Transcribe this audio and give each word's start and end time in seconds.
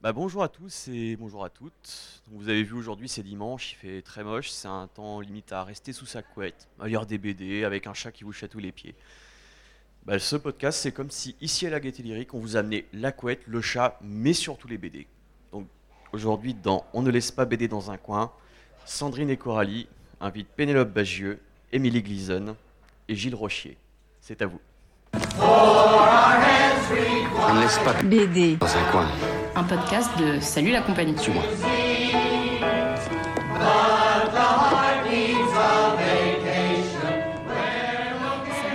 Bah, 0.00 0.12
bonjour 0.12 0.44
à 0.44 0.48
tous 0.48 0.86
et 0.86 1.16
bonjour 1.16 1.44
à 1.44 1.50
toutes. 1.50 2.22
Donc, 2.28 2.40
vous 2.40 2.48
avez 2.48 2.62
vu 2.62 2.74
aujourd'hui 2.74 3.08
c'est 3.08 3.24
dimanche, 3.24 3.72
il 3.72 3.74
fait 3.74 4.02
très 4.02 4.22
moche, 4.22 4.48
c'est 4.48 4.68
un 4.68 4.86
temps 4.86 5.18
limite 5.18 5.50
à 5.50 5.64
rester 5.64 5.92
sous 5.92 6.06
sa 6.06 6.22
couette, 6.22 6.68
à 6.78 6.86
lire 6.86 7.04
des 7.04 7.18
BD 7.18 7.64
avec 7.64 7.88
un 7.88 7.94
chat 7.94 8.12
qui 8.12 8.22
vous 8.22 8.30
chatouille 8.32 8.62
les 8.62 8.70
pieds. 8.70 8.94
Bah, 10.06 10.20
ce 10.20 10.36
podcast 10.36 10.78
c'est 10.80 10.92
comme 10.92 11.10
si 11.10 11.34
ici 11.40 11.66
à 11.66 11.70
la 11.70 11.80
Gaieté 11.80 12.04
Lyrique 12.04 12.32
on 12.32 12.38
vous 12.38 12.54
amenait 12.54 12.84
la 12.92 13.10
couette, 13.10 13.40
le 13.48 13.60
chat, 13.60 13.98
mais 14.00 14.34
surtout 14.34 14.68
les 14.68 14.78
BD. 14.78 15.08
Donc 15.50 15.66
aujourd'hui 16.12 16.54
dans 16.54 16.86
On 16.92 17.02
ne 17.02 17.10
laisse 17.10 17.32
pas 17.32 17.44
BD 17.44 17.66
dans 17.66 17.90
un 17.90 17.96
coin, 17.96 18.30
Sandrine 18.84 19.30
et 19.30 19.36
Coralie 19.36 19.88
invitent 20.20 20.46
Pénélope 20.54 20.92
Bagieux, 20.92 21.40
Émilie 21.72 22.02
Gleason 22.02 22.54
et 23.08 23.16
Gilles 23.16 23.34
Rochier. 23.34 23.76
C'est 24.20 24.42
à 24.42 24.46
vous. 24.46 24.60
On 27.50 27.54
ne 27.54 27.60
laisse 27.62 27.78
pas 27.78 27.94
BD. 28.04 28.56
dans 28.58 28.76
un 28.76 28.90
coin. 28.92 29.08
Un 29.58 29.64
podcast 29.64 30.16
de 30.20 30.38
Salut 30.38 30.70
la 30.70 30.82
compagnie. 30.82 31.18
Suis-moi. 31.18 31.42
Salut 31.42 31.98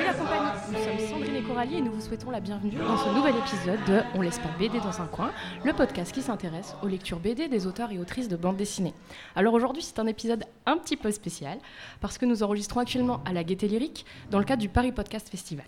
la 0.04 0.14
compagnie, 0.14 0.52
nous 0.68 0.84
sommes 0.84 1.00
Sandrine 1.08 1.36
et 1.38 1.42
Coralie 1.42 1.78
et 1.78 1.82
nous 1.82 1.94
vous 1.94 2.02
souhaitons 2.02 2.32
la 2.32 2.42
bienvenue 2.42 2.76
dans 2.76 2.98
ce 2.98 3.08
nouvel 3.16 3.34
épisode 3.38 3.80
de 3.88 4.02
On 4.16 4.22
laisse 4.22 4.40
pas 4.40 4.50
BD 4.60 4.82
dans 4.82 5.02
un 5.02 5.06
coin, 5.06 5.32
le 5.64 5.72
podcast 5.72 6.12
qui 6.12 6.22
s'intéresse 6.22 6.76
aux 6.84 6.88
lectures 6.88 7.20
BD 7.20 7.48
des 7.48 7.66
auteurs 7.66 7.94
et 7.94 7.98
autrices 7.98 8.28
de 8.28 8.36
bande 8.36 8.58
dessinée. 8.58 8.94
Alors 9.38 9.54
aujourd'hui 9.54 9.84
c'est 9.84 10.00
un 10.00 10.08
épisode 10.08 10.44
un 10.66 10.78
petit 10.78 10.98
peu 10.98 11.12
spécial 11.12 11.60
parce 12.02 12.18
que 12.18 12.26
nous 12.26 12.44
enregistrons 12.44 12.82
actuellement 12.82 13.24
à 13.24 13.32
la 13.32 13.46
Gaieté 13.46 13.70
Lyrique 13.70 14.06
dans 14.32 14.40
le 14.40 14.46
cadre 14.46 14.62
du 14.62 14.68
Paris 14.68 14.92
Podcast 14.92 15.30
Festival. 15.30 15.68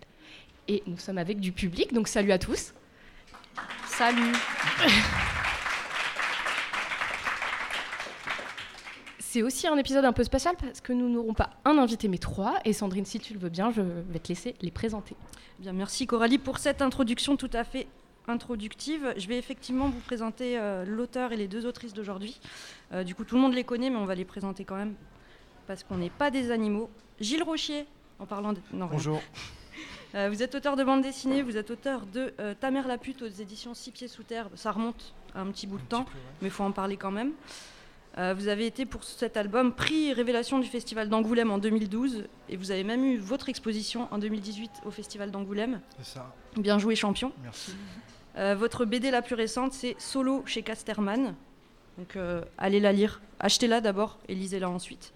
Et 0.67 0.83
nous 0.87 0.97
sommes 0.97 1.19
avec 1.19 1.39
du 1.39 1.53
public, 1.53 1.93
donc 1.93 2.09
salut 2.09 2.33
à 2.33 2.37
tous. 2.37 2.73
Salut 3.97 4.33
C'est 9.19 9.41
aussi 9.41 9.67
un 9.67 9.77
épisode 9.77 10.03
un 10.03 10.11
peu 10.11 10.25
spécial 10.25 10.57
parce 10.59 10.81
que 10.81 10.91
nous 10.91 11.07
n'aurons 11.07 11.33
pas 11.33 11.51
un 11.63 11.77
invité 11.77 12.09
mais 12.09 12.17
trois. 12.17 12.55
Et 12.65 12.73
Sandrine, 12.73 13.05
si 13.05 13.19
tu 13.21 13.33
le 13.33 13.39
veux 13.39 13.47
bien, 13.47 13.71
je 13.71 13.81
vais 13.81 14.19
te 14.19 14.27
laisser 14.27 14.55
les 14.61 14.71
présenter. 14.71 15.15
Bien, 15.59 15.71
merci 15.71 16.07
Coralie 16.07 16.39
pour 16.39 16.57
cette 16.57 16.81
introduction 16.81 17.37
tout 17.37 17.49
à 17.53 17.63
fait 17.63 17.87
introductive. 18.27 19.13
Je 19.15 19.29
vais 19.29 19.37
effectivement 19.37 19.87
vous 19.87 20.01
présenter 20.01 20.59
euh, 20.59 20.83
l'auteur 20.85 21.31
et 21.31 21.37
les 21.37 21.47
deux 21.47 21.65
autrices 21.65 21.93
d'aujourd'hui. 21.93 22.41
Euh, 22.91 23.05
du 23.05 23.15
coup, 23.15 23.23
tout 23.23 23.35
le 23.35 23.41
monde 23.41 23.53
les 23.53 23.63
connaît, 23.63 23.89
mais 23.89 23.97
on 23.97 24.05
va 24.05 24.15
les 24.15 24.25
présenter 24.25 24.65
quand 24.65 24.75
même 24.75 24.95
parce 25.67 25.85
qu'on 25.85 25.97
n'est 25.97 26.09
pas 26.09 26.31
des 26.31 26.51
animaux. 26.51 26.89
Gilles 27.21 27.43
Rochier, 27.43 27.85
en 28.19 28.25
parlant 28.25 28.51
de... 28.51 28.59
non, 28.73 28.87
rien. 28.87 29.21
Euh, 30.15 30.29
vous 30.29 30.41
êtes 30.41 30.55
auteur 30.55 30.77
de 30.77 30.83
bande 30.83 31.01
dessinée, 31.01 31.41
vous 31.41 31.57
êtes 31.57 31.71
auteur 31.71 32.05
de 32.05 32.33
euh, 32.39 32.53
Ta 32.57 32.71
mère 32.71 32.87
la 32.87 32.97
pute 32.97 33.21
aux 33.21 33.27
éditions 33.27 33.73
Six 33.73 33.91
Pieds 33.91 34.07
Sous 34.07 34.23
Terre. 34.23 34.47
Ça 34.55 34.71
remonte 34.71 35.13
à 35.33 35.41
un 35.41 35.47
petit 35.47 35.67
bout 35.67 35.77
de 35.77 35.83
temps, 35.83 36.05
mais 36.41 36.47
il 36.47 36.51
faut 36.51 36.63
en 36.63 36.71
parler 36.71 36.95
quand 36.95 37.11
même. 37.11 37.33
Euh, 38.17 38.33
vous 38.33 38.47
avez 38.47 38.65
été 38.65 38.85
pour 38.85 39.03
cet 39.03 39.35
album 39.35 39.73
prix 39.73 40.13
Révélation 40.13 40.59
du 40.59 40.67
Festival 40.67 41.09
d'Angoulême 41.09 41.51
en 41.51 41.57
2012 41.57 42.23
et 42.47 42.55
vous 42.55 42.71
avez 42.71 42.85
même 42.85 43.03
eu 43.03 43.17
votre 43.17 43.49
exposition 43.49 44.07
en 44.09 44.17
2018 44.17 44.71
au 44.85 44.91
Festival 44.91 45.31
d'Angoulême. 45.31 45.81
C'est 45.97 46.13
ça. 46.13 46.33
Bien 46.55 46.79
joué 46.79 46.95
champion. 46.95 47.33
Merci. 47.43 47.75
Votre 48.37 48.83
BD 48.83 49.11
la 49.11 49.21
plus 49.21 49.35
récente, 49.35 49.71
c'est 49.71 49.95
Solo 49.97 50.43
chez 50.45 50.61
Casterman. 50.61 51.35
Donc 51.97 52.17
allez 52.57 52.81
la 52.81 52.91
lire. 52.91 53.21
Achetez-la 53.39 53.79
d'abord 53.79 54.17
et 54.27 54.35
lisez-la 54.35 54.69
ensuite. 54.69 55.13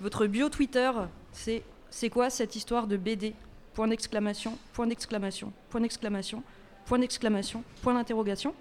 Votre 0.00 0.26
bio 0.26 0.48
Twitter, 0.48 0.90
c'est 1.32 1.62
c'est 1.90 2.10
quoi 2.10 2.28
cette 2.30 2.56
histoire 2.56 2.88
de 2.88 2.96
BD 2.96 3.34
Point 3.76 3.88
d'exclamation, 3.88 4.56
point 4.72 4.86
d'exclamation, 4.86 5.52
point 5.68 5.82
d'exclamation, 5.82 6.42
point 6.86 6.98
d'exclamation, 6.98 7.62
point 7.82 7.92
d'interrogation. 7.92 8.54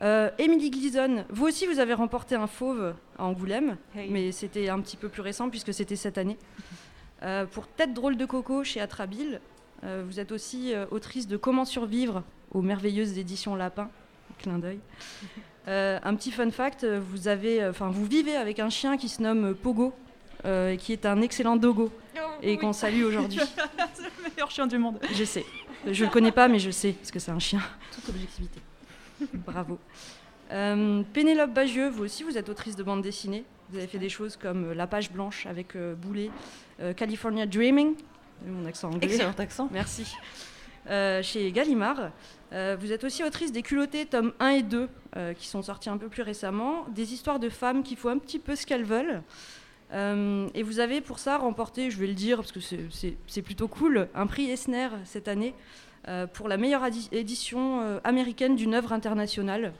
Euh, 0.00 0.30
Émilie 0.38 0.70
Gleason, 0.70 1.26
vous 1.28 1.44
aussi 1.44 1.66
vous 1.66 1.78
avez 1.80 1.92
remporté 1.92 2.34
un 2.34 2.46
fauve 2.46 2.94
à 3.18 3.24
Angoulême, 3.24 3.76
mais 4.08 4.32
c'était 4.32 4.70
un 4.70 4.80
petit 4.80 4.96
peu 4.96 5.10
plus 5.10 5.20
récent 5.20 5.50
puisque 5.50 5.74
c'était 5.74 5.96
cette 5.96 6.18
année. 6.18 6.38
Euh, 7.24 7.46
pour 7.46 7.68
Tête 7.68 7.94
drôle 7.94 8.16
de 8.16 8.26
coco 8.26 8.64
chez 8.64 8.80
Atrabile, 8.80 9.40
euh, 9.84 10.02
vous 10.04 10.18
êtes 10.18 10.32
aussi 10.32 10.74
euh, 10.74 10.86
autrice 10.90 11.28
de 11.28 11.36
Comment 11.36 11.64
survivre 11.64 12.24
aux 12.50 12.62
merveilleuses 12.62 13.16
éditions 13.16 13.54
Lapin. 13.54 13.88
Clin 14.38 14.58
d'œil. 14.58 14.80
Euh, 15.68 16.00
un 16.02 16.16
petit 16.16 16.32
fun 16.32 16.50
fact, 16.50 16.82
euh, 16.82 17.00
vous, 17.00 17.28
avez, 17.28 17.70
vous 17.70 18.04
vivez 18.04 18.34
avec 18.34 18.58
un 18.58 18.68
chien 18.68 18.96
qui 18.96 19.08
se 19.08 19.22
nomme 19.22 19.54
Pogo, 19.54 19.94
euh, 20.44 20.74
qui 20.74 20.92
est 20.92 21.06
un 21.06 21.20
excellent 21.20 21.54
dogo, 21.54 21.92
et 22.42 22.58
qu'on 22.58 22.72
salue 22.72 23.04
aujourd'hui. 23.04 23.38
Meilleur 24.36 24.50
chien 24.50 24.66
du 24.66 24.78
monde. 24.78 24.98
Je 25.14 25.24
sais. 25.24 25.44
Je 25.90 26.04
le 26.04 26.10
connais 26.10 26.32
pas, 26.32 26.48
mais 26.48 26.58
je 26.58 26.70
sais, 26.70 26.92
parce 26.92 27.10
que 27.10 27.18
c'est 27.18 27.30
un 27.30 27.38
chien. 27.38 27.60
Toute 27.94 28.08
objectivité. 28.08 28.60
Bravo. 29.34 29.78
Euh, 30.50 31.02
Pénélope 31.12 31.52
Bagieux, 31.52 31.88
vous 31.88 32.04
aussi, 32.04 32.22
vous 32.22 32.36
êtes 32.36 32.48
autrice 32.48 32.76
de 32.76 32.82
bande 32.82 33.02
dessinée. 33.02 33.44
Vous 33.70 33.78
avez 33.78 33.86
fait 33.86 33.98
des 33.98 34.08
choses 34.08 34.36
comme 34.36 34.70
euh, 34.70 34.74
La 34.74 34.86
page 34.86 35.10
blanche 35.10 35.46
avec 35.46 35.76
euh, 35.76 35.94
Boulet, 35.94 36.30
euh, 36.80 36.92
California 36.92 37.46
Dreaming, 37.46 37.94
mon 38.46 38.66
accent 38.66 38.90
anglais. 38.90 39.06
Excellent 39.06 39.34
accent. 39.38 39.68
Merci. 39.72 40.14
Euh, 40.90 41.22
chez 41.22 41.52
Gallimard. 41.52 42.10
Euh, 42.52 42.76
vous 42.78 42.92
êtes 42.92 43.04
aussi 43.04 43.24
autrice 43.24 43.52
des 43.52 43.62
Culottés, 43.62 44.04
tomes 44.04 44.32
1 44.40 44.48
et 44.48 44.62
2, 44.62 44.88
euh, 45.16 45.32
qui 45.32 45.46
sont 45.46 45.62
sortis 45.62 45.88
un 45.88 45.96
peu 45.96 46.08
plus 46.08 46.22
récemment. 46.22 46.84
Des 46.90 47.14
histoires 47.14 47.38
de 47.38 47.48
femmes 47.48 47.82
qui 47.82 47.96
font 47.96 48.10
un 48.10 48.18
petit 48.18 48.38
peu 48.38 48.56
ce 48.56 48.66
qu'elles 48.66 48.84
veulent. 48.84 49.22
Euh, 49.92 50.48
et 50.54 50.62
vous 50.62 50.80
avez 50.80 51.00
pour 51.00 51.18
ça 51.18 51.36
remporté, 51.38 51.90
je 51.90 51.98
vais 51.98 52.06
le 52.06 52.14
dire 52.14 52.38
parce 52.38 52.52
que 52.52 52.60
c'est- 52.60 53.42
plutôt 53.42 53.68
cool, 53.68 54.08
un 54.14 54.26
prix 54.26 54.50
Esner 54.50 54.88
cette 55.04 55.28
année 55.28 55.54
euh, 56.08 56.26
pour 56.26 56.48
la 56.48 56.56
meilleure 56.56 56.82
édition 57.12 57.82
euh, 57.82 58.00
américaine 58.04 58.56
d'une 58.56 58.74
œuvre 58.74 58.92
internationale. 58.92 59.72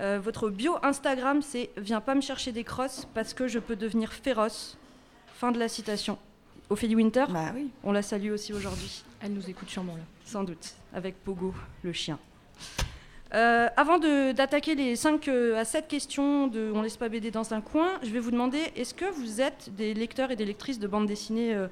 Euh, 0.00 0.20
votre 0.22 0.50
bio 0.50 0.76
Instagram, 0.82 1.42
c'est 1.42 1.70
Viens 1.76 2.00
pas 2.00 2.14
me 2.14 2.20
chercher 2.20 2.52
des 2.52 2.62
crosses 2.62 3.08
parce 3.14 3.34
que 3.34 3.48
je 3.48 3.58
peux 3.58 3.74
devenir 3.74 4.12
féroce. 4.12 4.76
Fin 5.34 5.50
de 5.50 5.58
la 5.58 5.68
citation. 5.68 6.18
Ophélie 6.70 6.94
Winter, 6.96 7.24
Bah 7.30 7.52
oui. 7.54 7.68
on 7.82 7.92
la 7.92 8.02
salue 8.02 8.30
aussi 8.30 8.52
aujourd'hui. 8.52 9.02
Elle 9.20 9.32
nous 9.32 9.48
écoute 9.48 9.70
sûrement 9.70 9.94
là. 9.94 10.02
Sans 10.24 10.44
doute, 10.44 10.74
avec 10.92 11.16
Pogo, 11.24 11.54
le 11.82 11.92
chien. 11.92 12.18
Euh, 13.34 13.68
avant 13.76 13.98
d'attaquer 13.98 14.74
les 14.74 14.96
5 14.96 15.28
à 15.28 15.64
7 15.66 15.86
questions 15.86 16.46
de 16.46 16.72
On 16.74 16.80
laisse 16.80 16.96
pas 16.96 17.10
BD 17.10 17.30
dans 17.30 17.52
un 17.52 17.60
coin, 17.60 17.90
je 18.02 18.08
vais 18.10 18.20
vous 18.20 18.30
demander 18.30 18.58
est-ce 18.74 18.94
que 18.94 19.04
vous 19.04 19.42
êtes 19.42 19.68
des 19.76 19.92
lecteurs 19.92 20.30
et 20.30 20.36
des 20.36 20.46
lectrices 20.46 20.78
de 20.78 20.86
bande 20.88 21.06
dessinée 21.06 21.54
euh, 21.54 21.68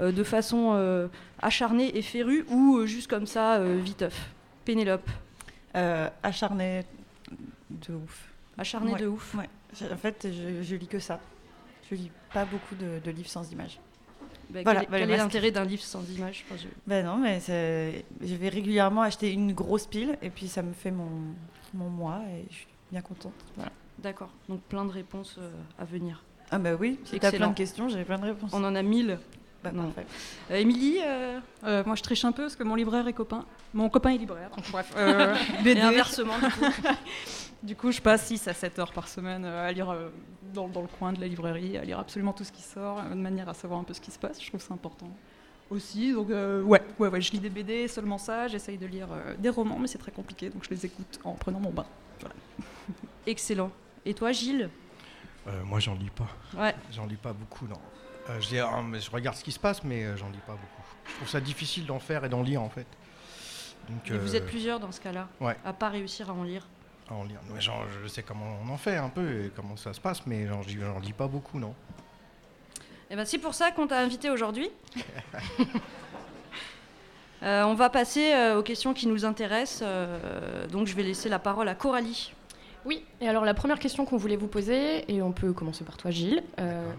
euh, 0.00 0.10
de 0.10 0.24
façon 0.24 0.72
euh, 0.74 1.06
acharnée 1.40 1.96
et 1.96 2.02
férue 2.02 2.44
ou 2.50 2.78
euh, 2.78 2.86
juste 2.86 3.08
comme 3.08 3.26
ça, 3.26 3.54
euh, 3.56 3.78
viteuf? 3.82 4.30
Pénélope, 4.64 5.08
Euh, 5.76 6.08
acharné 6.24 6.82
de 7.70 7.94
ouf. 7.94 8.28
acharnée 8.58 8.92
Ouais. 8.94 8.98
de 9.00 9.06
ouf. 9.06 9.34
Ouais. 9.34 9.48
En 9.92 9.96
fait, 9.96 10.26
je, 10.32 10.62
je 10.62 10.74
lis 10.74 10.88
que 10.88 10.98
ça. 10.98 11.20
Je 11.88 11.94
lis 11.94 12.10
pas 12.32 12.44
beaucoup 12.46 12.74
de, 12.74 12.98
de 13.04 13.10
livres 13.12 13.28
sans 13.28 13.48
images. 13.52 13.78
Bah, 14.50 14.60
Voilà, 14.64 14.84
quel 14.84 14.94
est- 14.94 15.06
quel 15.06 15.16
l'intérêt 15.18 15.50
d'un 15.50 15.64
livre 15.64 15.82
sans 15.82 16.02
image 16.10 16.44
Enfin, 16.48 16.60
je- 16.62 16.68
Ben 16.86 17.04
non, 17.04 17.16
mais 17.16 17.40
je 17.46 18.34
vais 18.34 18.48
régulièrement 18.48 19.02
acheter 19.02 19.32
une 19.32 19.52
grosse 19.52 19.86
pile 19.86 20.16
et 20.22 20.30
puis 20.30 20.48
ça 20.48 20.62
me 20.62 20.72
fait 20.72 20.90
mon, 20.92 21.08
mon 21.74 21.88
mois 21.90 22.20
et 22.32 22.44
je 22.50 22.54
suis 22.54 22.66
bien 22.92 23.00
contente. 23.00 23.32
Voilà. 23.56 23.72
D'accord, 23.98 24.30
donc 24.48 24.60
plein 24.62 24.84
de 24.84 24.92
réponses 24.92 25.36
euh, 25.38 25.50
à 25.78 25.84
venir. 25.84 26.22
Ah 26.50 26.58
bah 26.58 26.74
oui, 26.78 26.98
si 27.04 27.18
t'as 27.18 27.32
plein 27.32 27.48
de 27.48 27.54
questions, 27.54 27.88
j'ai 27.88 28.04
plein 28.04 28.18
de 28.18 28.26
réponses. 28.26 28.50
On 28.52 28.62
en 28.62 28.74
a 28.74 28.82
1000. 28.82 29.18
Bah, 29.64 29.72
non. 29.72 29.84
parfait. 29.90 30.06
Euh, 30.52 30.56
Émilie, 30.58 30.98
euh, 31.04 31.40
Euh, 31.64 31.82
moi, 31.84 31.96
je 31.96 32.02
triche 32.02 32.24
un 32.24 32.30
peu 32.30 32.42
parce 32.42 32.54
que 32.54 32.62
mon 32.62 32.76
libraire 32.76 33.08
est 33.08 33.12
copain. 33.14 33.44
Mon 33.74 33.88
copain 33.88 34.10
est 34.10 34.18
libraire. 34.18 34.50
Bref. 34.70 34.92
euh, 34.96 35.34
et 35.60 35.62
BD. 35.64 35.80
inversement, 35.80 36.38
du 36.38 36.44
coup. 36.52 36.60
Du 37.62 37.74
coup, 37.74 37.90
je 37.90 38.00
passe 38.00 38.26
6 38.26 38.48
à 38.48 38.54
7 38.54 38.78
heures 38.78 38.92
par 38.92 39.08
semaine 39.08 39.44
euh, 39.44 39.66
à 39.66 39.72
lire 39.72 39.90
euh, 39.90 40.10
dans, 40.54 40.68
dans 40.68 40.82
le 40.82 40.88
coin 40.88 41.12
de 41.12 41.20
la 41.20 41.26
librairie, 41.26 41.76
à 41.76 41.84
lire 41.84 41.98
absolument 41.98 42.32
tout 42.32 42.44
ce 42.44 42.52
qui 42.52 42.62
sort, 42.62 42.98
euh, 42.98 43.10
de 43.10 43.14
manière 43.14 43.48
à 43.48 43.54
savoir 43.54 43.80
un 43.80 43.84
peu 43.84 43.94
ce 43.94 44.00
qui 44.00 44.10
se 44.10 44.18
passe. 44.18 44.42
Je 44.42 44.48
trouve 44.48 44.60
ça 44.62 44.74
important 44.74 45.08
aussi. 45.70 46.12
Donc, 46.12 46.30
euh, 46.30 46.62
ouais, 46.62 46.82
ouais, 46.98 47.08
ouais, 47.08 47.20
je 47.20 47.32
lis 47.32 47.40
des 47.40 47.50
BD, 47.50 47.88
seulement 47.88 48.18
ça. 48.18 48.48
J'essaye 48.48 48.78
de 48.78 48.86
lire 48.86 49.08
euh, 49.10 49.34
des 49.38 49.48
romans, 49.48 49.78
mais 49.78 49.86
c'est 49.86 49.98
très 49.98 50.12
compliqué, 50.12 50.50
donc 50.50 50.64
je 50.64 50.70
les 50.70 50.86
écoute 50.86 51.18
en 51.24 51.32
prenant 51.32 51.60
mon 51.60 51.70
bain. 51.70 51.86
Excellent. 53.26 53.70
Et 54.04 54.14
toi, 54.14 54.32
Gilles? 54.32 54.70
Euh, 55.48 55.64
moi, 55.64 55.80
j'en 55.80 55.94
lis 55.94 56.10
pas. 56.10 56.28
Ouais. 56.56 56.74
J'en 56.92 57.06
lis 57.06 57.16
pas 57.16 57.32
beaucoup, 57.32 57.66
non. 57.66 57.80
Euh, 58.30 58.40
je, 58.40 58.48
dis, 58.48 58.60
mais 58.88 59.00
je 59.00 59.10
regarde 59.10 59.36
ce 59.36 59.44
qui 59.44 59.52
se 59.52 59.58
passe, 59.58 59.84
mais 59.84 60.04
euh, 60.04 60.16
j'en 60.16 60.28
lis 60.30 60.42
pas 60.46 60.52
beaucoup. 60.52 60.82
Je 61.06 61.14
trouve 61.16 61.28
ça 61.28 61.40
difficile 61.40 61.86
d'en 61.86 62.00
faire 62.00 62.24
et 62.24 62.28
d'en 62.28 62.42
lire, 62.42 62.62
en 62.62 62.68
fait. 62.68 62.86
Donc, 63.88 64.10
Et 64.10 64.18
vous 64.18 64.34
êtes 64.34 64.46
plusieurs 64.46 64.80
dans 64.80 64.90
ce 64.90 65.00
cas-là, 65.00 65.28
ouais. 65.40 65.56
à 65.64 65.72
pas 65.72 65.88
réussir 65.88 66.30
à 66.30 66.32
en 66.32 66.42
lire. 66.42 66.66
À 67.10 67.14
en 67.14 67.24
lire. 67.24 67.40
Mais 67.52 67.60
genre, 67.60 67.84
je 68.02 68.08
sais 68.08 68.22
comment 68.22 68.58
on 68.64 68.68
en 68.72 68.76
fait 68.76 68.96
un 68.96 69.08
peu 69.08 69.44
et 69.44 69.50
comment 69.54 69.76
ça 69.76 69.92
se 69.92 70.00
passe, 70.00 70.26
mais 70.26 70.46
j'en 70.46 70.62
j'en 70.62 70.98
lis 71.00 71.12
pas 71.12 71.28
beaucoup, 71.28 71.58
non. 71.58 71.74
Et 73.10 73.14
ben 73.16 73.24
c'est 73.24 73.38
pour 73.38 73.54
ça 73.54 73.70
qu'on 73.70 73.86
t'a 73.86 73.98
invité 74.00 74.30
aujourd'hui. 74.30 74.68
Euh, 77.42 77.64
on 77.64 77.74
va 77.74 77.90
passer 77.90 78.32
euh, 78.32 78.58
aux 78.58 78.62
questions 78.62 78.94
qui 78.94 79.06
nous 79.06 79.26
intéressent. 79.26 79.82
euh, 79.86 80.66
donc 80.68 80.86
je 80.86 80.96
vais 80.96 81.02
laisser 81.02 81.28
la 81.28 81.38
parole 81.38 81.68
à 81.68 81.74
Coralie. 81.74 82.32
Oui, 82.86 83.04
et 83.20 83.28
alors 83.28 83.44
la 83.44 83.52
première 83.52 83.78
question 83.78 84.06
qu'on 84.06 84.16
voulait 84.16 84.36
vous 84.36 84.46
poser, 84.48 85.04
et 85.12 85.20
on 85.20 85.32
peut 85.32 85.52
commencer 85.52 85.84
par 85.84 85.98
toi 85.98 86.10
Gilles. 86.10 86.42
euh, 86.58 86.90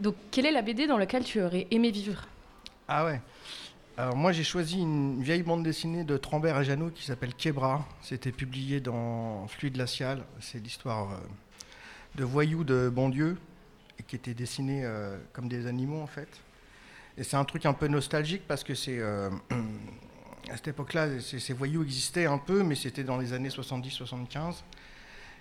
donc 0.00 0.14
quelle 0.30 0.46
est 0.46 0.50
la 0.50 0.62
BD 0.62 0.86
dans 0.86 0.96
laquelle 0.96 1.24
tu 1.24 1.42
aurais 1.42 1.66
aimé 1.70 1.90
vivre? 1.90 2.24
Ah 2.88 3.04
ouais. 3.04 3.20
Alors 3.98 4.16
moi 4.16 4.32
j'ai 4.32 4.42
choisi 4.42 4.80
une 4.80 5.22
vieille 5.22 5.42
bande 5.42 5.62
dessinée 5.62 6.02
de 6.02 6.16
Trambert 6.16 6.58
et 6.58 6.64
Jeannot 6.64 6.92
qui 6.92 7.04
s'appelle 7.04 7.34
Kebra. 7.34 7.86
C'était 8.00 8.32
publié 8.32 8.80
dans 8.80 9.46
Fluide 9.48 9.74
glacial. 9.74 10.24
C'est 10.40 10.60
l'histoire 10.60 11.12
euh, 11.12 11.16
de 12.14 12.24
voyous 12.24 12.64
de 12.64 12.88
banlieue 12.88 13.36
et 14.00 14.02
qui 14.02 14.16
était 14.16 14.32
dessinée 14.32 14.80
euh, 14.82 15.18
comme 15.34 15.46
des 15.46 15.66
animaux 15.66 16.00
en 16.00 16.06
fait. 16.06 16.28
Et 17.18 17.22
c'est 17.22 17.36
un 17.36 17.44
truc 17.44 17.66
un 17.66 17.74
peu 17.74 17.86
nostalgique 17.86 18.44
parce 18.48 18.64
que 18.64 18.74
c'est 18.74 18.98
euh, 18.98 19.28
à 20.50 20.56
cette 20.56 20.68
époque-là, 20.68 21.20
ces 21.20 21.52
voyous 21.52 21.82
existaient 21.82 22.24
un 22.24 22.38
peu, 22.38 22.62
mais 22.62 22.76
c'était 22.76 23.04
dans 23.04 23.18
les 23.18 23.34
années 23.34 23.50
70-75. 23.50 24.62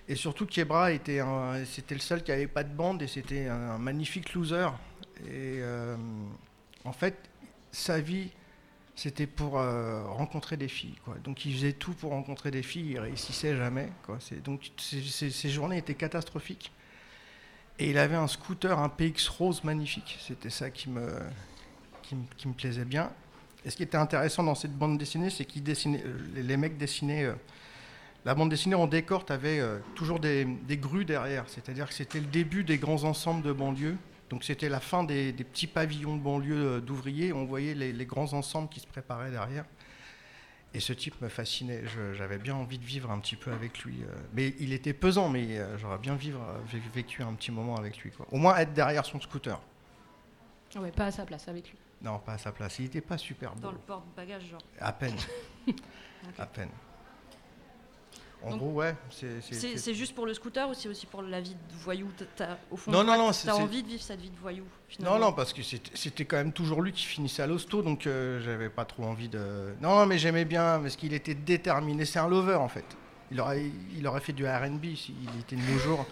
Et 0.09 0.15
surtout, 0.15 0.45
Kebra 0.45 0.91
était, 0.91 1.21
c'était 1.65 1.95
le 1.95 2.01
seul 2.01 2.21
qui 2.21 2.31
n'avait 2.31 2.47
pas 2.47 2.65
de 2.65 2.73
bande 2.73 3.01
et 3.01 3.07
c'était 3.07 3.47
un, 3.47 3.77
magnifique 3.77 4.33
loser. 4.33 4.67
Et 5.31 5.61
en 6.83 6.91
fait, 6.91 7.15
sa 7.71 8.01
vie, 8.01 8.31
c'était 9.01 9.25
pour 9.25 9.57
euh, 9.57 10.03
rencontrer 10.07 10.57
des 10.57 10.67
filles. 10.67 10.93
Quoi. 11.03 11.15
Donc 11.23 11.43
il 11.45 11.53
faisait 11.55 11.73
tout 11.73 11.93
pour 11.93 12.11
rencontrer 12.11 12.51
des 12.51 12.61
filles, 12.61 12.91
il 12.91 12.99
réussissait 12.99 13.55
jamais. 13.55 13.89
Quoi. 14.05 14.19
Donc 14.43 14.71
ces- 14.77 15.49
journées 15.49 15.77
étaient 15.79 15.95
catastrophiques. 15.95 16.71
Et 17.79 17.89
il 17.89 17.97
avait 17.97 18.15
un 18.15 18.27
scooter, 18.27 18.77
un 18.77 18.89
PX 18.89 19.27
rose 19.29 19.63
magnifique. 19.63 20.19
C'était 20.21 20.51
ça 20.51 20.69
qui 20.69 20.87
me, 20.89 21.17
qui, 22.03 22.15
me- 22.47 22.53
plaisait 22.53 22.85
bien. 22.85 23.11
Et 23.65 23.71
ce 23.71 23.75
qui 23.75 23.81
était 23.83 23.97
intéressant 23.97 24.43
dans 24.43 24.53
cette 24.53 24.77
bande 24.77 24.99
dessinée, 24.99 25.31
c'est 25.31 25.45
qu'ils 25.45 25.63
dessinaient, 25.63 26.03
euh, 26.05 26.17
les, 26.35 26.57
mecs 26.57 26.77
dessinaient. 26.77 27.23
euh, 27.23 27.33
la 28.23 28.35
bande 28.35 28.51
dessinée 28.51 28.75
en 28.75 28.85
décor, 28.85 29.25
tu 29.25 29.33
avais 29.33 29.59
toujours 29.95 30.19
des, 30.19 30.45
des 30.45 30.77
grues 30.77 31.05
derrière. 31.05 31.45
C'est-à-dire 31.47 31.87
que 31.87 31.93
c'était 31.95 32.19
le 32.19 32.27
début 32.27 32.63
des 32.63 32.77
grands 32.77 33.03
ensembles 33.03 33.41
de 33.41 33.51
banlieue. 33.51 33.97
Donc 34.31 34.43
c'était 34.43 34.69
la 34.69 34.79
fin 34.79 35.03
des, 35.03 35.31
des 35.33 35.43
petits 35.43 35.67
pavillons 35.67 36.15
de 36.17 36.21
banlieue 36.21 36.65
euh, 36.77 36.79
d'ouvriers. 36.81 37.33
On 37.33 37.45
voyait 37.45 37.75
les, 37.75 37.93
les 37.93 38.05
grands 38.07 38.33
ensembles 38.33 38.69
qui 38.69 38.79
se 38.79 38.87
préparaient 38.87 39.29
derrière. 39.29 39.65
Et 40.73 40.79
ce 40.79 40.93
type 40.93 41.19
me 41.21 41.27
fascinait. 41.27 41.83
J'avais 42.13 42.37
bien 42.37 42.55
envie 42.55 42.79
de 42.79 42.83
vivre 42.85 43.11
un 43.11 43.19
petit 43.19 43.35
peu 43.35 43.51
avec 43.51 43.83
lui. 43.83 43.97
euh. 44.03 44.15
Mais 44.33 44.55
il 44.59 44.71
était 44.71 44.93
pesant, 44.93 45.27
mais 45.29 45.57
euh, 45.59 45.77
j'aurais 45.77 45.97
bien 45.99 46.15
vivre, 46.15 46.39
vé- 46.73 46.79
vécu 46.95 47.21
un 47.23 47.33
petit 47.33 47.51
moment 47.51 47.75
avec 47.75 47.97
lui. 47.99 48.09
Quoi. 48.11 48.25
Au 48.31 48.37
moins 48.37 48.55
être 48.57 48.73
derrière 48.73 49.05
son 49.05 49.19
scooter. 49.19 49.59
Ouais, 50.77 50.91
pas 50.91 51.07
à 51.07 51.11
sa 51.11 51.25
place 51.25 51.49
avec 51.49 51.69
lui. 51.69 51.77
Non, 52.01 52.17
pas 52.19 52.33
à 52.33 52.37
sa 52.37 52.53
place. 52.53 52.79
Il 52.79 52.83
n'était 52.83 53.01
pas 53.01 53.17
super 53.17 53.53
beau. 53.53 53.61
Dans 53.63 53.71
le 53.73 53.77
porte-bagages, 53.79 54.45
genre. 54.49 54.61
À 54.79 54.93
peine. 54.93 55.15
À 56.39 56.45
peine. 56.45 56.69
En 58.43 58.49
Donc, 58.51 58.59
gros, 58.59 58.71
ouais. 58.71 58.95
c'est- 59.11 59.93
juste 59.93 60.15
pour 60.15 60.25
le 60.25 60.33
scooter 60.33 60.67
ou 60.69 60.73
c'est 60.73 60.89
aussi 60.89 61.05
pour 61.05 61.21
la 61.21 61.39
vie 61.41 61.53
de 61.53 61.75
voyou? 61.83 62.07
T'as- 62.17 62.25
t'as- 62.35 62.57
Au 62.71 62.75
fond, 62.75 62.89
Non, 62.91 63.03
non, 63.03 63.15
non, 63.17 63.31
T'as 63.31 63.53
envie 63.53 63.83
de 63.83 63.87
vivre 63.87 64.01
cette 64.01 64.19
vie 64.19 64.31
de 64.31 64.37
voyou 64.37 64.63
finalement? 64.87 65.19
Non, 65.19 65.25
non, 65.27 65.33
parce 65.33 65.53
que 65.53 65.61
c'était 65.61 66.25
quand 66.25 66.37
même 66.37 66.51
toujours 66.51 66.81
lui 66.81 66.91
qui 66.91 67.05
finissait 67.05 67.43
à 67.43 67.47
l'hosto, 67.47 67.81
donc 67.83 68.07
euh, 68.07 68.41
j'avais 68.41 68.69
pas 68.69 68.85
trop 68.85 69.03
envie 69.03 69.29
de. 69.29 69.73
Non, 69.79 70.05
mais 70.07 70.17
j'aimais 70.17 70.45
bien 70.45 70.79
parce 70.81 70.95
qu'il 70.95 71.13
était 71.13 71.35
déterminé. 71.35 72.03
C'est 72.05 72.19
un 72.19 72.27
lover 72.27 72.55
en 72.55 72.67
fait. 72.67 72.85
Il 73.31 73.39
aurait, 73.39 73.63
il 73.95 74.05
aurait 74.07 74.21
fait 74.21 74.33
du 74.33 74.45
RB 74.45 74.95
s'il 74.95 75.13
était 75.39 75.55
de 75.55 75.61
nos 75.61 75.77
jours. 75.79 76.05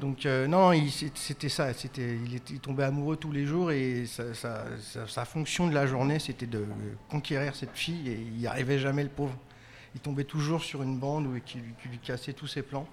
Donc 0.00 0.26
euh, 0.26 0.46
non, 0.46 0.72
c'était 1.14 1.48
ça. 1.48 1.72
C'était, 1.72 2.18
il, 2.22 2.34
était, 2.34 2.52
il 2.52 2.60
tombait 2.60 2.84
amoureux 2.84 3.16
tous 3.16 3.32
les 3.32 3.46
jours 3.46 3.72
et 3.72 4.04
sa, 4.04 4.34
sa- 4.34 4.64
sa- 4.78 5.06
sa 5.08 5.24
fonction 5.24 5.68
de 5.68 5.74
la 5.74 5.86
journée, 5.86 6.18
c'était 6.18 6.44
de 6.46 6.66
conquérir 7.08 7.56
cette 7.56 7.74
fille 7.74 8.10
et 8.10 8.12
il 8.14 8.34
n'y 8.34 8.46
arrivait 8.46 8.78
jamais 8.78 9.02
le 9.02 9.08
pauvre. 9.08 9.34
Il 9.96 10.00
tombait 10.00 10.24
toujours 10.24 10.62
sur 10.62 10.82
une 10.82 10.98
bande 10.98 11.26
où, 11.26 11.40
qui, 11.40 11.56
lui- 11.58 11.74
qui 11.82 11.88
lui 11.88 11.98
cassait 11.98 12.34
tous 12.34 12.46
ses 12.46 12.62
plans. 12.62 12.86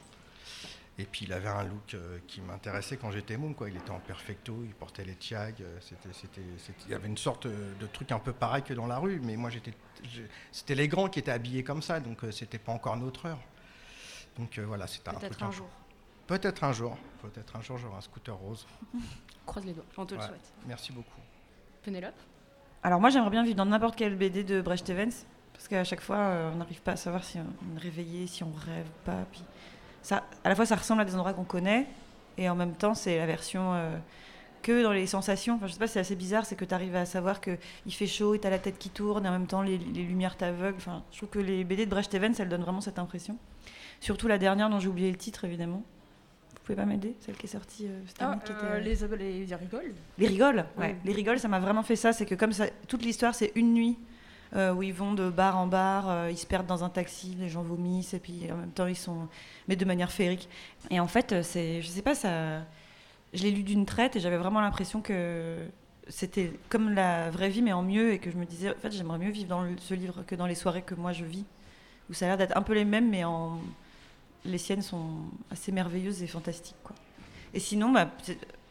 Et 0.98 1.04
puis 1.06 1.26
il 1.26 1.34
avait 1.34 1.50
un 1.50 1.64
look 1.64 1.96
euh, 1.96 2.20
qui 2.28 2.40
m'intéressait 2.40 2.98
quand 2.98 3.12
j'étais 3.12 3.36
môme. 3.36 3.56
Quoi. 3.56 3.70
Il 3.70 3.76
était 3.76 3.92
en 3.92 4.00
perfecto, 4.00 4.62
il 4.64 4.74
portait 4.74 5.04
les 5.04 5.16
tiags. 5.16 5.62
euh, 5.62 5.78
C'était, 5.82 6.14
c'était, 6.14 6.42
c'était- 6.58 6.84
il 6.86 6.92
y 6.92 6.94
avait 6.96 7.08
une 7.08 7.18
sorte 7.18 7.46
euh, 7.48 7.74
de 7.80 7.86
truc 7.88 8.12
un 8.12 8.20
peu 8.20 8.32
pareil 8.32 8.64
que 8.64 8.74
dans 8.74 8.88
la 8.88 9.00
rue. 9.00 9.20
Mais 9.24 9.36
moi, 9.36 9.50
j'étais, 9.50 9.74
c'était 10.52 10.76
les 10.76 10.88
grands 10.88 11.10
qui 11.10 11.20
étaient 11.20 11.32
habillés 11.32 11.64
comme 11.64 11.82
ça, 11.82 12.00
donc 12.00 12.24
euh, 12.24 12.32
c'était 12.32 12.60
pas 12.60 12.72
encore 12.72 12.96
notre 12.96 13.26
heure. 13.26 13.40
Donc 14.38 14.58
euh, 14.58 14.66
voilà, 14.66 14.88
c'était 14.88 15.10
un 15.10 15.14
truc. 15.14 15.24
Peut-être 15.30 15.44
un 15.44 15.52
jour. 15.52 15.68
Peut-être 16.28 16.64
un 16.64 16.72
jour. 16.74 16.98
Peut-être 17.22 17.56
un 17.58 17.62
jour, 17.62 17.78
j'aurai 17.78 17.98
un 17.98 18.02
scooter 18.02 18.36
rose. 18.36 18.66
Croise 19.46 19.66
les 19.66 19.74
doigts. 19.74 19.84
On 19.98 20.06
te 20.06 20.16
le 20.16 20.22
souhaite. 20.22 20.54
Merci 20.68 20.92
beaucoup. 20.94 21.20
Pénélope? 21.84 22.16
Alors 22.84 23.00
moi 23.02 23.10
j'aimerais 23.10 23.30
bien 23.30 23.44
vivre 23.44 23.56
dans 23.56 23.66
n'importe 23.66 23.96
quel 23.98 24.16
BD 24.16 24.44
de 24.44 24.62
Brecht 24.62 24.90
Evans 24.90 25.12
parce 25.54 25.68
qu'à 25.68 25.84
chaque 25.84 26.02
fois 26.02 26.18
euh, 26.18 26.52
on 26.54 26.58
n'arrive 26.58 26.82
pas 26.82 26.94
à 26.94 26.96
savoir 26.96 27.24
si 27.24 27.38
on 27.40 27.78
est 27.78 27.82
réveillé, 27.82 28.28
si 28.28 28.44
on 28.44 28.52
rêve 28.52 28.86
ou 28.86 29.06
pas. 29.06 29.26
Puis 29.32 29.44
ça, 30.02 30.24
à 30.44 30.50
la 30.50 30.56
fois 30.56 30.66
ça 30.66 30.76
ressemble 30.76 31.02
à 31.02 31.06
des 31.06 31.16
endroits 31.16 31.34
qu'on 31.34 31.44
connaît 31.44 31.88
et 32.38 32.50
en 32.50 32.56
même 32.56 32.74
temps 32.74 32.94
c'est 32.94 33.18
la 33.18 33.26
version 33.26 33.74
euh, 33.74 33.98
que 34.62 34.84
dans 34.84 34.92
les 34.92 35.08
sensations. 35.08 35.56
Enfin 35.56 35.68
je 35.68 35.74
sais 35.74 35.80
pas, 35.80 35.88
c'est 35.88 36.00
assez 36.00 36.16
bizarre, 36.16 36.46
c'est 36.46 36.56
que 36.56 36.66
tu 36.66 36.74
arrives 36.74 36.96
à 36.96 37.06
savoir 37.06 37.42
que 37.42 37.58
il 37.86 37.94
fait 37.94 38.08
chaud 38.08 38.34
et 38.36 38.40
t'as 38.40 38.50
la 38.50 38.60
tête 38.60 38.78
qui 38.78 38.90
tourne 38.90 39.26
et 39.26 39.30
en 39.30 39.34
même 39.34 39.48
temps 39.48 39.62
les, 39.62 39.78
les 39.78 40.04
lumières 40.04 40.38
t'aveuglent. 40.38 40.76
Enfin 40.78 41.04
je 41.12 41.18
trouve 41.18 41.30
que 41.30 41.40
les 41.40 41.64
BD 41.64 41.86
de 41.86 41.92
Brecht 41.92 42.14
Evans 42.14 42.34
elles 42.38 42.50
donnent 42.50 42.64
vraiment 42.64 42.82
cette 42.82 43.00
impression. 43.00 43.38
Surtout 44.00 44.28
la 44.28 44.38
dernière 44.38 44.70
dont 44.70 44.80
j'ai 44.80 44.90
oublié 44.90 45.10
le 45.12 45.18
titre 45.18 45.46
évidemment. 45.46 45.84
Vous 46.64 46.68
pouvez 46.68 46.76
pas 46.78 46.86
m'aider? 46.86 47.14
Celle 47.20 47.36
qui 47.36 47.46
est 47.46 47.50
sortie 47.50 47.88
euh, 47.88 48.00
cette 48.08 48.22
année, 48.22 48.38
qui 48.46 48.54
était, 48.54 48.64
euh, 48.64 48.80
les, 48.80 48.96
les, 49.18 49.46
les 49.46 49.56
rigoles. 49.56 49.94
les 50.18 50.28
rigoles, 50.28 50.66
ouais. 50.78 50.96
Les 51.04 51.12
rigoles, 51.12 51.38
ça 51.38 51.50
m'a 51.50 51.60
vraiment 51.60 51.84
fait 51.84 51.98
ça. 51.98 52.14
C'est 52.14 52.26
que 52.26 52.36
comme 52.36 52.54
ça, 52.54 52.68
toute 52.88 53.04
l'histoire, 53.04 53.36
c'est 53.36 53.52
une 53.56 53.74
nuit 53.74 53.98
euh, 54.56 54.74
où 54.74 54.84
ils 54.84 54.94
vont 54.94 55.14
de 55.14 55.30
bar 55.30 55.58
en 55.58 55.68
bar, 55.68 56.10
euh, 56.10 56.32
ils 56.32 56.38
se 56.38 56.46
perdent 56.46 56.68
dans 56.68 56.84
un 56.84 56.90
taxi, 56.90 57.36
les 57.40 57.50
gens 57.50 57.64
vomissent 57.64 58.14
et 58.14 58.20
puis 58.20 58.52
en 58.52 58.58
même 58.58 58.72
temps 58.72 58.86
ils 58.86 58.96
sont, 58.96 59.28
mais 59.68 59.76
de 59.76 59.86
manière 59.86 60.12
féerique. 60.12 60.48
Et 60.92 61.00
en 61.00 61.08
fait, 61.08 61.32
euh, 61.32 61.44
c'est, 61.44 61.82
je 61.82 61.88
sais 61.88 62.02
pas, 62.04 62.14
ça, 62.14 62.60
je 63.34 63.44
l'ai 63.44 63.52
lu 63.52 63.64
d'une 63.64 63.86
traite 63.86 64.16
et 64.16 64.20
j'avais 64.20 64.38
vraiment 64.38 64.62
l'impression 64.62 65.02
que 65.02 65.58
c'était 66.08 66.52
comme 66.70 66.92
la 66.94 67.32
vraie 67.32 67.50
vie 67.50 67.62
mais 67.62 67.74
en 67.74 67.82
mieux 67.82 68.14
et 68.14 68.20
que 68.20 68.30
je 68.30 68.38
me 68.38 68.46
disais, 68.46 68.70
en 68.70 68.80
fait, 68.80 68.92
j'aimerais 68.92 69.18
mieux 69.18 69.32
vivre 69.32 69.50
dans 69.50 69.66
ce 69.78 69.94
livre 69.96 70.24
que 70.28 70.36
dans 70.36 70.46
les 70.46 70.56
soirées 70.56 70.84
que 70.84 70.96
moi 70.96 71.14
je 71.14 71.26
vis, 71.26 71.46
où 72.10 72.14
ça 72.14 72.26
a 72.26 72.28
l'air 72.30 72.38
d'être 72.38 72.56
un 72.56 72.62
peu 72.62 72.74
les 72.74 72.86
mêmes 72.86 73.10
mais 73.10 73.24
les 74.46 74.58
siennes 74.58 74.82
sont 74.82 75.16
assez 75.50 75.72
merveilleuses 75.72 76.22
et 76.22 76.28
fantastiques 76.28 76.76
quoi. 76.84 76.96
Et 77.54 77.60
sinon, 77.60 77.92
bah, 77.92 78.10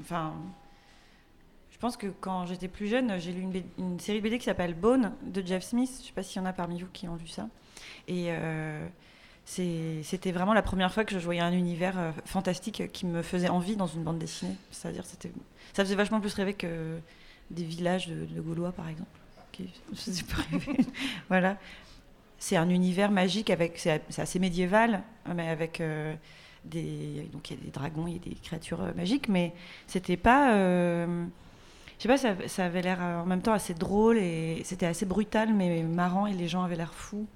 enfin, 0.00 0.32
pense 1.82 1.96
que 1.96 2.06
quand 2.20 2.46
j'étais 2.46 2.68
plus 2.68 2.86
jeune, 2.86 3.18
j'ai 3.18 3.32
lu 3.32 3.40
une, 3.40 3.60
une 3.76 3.98
série 3.98 4.20
BD 4.20 4.38
qui 4.38 4.44
s'appelle 4.44 4.72
Bone 4.72 5.12
de 5.24 5.44
Jeff 5.44 5.64
Smith. 5.64 5.90
Je 5.96 6.02
ne 6.02 6.06
sais 6.06 6.12
pas 6.12 6.22
s'il 6.22 6.40
y 6.40 6.44
en 6.44 6.46
a 6.46 6.52
parmi 6.52 6.80
vous 6.80 6.86
qui 6.92 7.08
ont 7.08 7.16
lu 7.16 7.26
ça. 7.26 7.48
Et 8.06 8.26
euh, 8.28 8.86
c'était 9.44 10.30
vraiment 10.30 10.54
la 10.54 10.62
première 10.62 10.94
fois 10.94 11.04
que 11.04 11.18
je 11.18 11.24
voyais 11.24 11.40
un 11.40 11.50
univers 11.50 11.98
euh, 11.98 12.12
fantastique 12.24 12.84
qui 12.92 13.04
me 13.04 13.20
faisait 13.22 13.48
envie 13.48 13.74
dans 13.74 13.88
une 13.88 14.04
bande 14.04 14.20
dessinée. 14.20 14.54
C'est-à-dire, 14.70 15.04
ça 15.04 15.84
faisait 15.84 15.96
vachement 15.96 16.20
plus 16.20 16.32
rêver 16.34 16.54
que 16.54 17.00
des 17.50 17.64
villages 17.64 18.06
de, 18.06 18.26
de 18.26 18.40
Gaulois, 18.40 18.70
par 18.70 18.88
exemple. 18.88 19.10
Voilà. 21.28 21.56
C'est 22.38 22.56
un 22.56 22.68
univers 22.68 23.10
magique 23.10 23.50
avec, 23.50 23.76
c'est 23.76 24.00
assez 24.18 24.38
médiéval, 24.38 25.02
mais 25.34 25.48
avec 25.48 25.80
euh, 25.80 26.14
des, 26.64 27.28
donc 27.32 27.50
il 27.50 27.56
y 27.56 27.60
a 27.60 27.64
des 27.64 27.70
dragons, 27.72 28.06
il 28.06 28.12
y 28.12 28.16
a 28.16 28.20
des 28.20 28.36
créatures 28.36 28.94
magiques, 28.94 29.28
mais 29.28 29.52
c'était 29.88 30.16
pas, 30.16 30.54
je 32.02 32.08
sais 32.08 32.08
pas, 32.08 32.16
ça, 32.18 32.48
ça 32.48 32.64
avait 32.64 32.82
l'air 32.82 32.98
euh, 33.00 33.20
en 33.22 33.26
même 33.26 33.42
temps 33.42 33.52
assez 33.52 33.74
drôle 33.74 34.18
et 34.18 34.62
c'était 34.64 34.86
assez 34.86 35.06
brutal 35.06 35.54
mais 35.54 35.82
marrant 35.84 36.26
et 36.26 36.32
les 36.32 36.48
gens 36.48 36.62
avaient 36.64 36.74
l'air 36.76 36.92
fous 36.94 37.26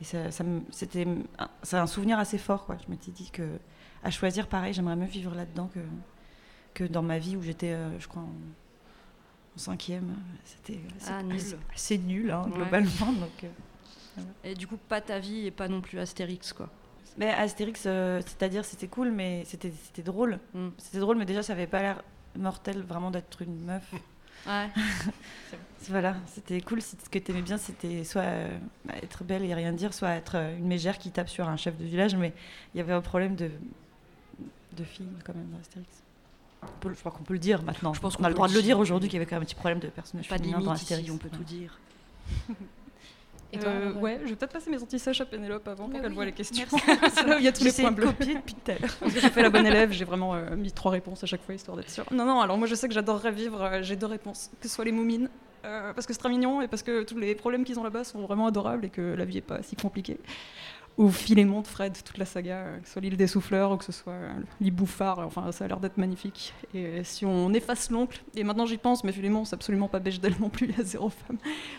et 0.00 0.04
ça, 0.04 0.30
ça 0.30 0.44
c'était, 0.70 1.06
un- 1.38 1.48
c'est 1.62 1.76
un 1.76 1.86
souvenir 1.86 2.18
assez 2.18 2.38
fort 2.38 2.64
quoi. 2.64 2.76
Je 2.84 2.90
m'étais 2.90 3.10
dit 3.10 3.30
que 3.30 3.58
à 4.02 4.10
choisir 4.10 4.46
pareil, 4.48 4.72
j'aimerais 4.72 4.96
mieux 4.96 5.06
vivre 5.06 5.34
là-dedans 5.34 5.68
que 5.74 5.80
que 6.72 6.84
dans 6.84 7.02
ma 7.02 7.18
vie 7.18 7.36
où 7.36 7.42
j'étais, 7.42 7.72
euh, 7.72 8.00
je 8.00 8.08
crois 8.08 8.22
en, 8.22 8.26
en 8.26 9.58
cinquième, 9.58 10.16
c'était 10.44 10.80
assez, 11.00 11.10
Ah, 11.12 11.22
nul. 11.22 11.36
assez- 11.36 11.56
assez 11.74 11.98
nul 11.98 12.30
hein, 12.30 12.44
Ouais. 12.46 12.52
globalement 12.56 13.12
donc. 13.12 13.44
euh, 13.44 14.22
Et 14.42 14.54
du 14.54 14.66
coup, 14.66 14.76
pas 14.76 15.00
ta 15.00 15.18
vie 15.18 15.46
et 15.46 15.50
pas 15.50 15.68
non 15.68 15.80
plus 15.80 15.98
Astérix, 15.98 16.52
quoi. 16.52 16.68
Mais 17.18 17.30
Astérix, 17.30 17.84
euh, 17.86 18.20
c'est-à-dire 18.26 18.64
c'était 18.64 18.88
cool, 18.88 19.12
mais 19.12 19.44
c'était 19.46 19.70
c'était 19.84 20.02
drôle. 20.02 20.40
Mm. 20.54 20.68
C'était 20.78 20.98
drôle, 20.98 21.16
mais 21.18 21.24
déjà 21.26 21.42
ça 21.44 21.52
avait 21.52 21.68
pas 21.68 21.82
l'air 21.82 22.02
mortel 22.36 22.82
vraiment 22.82 23.10
d'être 23.12 23.42
une 23.42 23.64
meuf. 23.64 23.92
Ouais. 24.46 24.68
voilà, 25.88 26.16
c'était 26.26 26.60
cool. 26.60 26.82
Ce 26.82 26.96
que 27.10 27.18
t'aimais 27.18 27.42
bien, 27.42 27.58
c'était 27.58 28.04
soit 28.04 28.22
euh, 28.22 28.58
être 29.02 29.24
belle 29.24 29.44
et 29.44 29.54
rien 29.54 29.72
dire, 29.72 29.94
soit 29.94 30.10
être 30.10 30.36
euh, 30.36 30.56
une 30.56 30.66
mégère 30.66 30.98
qui 30.98 31.10
tape 31.10 31.28
sur 31.28 31.48
un 31.48 31.56
chef 31.56 31.76
de 31.76 31.84
village. 31.84 32.14
Mais 32.16 32.32
il 32.74 32.78
y 32.78 32.80
avait 32.80 32.92
un 32.92 33.00
problème 33.00 33.36
de 33.36 33.50
de 34.76 34.84
filles 34.84 35.06
quand 35.24 35.34
même 35.34 35.48
dans 35.50 35.58
Astérix. 35.60 35.88
Peut 36.80 36.90
je 36.92 36.98
crois 36.98 37.12
qu'on 37.12 37.22
peut 37.24 37.34
le 37.34 37.38
dire 37.38 37.62
maintenant. 37.62 37.94
Je 37.94 38.00
pense 38.00 38.16
qu'on 38.16 38.24
a 38.24 38.28
le 38.28 38.34
droit 38.34 38.48
de 38.48 38.54
le 38.54 38.62
dire 38.62 38.78
aujourd'hui 38.78 39.08
qu'il 39.08 39.18
y 39.18 39.22
avait 39.22 39.26
quand 39.26 39.36
même 39.36 39.42
un 39.42 39.46
petit 39.46 39.54
problème 39.54 39.80
de 39.80 39.88
personnage 39.88 40.28
Pas 40.28 40.38
de 40.38 40.42
féminin 40.42 40.58
dans 40.58 40.72
limite 40.72 40.82
Astérix. 40.82 41.04
ici, 41.04 41.10
on 41.14 41.18
peut 41.18 41.28
tout 41.28 41.44
dire. 41.44 41.78
Et 43.54 43.58
toi, 43.58 43.70
Euh, 43.70 43.92
ouais. 43.94 44.20
je 44.24 44.30
vais 44.30 44.36
peut-être 44.36 44.52
passer 44.52 44.70
mes 44.70 44.82
anti-sèches 44.82 45.20
à 45.20 45.24
Pénélope 45.24 45.66
avant 45.68 45.88
pour 45.88 46.00
qu'elle 46.00 46.08
oui, 46.10 46.14
voit 46.14 46.24
les 46.24 46.32
questions. 46.32 46.66
C'est 47.14 47.26
là 47.26 47.36
où 47.36 47.38
il 47.38 47.44
y 47.44 47.48
a 47.48 47.52
tous 47.52 47.64
les 47.64 47.72
points 47.72 47.90
bleus. 47.92 48.06
copier 48.06 48.34
depuis 48.34 48.54
tout 48.64 48.70
à 48.70 48.74
l'heure. 48.78 48.90
Parce 49.00 49.14
que 49.14 49.20
j'ai 49.20 49.30
fait 49.30 49.42
la 49.42 49.50
bonne 49.50 49.66
élève, 49.66 49.92
j'ai 49.92 50.04
vraiment 50.04 50.34
euh, 50.34 50.56
mis 50.56 50.72
trois 50.72 50.90
réponses 50.92 51.22
à 51.22 51.26
chaque 51.26 51.42
fois 51.42 51.54
histoire 51.54 51.76
d'être 51.76 51.90
sûre. 51.90 52.04
Non, 52.10 52.24
non, 52.24 52.40
alors 52.40 52.58
moi 52.58 52.66
je 52.66 52.74
sais 52.74 52.88
que 52.88 52.94
j'adorerais 52.94 53.32
vivre, 53.32 53.62
euh, 53.62 53.82
j'ai 53.82 53.96
deux 53.96 54.06
réponses. 54.06 54.50
Que 54.60 54.68
ce 54.68 54.74
soit 54.74 54.84
les 54.84 54.92
moumines, 54.92 55.28
parce 55.62 56.06
que 56.06 56.12
c'est 56.12 56.18
très 56.18 56.28
mignon 56.28 56.60
et 56.60 56.68
parce 56.68 56.82
que 56.82 57.04
tous 57.04 57.16
les 57.18 57.34
problèmes 57.34 57.64
qu'ils 57.64 57.78
ont 57.78 57.84
là-bas 57.84 58.04
sont 58.04 58.20
vraiment 58.20 58.46
adorables 58.46 58.84
et 58.84 58.90
que 58.90 59.00
la 59.00 59.24
vie 59.24 59.38
est 59.38 59.40
pas 59.40 59.62
si 59.62 59.76
compliquée. 59.76 60.18
Ou 60.96 61.10
Philémon 61.10 61.60
de 61.60 61.66
Fred, 61.66 61.96
toute 62.04 62.18
la 62.18 62.24
saga, 62.24 62.56
euh, 62.56 62.78
que 62.78 62.86
ce 62.86 62.92
soit 62.92 63.02
l'île 63.02 63.16
des 63.16 63.26
souffleurs 63.26 63.72
ou 63.72 63.76
que 63.76 63.84
ce 63.84 63.92
soit 63.92 64.12
euh, 64.12 64.32
l'île 64.60 64.72
Bouffard, 64.72 65.18
enfin 65.18 65.50
ça 65.52 65.64
a 65.64 65.68
l'air 65.68 65.80
d'être 65.80 65.98
magnifique. 65.98 66.54
Et 66.72 66.84
euh, 66.86 67.04
si 67.04 67.26
on 67.26 67.52
efface 67.52 67.90
l'oncle, 67.90 68.22
et 68.36 68.44
maintenant 68.44 68.66
j'y 68.66 68.78
pense, 68.78 69.02
mais 69.04 69.12
Philémon 69.12 69.44
c'est 69.44 69.54
absolument 69.54 69.88
pas 69.88 69.98
Bechdel 69.98 70.34
non 70.40 70.48
plus, 70.50 70.66
il 70.68 70.76
y 70.76 70.80
a 70.80 70.84
zéro 70.84 71.08
femme, 71.10 71.38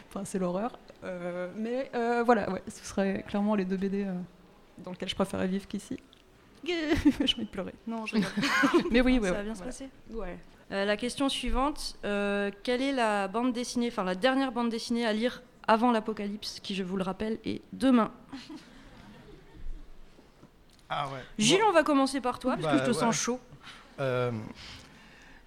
enfin 0.09 0.25
c'est 0.25 0.39
l'horreur. 0.39 0.77
Euh, 1.03 1.49
mais 1.55 1.89
euh, 1.95 2.23
voilà, 2.25 2.51
ouais, 2.51 2.61
ce 2.67 2.85
serait 2.85 3.23
clairement 3.27 3.55
les 3.55 3.65
deux 3.65 3.77
BD 3.77 4.03
euh, 4.03 4.13
dans 4.83 4.91
lesquels 4.91 5.09
je 5.09 5.15
préférais 5.15 5.47
vivre 5.47 5.67
qu'ici. 5.67 5.97
J'ai 6.65 7.35
envie 7.35 7.45
de 7.45 7.49
pleurer. 7.49 7.73
Non, 7.85 8.05
je 8.05 8.15
rigole. 8.15 8.31
mais 8.91 9.01
oui, 9.01 9.19
ouais, 9.19 9.27
Ça 9.27 9.35
va 9.35 9.43
bien 9.43 9.55
se 9.55 9.63
passer 9.63 9.87
Ouais. 10.11 10.37
Euh, 10.71 10.83
La 10.85 10.97
question 10.97 11.29
suivante 11.29 11.95
euh, 12.05 12.49
quelle 12.63 12.81
est 12.81 12.91
la 12.91 13.27
bande 13.27 13.53
dessinée, 13.53 13.87
enfin 13.89 14.03
la 14.03 14.15
dernière 14.15 14.51
bande 14.51 14.69
dessinée 14.69 15.05
à 15.05 15.13
lire 15.13 15.43
avant 15.67 15.91
l'apocalypse, 15.91 16.59
qui 16.61 16.73
je 16.75 16.83
vous 16.83 16.97
le 16.97 17.03
rappelle 17.03 17.37
est 17.45 17.61
demain? 17.73 18.11
Ah 20.89 21.07
ouais. 21.07 21.19
Gilles, 21.39 21.63
on 21.67 21.71
va 21.73 21.83
commencer 21.83 22.21
par 22.21 22.39
toi, 22.39 22.53
parce 22.57 22.63
Bah, 22.63 22.71
que 22.73 22.77
je 22.79 22.83
te 22.83 22.95
ouais. 22.95 23.01
sens 23.01 23.15
chaud. 23.15 23.39
Euh, 23.99 24.31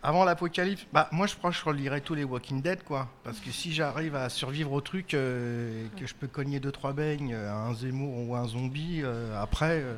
avant 0.02 0.25
l'apocalypse, 0.25 0.87
bah 0.92 1.09
moi 1.12 1.26
je 1.26 1.35
crois 1.35 1.50
que 1.50 1.57
je 1.57 1.64
relirais 1.64 2.00
tous 2.00 2.14
les 2.14 2.23
Walking 2.25 2.62
Dead 2.62 2.83
quoi. 2.85 3.09
Parce 3.25 3.38
que 3.40 3.50
si 3.50 3.73
j'arrive 3.73 4.14
à 4.14 4.28
survivre 4.28 4.73
au 4.73 4.80
truc, 4.80 5.12
euh, 5.14 5.87
et 5.87 6.00
que 6.00 6.07
je 6.07 6.14
peux 6.14 6.28
cogner 6.28 6.61
deux 6.61 6.71
trois 6.73 6.92
beignes 6.92 7.35
à 7.35 7.54
un 7.57 7.75
Zemmour 7.75 8.28
ou 8.28 8.35
un 8.37 8.47
zombie, 8.47 9.00
euh, 9.02 9.40
après, 9.40 9.80
euh, 9.83 9.97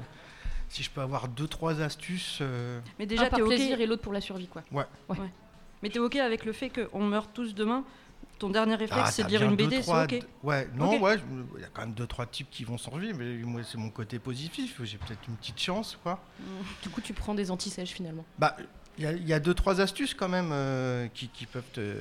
si 0.68 0.82
je 0.82 0.90
peux 0.90 1.00
avoir 1.02 1.28
deux 1.28 1.47
trois 1.47 1.80
astuces. 1.82 2.38
euh, 2.40 2.80
Mais 2.99 3.06
Déjà, 3.06 3.25
déjà, 3.25 3.26
un 3.26 3.30
par 3.30 3.37
t'es 3.38 3.42
ok, 3.42 3.49
plaisir 3.49 3.80
et 3.80 3.87
l'autre 3.87 4.02
pour 4.02 4.12
la 4.14 4.20
survie, 4.23 4.49
quoi. 4.49 4.62
mais 5.82 5.90
t'es 5.90 5.99
ok 5.99 6.16
avec 6.16 6.44
le 6.44 6.52
fait 6.52 6.70
qu'on 6.70 7.04
meurt 7.04 7.30
tous 7.35 7.54
demain 7.54 7.85
Ton 8.40 8.49
dernier 8.49 8.75
réflexe, 8.75 9.02
ah, 9.06 9.11
c'est 9.12 9.23
de 9.25 9.28
lire 9.28 9.42
une 9.42 9.54
BD, 9.54 9.82
c'est 9.82 9.90
ok 10.04 10.25
Ouais, 10.42 10.66
non, 10.75 10.99
ouais, 11.00 11.16
il 11.56 11.61
y 11.61 11.64
a 11.64 11.68
quand 11.73 11.82
même 11.82 11.92
deux 11.92 12.06
trois 12.06 12.25
types 12.26 12.49
qui 12.50 12.64
vont 12.64 12.78
survivre, 12.78 13.18
mais 13.18 13.37
moi 13.44 13.61
c'est 13.62 13.76
mon 13.78 13.90
côté 13.90 14.18
positif. 14.18 14.80
J'ai 14.82 14.97
peut-être 14.97 15.20
une 15.28 15.37
petite 15.37 15.61
chance 15.61 15.99
quoi. 16.02 16.18
Du 16.82 16.88
coup, 16.88 17.02
tu 17.02 17.12
prends 17.12 17.35
des 17.35 17.50
anti-sèches 17.50 17.90
finalement. 17.92 18.25
Bah, 18.38 18.56
il 18.97 19.04
y, 19.04 19.06
a- 19.06 19.12
il 19.12 19.28
y 19.28 19.35
a 19.35 19.40
deux 19.40 19.52
trois 19.54 19.80
astuces 19.82 20.14
quand 20.14 20.28
même 20.28 20.50
euh, 20.52 21.06
qui, 21.12 21.28
qui 21.28 21.44
peuvent 21.44 21.70
te 21.73 21.97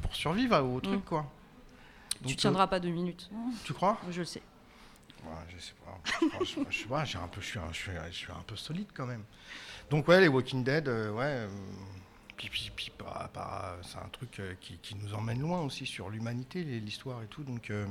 pour 0.00 0.16
survivre 0.16 0.58
au 0.64 0.80
truc 0.80 1.00
Mm. 1.00 1.02
quoi. 1.02 1.30
Tu 2.26 2.36
tiendras 2.36 2.66
pas 2.66 2.80
deux 2.80 2.88
minutes, 2.90 3.28
euh, 3.32 3.36
tu 3.64 3.72
crois? 3.74 3.98
Je 4.10 4.18
le 4.20 4.24
sais. 4.24 4.42
Ouais, 5.24 5.30
je 5.54 5.62
sais 5.62 5.74
pas. 5.84 6.00
Franchement, 6.30 6.64
je, 6.70 6.78
sais 6.78 6.84
pas, 6.86 7.04
j'ai 7.04 7.18
un 7.18 7.28
peu, 7.28 7.42
je, 7.42 7.46
suis 7.46 7.58
un, 7.58 7.70
je, 7.70 7.76
suis, 7.78 7.92
je 8.10 8.16
suis 8.16 8.32
un 8.32 8.42
peu 8.46 8.56
solide 8.56 8.88
quand 8.94 9.04
même. 9.06 9.24
Donc 9.90 10.08
ouais, 10.08 10.20
les 10.22 10.28
Walking 10.28 10.64
Dead, 10.64 10.88
euh, 10.88 11.10
ouais. 11.12 11.46
Euh, 12.44 12.48
puis, 12.50 12.72
puis, 12.74 12.90
par- 12.96 13.76
c'est 13.82 13.98
un 13.98 14.08
truc 14.10 14.38
euh, 14.40 14.54
qui, 14.60 14.78
qui 14.78 14.94
nous 14.96 15.14
emmène 15.14 15.40
loin 15.40 15.60
aussi 15.60 15.86
sur 15.86 16.10
l'humanité, 16.10 16.62
l'histoire 16.64 17.22
et 17.22 17.26
tout. 17.26 17.42
Donc 17.42 17.70
euh, 17.70 17.86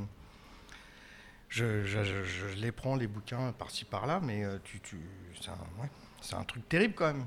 je, 1.49 1.83
je- 1.85 2.03
je- 2.03 2.23
je 2.23 2.47
les 2.55 2.71
prends, 2.71 2.95
les 2.95 3.07
bouquins, 3.07 3.51
par-ci 3.53 3.85
par-là, 3.85 4.19
mais 4.23 4.43
euh, 4.43 4.57
tu, 4.63 4.79
tu, 4.79 4.97
c'est, 5.41 5.49
un, 5.49 5.81
ouais, 5.81 5.89
c'est 6.21 6.35
un 6.35 6.43
truc 6.43 6.67
terrible 6.69 6.93
quand 6.95 7.07
même. 7.07 7.25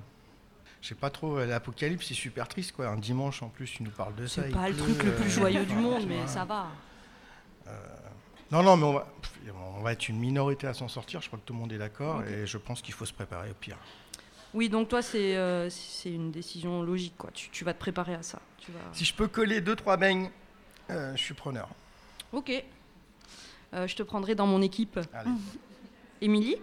Je 0.81 0.89
sais 0.89 0.95
pas 0.97 1.11
trop, 1.11 1.39
euh, 1.39 1.47
l'apocalypse 1.47 2.07
c'est 2.09 2.15
super 2.15 2.49
triste 2.49 2.73
quoi. 2.73 2.89
Un 2.89 2.97
dimanche 2.99 3.43
en 3.43 3.49
plus, 3.49 3.67
tu 3.71 3.83
nous 3.83 3.91
parles 3.91 4.15
de 4.17 4.27
ça. 4.27 4.43
C'est 4.43 4.51
pas 4.51 4.69
le 4.69 4.75
pleut, 4.75 4.83
truc 4.85 5.03
le 5.05 5.11
euh, 5.13 5.17
plus 5.21 5.31
joyeux 5.31 5.65
du 5.65 5.75
monde, 5.75 6.05
mais 6.09 6.27
ça 6.27 6.45
va. 6.45 6.69
Non, 8.51 8.63
non, 8.63 8.77
mais 8.77 8.85
on 8.85 8.93
va, 8.93 9.07
pff, 9.23 9.55
on 9.77 9.81
va 9.81 9.93
être 9.93 10.09
une 10.11 10.19
minorité 10.19 10.67
à 10.67 10.75
s'en 10.75 10.87
sortir. 10.89 11.23
Je 11.23 11.29
crois 11.29 11.39
que 11.39 11.45
tout 11.45 11.55
le 11.55 11.59
monde 11.59 11.73
est 11.73 11.79
d'accord 11.79 12.23
et 12.25 12.47
je 12.47 12.59
pense 12.59 12.83
qu'il 12.83 12.93
faut 12.93 13.07
se 13.07 13.13
préparer 13.15 13.51
au 13.51 13.55
pire. 13.55 13.79
Oui, 14.55 14.69
donc 14.69 14.89
toi, 14.89 15.01
c'est 15.03 15.37
euh, 15.37 15.71
c'est 15.71 16.11
une 16.13 16.31
décision 16.31 16.83
logique, 16.83 17.15
quoi. 17.17 17.31
Tu, 17.33 17.49
tu 17.51 17.65
vas 17.65 17.73
te 17.73 17.79
préparer 17.79 18.15
à 18.15 18.23
ça. 18.23 18.39
Tu 18.59 18.71
vas... 18.73 18.79
Si 18.93 19.05
je 19.05 19.15
peux 19.15 19.27
coller 19.29 19.61
deux 19.61 19.75
trois 19.77 19.97
beignes, 19.97 20.31
euh, 20.91 21.17
je 21.17 21.23
suis 21.23 21.35
preneur. 21.35 21.69
Ok. 22.33 22.53
Euh, 23.75 23.87
je 23.87 23.97
te 23.97 24.03
prendrai 24.03 24.35
dans 24.35 24.47
mon 24.47 24.61
équipe. 24.63 25.01
Émilie 26.21 26.57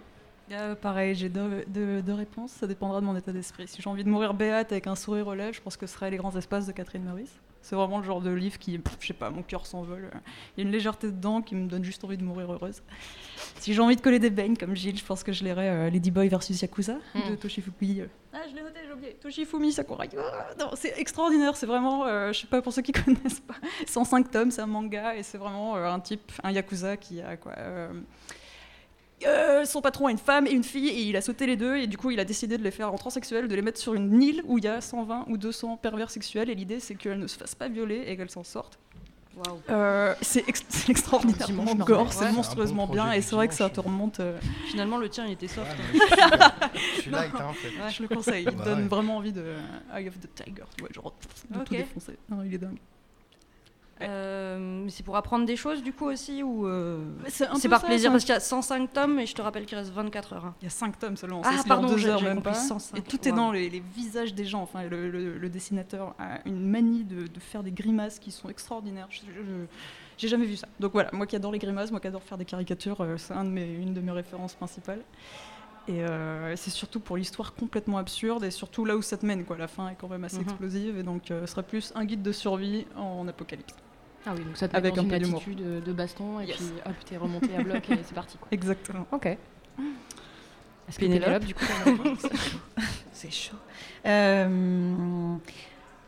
Euh, 0.52 0.74
pareil, 0.76 1.14
j'ai 1.16 1.30
deux, 1.30 1.64
deux- 1.68 2.02
deux 2.02 2.14
réponses, 2.14 2.52
ça 2.52 2.66
dépendra 2.68 3.02
de 3.02 3.06
mon 3.06 3.16
état 3.16 3.32
d'esprit. 3.32 3.68
Si 3.68 3.82
j'ai 3.82 3.90
envie 3.90 4.04
de 4.04 4.10
mourir 4.10 4.34
béate 4.34 4.72
avec 4.72 4.88
un 4.88 4.96
sourire 4.96 5.28
aux 5.28 5.36
lèvres, 5.36 5.54
je 5.54 5.62
pense 5.62 5.78
que 5.78 5.86
ce 5.86 5.94
serait 5.94 6.10
Les 6.10 6.18
Grands 6.18 6.36
Espaces 6.36 6.66
de 6.66 6.72
Catherine 6.72 7.04
Meurice. 7.04 7.34
C'est 7.62 7.76
vraiment 7.76 7.98
le 8.00 8.04
genre 8.04 8.22
de 8.22 8.30
livre 8.32 8.58
qui, 8.58 8.80
je 9.00 9.08
sais 9.08 9.14
pas, 9.14 9.30
mon 9.30 9.44
cœur 9.44 9.66
s'envole. 9.66 10.10
Il 10.58 10.62
y 10.62 10.64
a 10.64 10.68
une 10.68 10.72
légèreté 10.72 11.08
dedans 11.08 11.42
qui 11.42 11.56
me 11.56 11.68
donne 11.68 11.84
juste 11.84 12.04
envie 12.04 12.18
de 12.18 12.24
mourir 12.24 12.52
heureuse. 12.52 12.82
Si 13.60 13.74
j'ai 13.74 13.82
envie 13.82 13.96
de 13.98 14.02
coller 14.02 14.20
des 14.20 14.30
beignes 14.30 14.56
comme 14.56 14.76
Gilles, 14.76 14.98
je 14.98 15.04
pense 15.04 15.24
que 15.24 15.32
je 15.34 15.44
lirais 15.44 15.70
euh, 15.70 15.90
Ladyboy 15.90 16.30
versus 16.30 16.62
Yakuza 16.62 16.96
de 17.16 17.34
Mm. 17.34 17.38
Toshifumi. 17.38 18.02
Ah, 18.34 18.38
je 18.50 18.56
l'ai 18.56 18.62
noté, 18.62 18.80
j'ai 18.86 18.94
oublié. 18.94 19.14
Toshifumi 19.22 19.72
Sakurai. 19.74 20.10
Non, 20.60 20.72
c'est 20.76 20.98
extraordinaire, 20.98 21.56
c'est 21.58 21.66
vraiment, 21.66 22.06
euh, 22.06 22.32
je 22.32 22.40
sais 22.40 22.48
pas 22.48 22.62
pour 22.62 22.72
ceux 22.72 22.82
qui 22.82 22.92
connaissent 22.94 23.42
pas, 23.42 23.56
105 23.88 24.32
tomes, 24.32 24.52
c'est 24.52 24.62
un 24.62 24.68
manga 24.68 25.16
et 25.16 25.24
c'est 25.24 25.38
vraiment 25.38 25.76
euh, 25.76 25.86
un 25.92 26.00
type, 26.00 26.32
un 26.44 26.52
Yakuza 26.52 26.96
qui 26.98 27.22
a 27.22 27.36
quoi. 27.38 27.54
Euh, 29.26 29.62
euh, 29.62 29.66
son 29.66 29.82
patron 29.82 30.08
a 30.08 30.12
une 30.12 30.18
femme 30.18 30.48
et 30.48 30.52
une 30.52 30.64
fille 30.64 30.88
et 30.90 31.02
il 31.02 31.16
a 31.18 31.22
sauté 31.22 31.46
les 31.46 31.58
deux 31.58 31.76
et 31.78 31.88
du 31.88 31.98
coup 31.98 32.12
il 32.12 32.20
a 32.20 32.26
décidé 32.26 32.58
de 32.58 32.64
les 32.64 32.72
faire 32.72 32.94
en 32.94 32.98
transsexuels, 32.98 33.48
de 33.48 33.56
les 33.56 33.62
mettre 33.62 33.80
sur 33.80 33.94
une 33.94 34.22
île 34.22 34.42
où 34.46 34.58
il 34.58 34.64
y 34.64 34.68
a 34.68 34.80
120 34.82 35.26
ou 35.28 35.38
200 35.38 35.78
pervers 35.78 36.10
sexuels 36.12 36.50
et 36.50 36.56
l'idée 36.56 36.80
c'est 36.80 36.96
qu'elles 36.96 37.20
ne 37.20 37.28
se 37.28 37.38
fassent 37.38 37.56
pas 37.56 37.68
violer 37.68 38.04
et 38.08 38.16
qu'elles 38.18 38.30
s'en 38.30 38.44
sortent. 38.44 38.80
Euh, 39.70 40.14
c'est 40.22 40.44
ex- 40.50 40.66
c'est 40.68 40.90
extraordinairement 40.90 41.74
gore, 41.76 42.02
Ouais, 42.02 42.08
c'est 42.12 42.26
bon 42.28 42.34
monstrueusement 42.34 42.88
bien 42.88 43.14
et 43.14 43.22
c'est 43.22 43.36
vrai 43.36 43.48
que 43.48 43.54
ça 43.54 43.70
dimanche. 43.70 43.76
te 43.76 43.80
remonte. 43.90 44.20
euh, 44.20 44.38
Finalement, 44.68 44.98
le 44.98 45.08
tien, 45.08 45.26
il 45.28 45.32
était 45.34 45.48
soft. 45.48 45.68
Ouais, 45.70 46.00
hein. 46.22 46.52
je 46.74 46.80
suis 46.80 46.82
light. 46.82 46.92
Je 46.96 47.02
suis 47.02 47.12
light, 47.12 47.32
hein, 47.36 47.46
en 47.50 47.54
fait. 47.54 47.70
je 47.90 48.02
le 48.02 48.08
conseille, 48.10 48.46
il 48.50 48.56
Bah 48.58 48.66
donne 48.66 48.82
ouais. 48.82 48.88
vraiment 48.90 49.16
envie 49.18 49.32
de 49.32 49.54
Eye 49.96 50.10
of 50.10 50.20
the 50.20 50.28
Tiger, 50.36 50.64
tu 50.76 50.82
vois, 50.84 50.90
genre 50.94 51.14
de 51.52 51.58
Ok. 51.60 51.66
tout 51.68 51.74
défoncer. 51.76 52.18
Non, 52.28 52.44
il 52.44 52.54
est 52.54 52.58
dingue. 52.58 52.80
Euh, 54.02 54.86
c'est 54.90 55.04
pour 55.04 55.18
apprendre 55.18 55.46
des 55.46 55.56
choses, 55.56 55.84
du 55.84 55.92
coup, 55.94 56.06
aussi 56.06 56.42
ou 56.44 56.66
euh, 56.68 57.04
C'est 57.28 57.48
par 57.70 57.82
ça, 57.82 57.88
plaisir, 57.88 58.12
parce 58.12 58.24
qu'il 58.24 58.34
y 58.34 58.38
a 58.38 58.40
105 58.40 58.94
tomes 58.94 59.20
et 59.20 59.26
je 59.26 59.36
te 59.36 59.42
rappelle 59.42 59.66
qu'il 59.66 59.78
reste 59.78 59.92
24 59.92 60.34
heures. 60.34 60.46
hein. 60.46 60.56
Il 60.62 60.66
y 60.66 60.68
a 60.68 60.72
5 60.72 60.98
tomes 60.98 61.18
seulement, 61.18 61.42
Ah, 61.44 61.52
pardon, 61.68 61.88
en 61.88 61.92
2 61.92 61.98
j'ai- 61.98 62.10
heures 62.10 62.22
même 62.24 62.42
pas. 62.42 62.54
105, 62.54 62.98
Et 62.98 63.02
tout 63.02 63.28
est 63.28 63.32
dans 63.32 63.52
les, 63.52 63.70
les 63.70 63.82
visages 63.96 64.34
des 64.34 64.46
gens. 64.46 64.62
Enfin, 64.62 64.84
le, 64.84 65.10
le- 65.10 65.38
le 65.38 65.50
dessinateur 65.50 66.16
a 66.20 66.40
une 66.46 66.66
manie 66.70 67.04
de, 67.04 67.28
de 67.28 67.40
faire 67.40 67.62
des 67.64 67.72
grimaces 67.72 68.20
qui 68.20 68.32
sont 68.32 68.50
extraordinaires. 68.50 69.08
Je- 69.10 69.20
je- 69.22 69.44
je- 69.44 69.66
J'ai 70.18 70.28
jamais 70.28 70.46
vu 70.46 70.56
ça. 70.58 70.68
Donc 70.80 70.92
voilà, 70.94 71.10
moi 71.14 71.26
qui 71.28 71.36
adore 71.38 71.52
les 71.52 71.60
grimaces, 71.60 71.92
moi 71.92 72.00
qui 72.00 72.08
adore 72.08 72.24
faire 72.24 72.38
des 72.38 72.46
caricatures, 72.46 73.00
euh, 73.02 73.16
c'est 73.18 73.34
un 73.34 73.44
de 73.46 73.50
mes, 73.50 73.74
une 73.74 73.94
de 73.94 74.02
mes 74.02 74.12
références 74.12 74.54
principales. 74.54 75.02
Et 75.88 76.04
euh, 76.04 76.56
c'est 76.56 76.70
surtout 76.70 77.00
pour 77.00 77.18
l'histoire 77.18 77.54
complètement 77.56 77.98
absurde 77.98 78.44
et 78.44 78.52
surtout 78.52 78.86
là 78.86 78.96
où 78.96 79.02
ça 79.02 79.18
te 79.18 79.26
mène. 79.26 79.44
Quoi. 79.46 79.58
La 79.58 79.68
fin 79.68 79.90
est 79.90 79.96
quand 79.96 80.08
même 80.10 80.24
assez 80.24 80.38
Mhm. 80.38 80.44
explosive 80.44 80.98
et 81.00 81.04
donc 81.04 81.32
euh, 81.32 81.42
ce 81.48 81.54
serait 81.54 81.64
plus 81.64 81.92
un 81.96 82.06
guide 82.06 82.22
de 82.22 82.32
survie 82.32 82.86
en 82.96 83.28
apocalypse. 83.28 83.74
Ah 84.30 84.34
oui, 84.38 84.44
donc 84.44 84.58
ça 84.58 84.68
te 84.68 84.76
Avec 84.78 84.92
met 84.96 84.98
dans 84.98 85.02
un 85.02 85.06
une 85.06 85.10
peu 85.32 85.36
attitude 85.36 85.62
euh, 85.62 85.82
de 85.82 85.92
baston 85.94 86.40
et 86.40 86.46
Yes. 86.46 86.58
puis 86.58 86.66
hop, 86.86 86.94
t'es 87.06 87.18
remonté 87.18 87.56
à 87.58 87.64
bloc 87.64 87.90
et 87.90 87.98
c'est 88.04 88.14
parti. 88.14 88.38
Quoi. 88.38 88.48
Exactement. 88.52 89.08
Ok. 89.12 89.26
Est-ce 89.26 90.98
que 91.00 91.06
Pénélope 91.06 91.46
du 91.46 91.54
coup, 91.56 91.66
C'est 93.14 93.32
chaud. 93.32 93.56
Euh, 94.06 95.36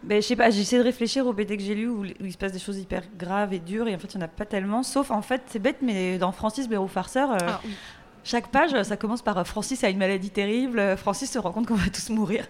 ben, 0.04 0.22
je 0.22 0.28
sais 0.28 0.36
pas, 0.36 0.50
j'essaie 0.50 0.78
de 0.80 0.84
réfléchir 0.84 1.26
aux 1.28 1.34
BD 1.34 1.58
que 1.58 1.64
j'ai 1.64 1.76
lus 1.76 1.88
où, 1.88 2.02
où 2.04 2.06
il 2.26 2.32
se 2.32 2.38
passe 2.38 2.52
des 2.52 2.60
choses 2.60 2.78
hyper 2.80 3.04
graves 3.18 3.54
et 3.54 3.60
dures 3.60 3.88
et 3.88 3.96
en 3.96 4.00
fait 4.00 4.14
il 4.14 4.18
n'y 4.18 4.24
en 4.24 4.26
a 4.26 4.30
pas 4.30 4.46
tellement. 4.46 4.82
Sauf 4.84 5.12
en 5.12 5.22
fait, 5.22 5.42
c'est 5.48 5.60
bête, 5.60 5.78
mais 5.82 6.18
dans 6.18 6.32
Francis 6.32 6.68
Bérou 6.68 6.88
Farceur, 6.88 7.32
euh, 7.32 7.38
Ah 7.42 7.60
oui. 7.66 7.72
chaque 8.24 8.48
page 8.48 8.82
ça 8.84 8.98
commence 8.98 9.22
par 9.22 9.38
euh, 9.38 9.44
Francis 9.44 9.84
a 9.84 9.90
une 9.90 9.98
maladie 10.00 10.30
terrible, 10.32 10.96
Francis 10.98 11.30
se 11.32 11.38
rend 11.40 11.52
compte 11.52 11.68
qu'on 11.68 11.76
va 11.76 11.90
tous 11.90 12.10
mourir. 12.10 12.48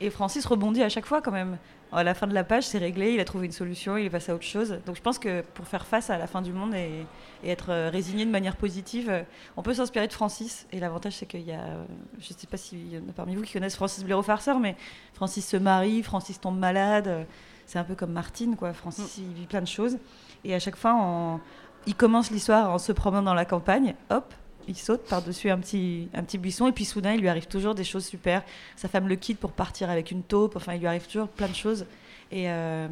Et 0.00 0.10
Francis 0.10 0.44
rebondit 0.46 0.82
à 0.82 0.88
chaque 0.88 1.06
fois 1.06 1.20
quand 1.22 1.32
même. 1.32 1.58
À 1.94 2.02
la 2.04 2.14
fin 2.14 2.26
de 2.26 2.32
la 2.32 2.42
page, 2.42 2.64
c'est 2.64 2.78
réglé, 2.78 3.12
il 3.12 3.20
a 3.20 3.24
trouvé 3.24 3.44
une 3.44 3.52
solution, 3.52 3.98
il 3.98 4.06
est 4.06 4.10
passé 4.10 4.32
à 4.32 4.34
autre 4.34 4.44
chose. 4.44 4.78
Donc 4.86 4.96
je 4.96 5.02
pense 5.02 5.18
que 5.18 5.42
pour 5.54 5.66
faire 5.66 5.84
face 5.86 6.08
à 6.08 6.16
la 6.16 6.26
fin 6.26 6.40
du 6.40 6.50
monde 6.52 6.74
et, 6.74 7.04
et 7.44 7.50
être 7.50 7.66
euh, 7.70 7.90
résigné 7.90 8.24
de 8.24 8.30
manière 8.30 8.56
positive, 8.56 9.10
euh, 9.10 9.22
on 9.58 9.62
peut 9.62 9.74
s'inspirer 9.74 10.08
de 10.08 10.12
Francis. 10.12 10.66
Et 10.72 10.80
l'avantage, 10.80 11.12
c'est 11.16 11.26
qu'il 11.26 11.42
y 11.42 11.52
a, 11.52 11.60
euh, 11.60 11.84
je 12.18 12.32
ne 12.32 12.38
sais 12.38 12.46
pas 12.46 12.56
s'il 12.56 12.94
y 12.94 12.96
en 12.96 13.06
a 13.08 13.12
parmi 13.14 13.34
vous 13.34 13.42
qui 13.42 13.52
connaissent 13.52 13.76
Francis 13.76 14.04
Blaireau 14.04 14.22
Farceur, 14.22 14.58
mais 14.58 14.74
Francis 15.12 15.46
se 15.46 15.58
marie, 15.58 16.02
Francis 16.02 16.40
tombe 16.40 16.58
malade. 16.58 17.26
C'est 17.66 17.78
un 17.78 17.84
peu 17.84 17.94
comme 17.94 18.12
Martine, 18.12 18.56
quoi. 18.56 18.72
Francis, 18.72 19.18
il 19.18 19.32
vit 19.34 19.46
plein 19.46 19.60
de 19.60 19.66
choses. 19.68 19.98
Et 20.44 20.54
à 20.54 20.58
chaque 20.58 20.76
fois, 20.76 20.94
on- 20.98 21.40
il 21.86 21.94
commence 21.94 22.30
l'histoire 22.30 22.70
en 22.70 22.78
se 22.78 22.92
promenant 22.92 23.22
dans 23.22 23.34
la 23.34 23.44
campagne. 23.44 23.94
Hop, 24.10 24.32
il 24.68 24.76
saute 24.76 25.02
par-dessus 25.08 25.50
un 25.50 25.58
petit, 25.58 26.08
un 26.14 26.22
petit 26.22 26.38
buisson. 26.38 26.66
Et 26.68 26.72
puis 26.72 26.84
soudain, 26.84 27.14
il 27.14 27.20
lui 27.20 27.28
arrive 27.28 27.46
toujours 27.46 27.74
des 27.74 27.84
choses 27.84 28.04
super. 28.04 28.42
Sa 28.76 28.88
femme 28.88 29.08
le 29.08 29.16
quitte 29.16 29.38
pour 29.38 29.52
partir 29.52 29.90
avec 29.90 30.10
une 30.10 30.22
taupe. 30.22 30.56
Enfin, 30.56 30.74
il 30.74 30.80
lui 30.80 30.86
arrive 30.86 31.06
toujours 31.06 31.28
plein 31.28 31.48
de 31.48 31.54
choses. 31.54 31.86
Et 32.30 32.50
euh, 32.50 32.88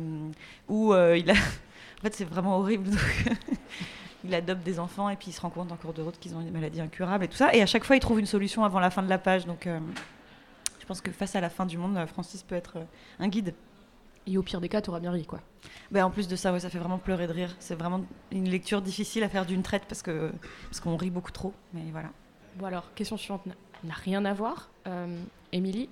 où 0.68 0.92
euh, 0.92 1.16
il 1.16 1.30
a. 1.30 1.34
en 1.98 2.02
fait, 2.02 2.14
c'est 2.14 2.24
vraiment 2.24 2.58
horrible. 2.58 2.90
Il 4.22 4.34
adopte 4.34 4.62
des 4.62 4.78
enfants 4.78 5.08
et 5.08 5.16
puis 5.16 5.28
il 5.28 5.32
se 5.32 5.40
rend 5.40 5.48
compte 5.48 5.72
en 5.72 5.76
cours 5.76 5.94
de 5.94 6.02
route 6.02 6.18
qu'ils 6.20 6.34
ont 6.34 6.42
des 6.42 6.50
maladies 6.50 6.82
incurables 6.82 7.24
et 7.24 7.28
tout 7.28 7.38
ça. 7.38 7.54
Et 7.54 7.62
à 7.62 7.66
chaque 7.66 7.84
fois, 7.84 7.96
il 7.96 8.00
trouve 8.00 8.20
une 8.20 8.26
solution 8.26 8.64
avant 8.64 8.78
la 8.78 8.90
fin 8.90 9.02
de 9.02 9.08
la 9.08 9.16
page. 9.16 9.46
Donc, 9.46 9.66
euh, 9.66 9.80
je 10.78 10.84
pense 10.84 11.00
que 11.00 11.10
face 11.10 11.34
à 11.36 11.40
la 11.40 11.48
fin 11.48 11.64
du 11.64 11.78
monde, 11.78 11.98
Francis 12.06 12.42
peut 12.42 12.54
être 12.54 12.76
un 13.18 13.28
guide. 13.28 13.54
Et 14.32 14.38
au 14.38 14.42
pire 14.42 14.60
des 14.60 14.68
cas, 14.68 14.80
t'auras 14.80 15.00
bien 15.00 15.10
ri, 15.10 15.26
quoi. 15.26 15.40
Ben, 15.90 16.04
en 16.04 16.10
plus 16.10 16.28
de 16.28 16.36
ça, 16.36 16.52
ouais, 16.52 16.60
ça 16.60 16.70
fait 16.70 16.78
vraiment 16.78 16.98
pleurer 16.98 17.26
de 17.26 17.32
rire. 17.32 17.54
C'est 17.58 17.74
vraiment 17.74 18.04
une 18.30 18.48
lecture 18.48 18.80
difficile 18.80 19.24
à 19.24 19.28
faire 19.28 19.44
d'une 19.44 19.62
traite 19.62 19.82
parce 19.88 20.02
que 20.02 20.30
parce 20.68 20.78
qu'on 20.80 20.96
rit 20.96 21.10
beaucoup 21.10 21.32
trop. 21.32 21.52
Mais 21.74 21.82
voilà. 21.90 22.10
Bon 22.56 22.66
alors, 22.66 22.94
question 22.94 23.16
suivante 23.16 23.44
n'a- 23.46 23.54
n'a 23.84 23.94
rien 23.94 24.24
à 24.24 24.32
voir. 24.32 24.70
Euh, 24.86 25.20
Émilie, 25.52 25.88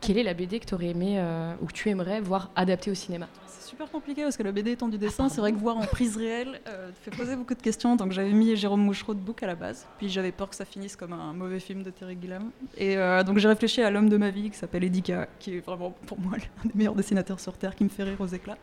quelle 0.00 0.18
est 0.18 0.22
la 0.22 0.34
BD 0.34 0.60
que 0.60 0.66
tu 0.66 0.74
aurais 0.74 0.86
aimé 0.88 1.16
euh, 1.18 1.54
ou 1.62 1.66
que 1.66 1.72
tu 1.72 1.88
aimerais 1.88 2.20
voir 2.20 2.50
adaptée 2.56 2.90
au 2.90 2.94
cinéma? 2.94 3.26
C'est 3.46 3.70
super 3.70 3.90
compliqué 3.90 4.22
parce 4.22 4.36
que 4.36 4.42
la 4.42 4.52
BD 4.52 4.72
étant 4.72 4.88
du 4.88 4.96
dessin, 4.98 5.28
c'est 5.28 5.40
vrai 5.40 5.52
que 5.52 5.58
voir 5.58 5.76
en 5.76 5.84
prise 5.86 6.16
réelle 6.16 6.60
euh, 6.68 6.90
fait 7.02 7.10
poser 7.10 7.36
beaucoup 7.36 7.54
de 7.54 7.60
questions. 7.62 7.96
Donc 7.96 8.12
j'avais 8.12 8.32
mis 8.32 8.56
Jérôme 8.56 8.80
Mouchereau 8.82 9.14
de 9.14 9.20
Book 9.20 9.42
à 9.42 9.46
la 9.46 9.54
base, 9.54 9.86
puis 9.98 10.08
j'avais 10.08 10.32
peur 10.32 10.48
que 10.48 10.56
ça 10.56 10.64
finisse 10.64 10.96
comme 10.96 11.12
un 11.12 11.32
mauvais 11.32 11.60
film 11.60 11.82
de 11.82 11.90
Terry 11.90 12.16
Gilliam. 12.20 12.50
Et 12.76 12.96
euh, 12.96 13.22
donc 13.24 13.38
j'ai 13.38 13.48
réfléchi 13.48 13.82
à 13.82 13.90
l'homme 13.90 14.08
de 14.08 14.16
ma 14.16 14.30
vie 14.30 14.50
qui 14.50 14.56
s'appelle 14.56 14.84
Edika, 14.84 15.28
qui 15.38 15.56
est 15.56 15.60
vraiment 15.60 15.90
pour 16.06 16.18
moi 16.18 16.32
l'un 16.36 16.64
des 16.70 16.74
meilleurs 16.74 16.94
dessinateurs 16.94 17.40
sur 17.40 17.56
Terre, 17.58 17.74
qui 17.74 17.84
me 17.84 17.88
fait 17.90 18.04
rire 18.04 18.20
aux 18.20 18.26
éclats. 18.26 18.58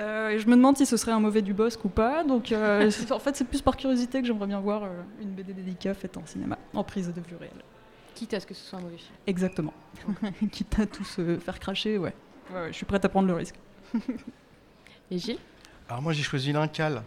Euh, 0.00 0.30
et 0.30 0.38
je 0.38 0.46
me 0.48 0.56
demande 0.56 0.78
si 0.78 0.86
ce 0.86 0.96
serait 0.96 1.12
un 1.12 1.20
mauvais 1.20 1.42
du 1.42 1.52
Bosque 1.52 1.84
ou 1.84 1.90
pas. 1.90 2.24
Donc 2.24 2.50
euh, 2.52 2.88
c'est- 2.90 3.12
en 3.12 3.18
fait 3.18 3.36
c'est 3.36 3.44
plus 3.44 3.60
par 3.60 3.76
curiosité 3.76 4.20
que 4.22 4.26
j'aimerais 4.26 4.46
bien 4.46 4.60
voir 4.60 4.84
euh, 4.84 4.88
une 5.20 5.30
BD 5.32 5.52
d'Edika 5.52 5.92
faite 5.92 6.16
en 6.16 6.24
cinéma, 6.24 6.56
en 6.72 6.82
prise 6.82 7.08
de 7.08 7.20
vue 7.20 7.36
réelle. 7.38 7.50
Quitte 8.22 8.34
à 8.34 8.40
ce 8.40 8.46
que 8.46 8.54
ce 8.54 8.64
soit 8.64 8.78
un 8.78 8.82
mauvais 8.82 8.98
film. 8.98 9.16
Exactement. 9.26 9.74
Quitte 10.52 10.78
à 10.78 10.86
tout 10.86 11.02
se 11.02 11.38
faire 11.38 11.58
cracher, 11.58 11.98
ouais. 11.98 12.14
Ouais, 12.50 12.60
ouais, 12.60 12.66
je 12.68 12.76
suis 12.76 12.86
prête 12.86 13.04
à 13.04 13.08
prendre 13.08 13.26
le 13.26 13.34
risque. 13.34 13.56
Et 15.10 15.18
Gilles? 15.18 15.40
Alors 15.88 16.02
moi 16.02 16.12
j'ai 16.12 16.22
choisi 16.22 16.52
l'Incal, 16.52 17.02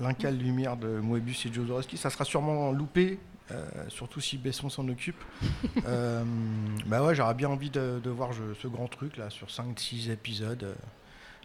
l'Incal 0.00 0.38
Lumière 0.38 0.78
de 0.78 1.00
Moebius 1.00 1.44
et 1.44 1.52
Jodorowsky. 1.52 1.98
Ça 1.98 2.08
sera 2.08 2.24
sûrement 2.24 2.72
loupé, 2.72 3.18
euh, 3.50 3.66
surtout 3.88 4.22
si 4.22 4.38
Besson 4.38 4.70
s'en 4.70 4.88
occupe. 4.88 5.22
Euh, 5.86 6.24
bah 6.86 7.04
ouais, 7.04 7.14
j'aurais 7.14 7.34
bien 7.34 7.50
envie 7.50 7.68
de, 7.68 8.00
de 8.02 8.08
voir 8.10 8.32
je- 8.32 8.54
ce 8.54 8.66
grand 8.66 8.88
truc 8.88 9.18
là 9.18 9.28
sur 9.28 9.48
5-6 9.48 10.10
épisodes 10.10 10.62
euh, 10.62 10.74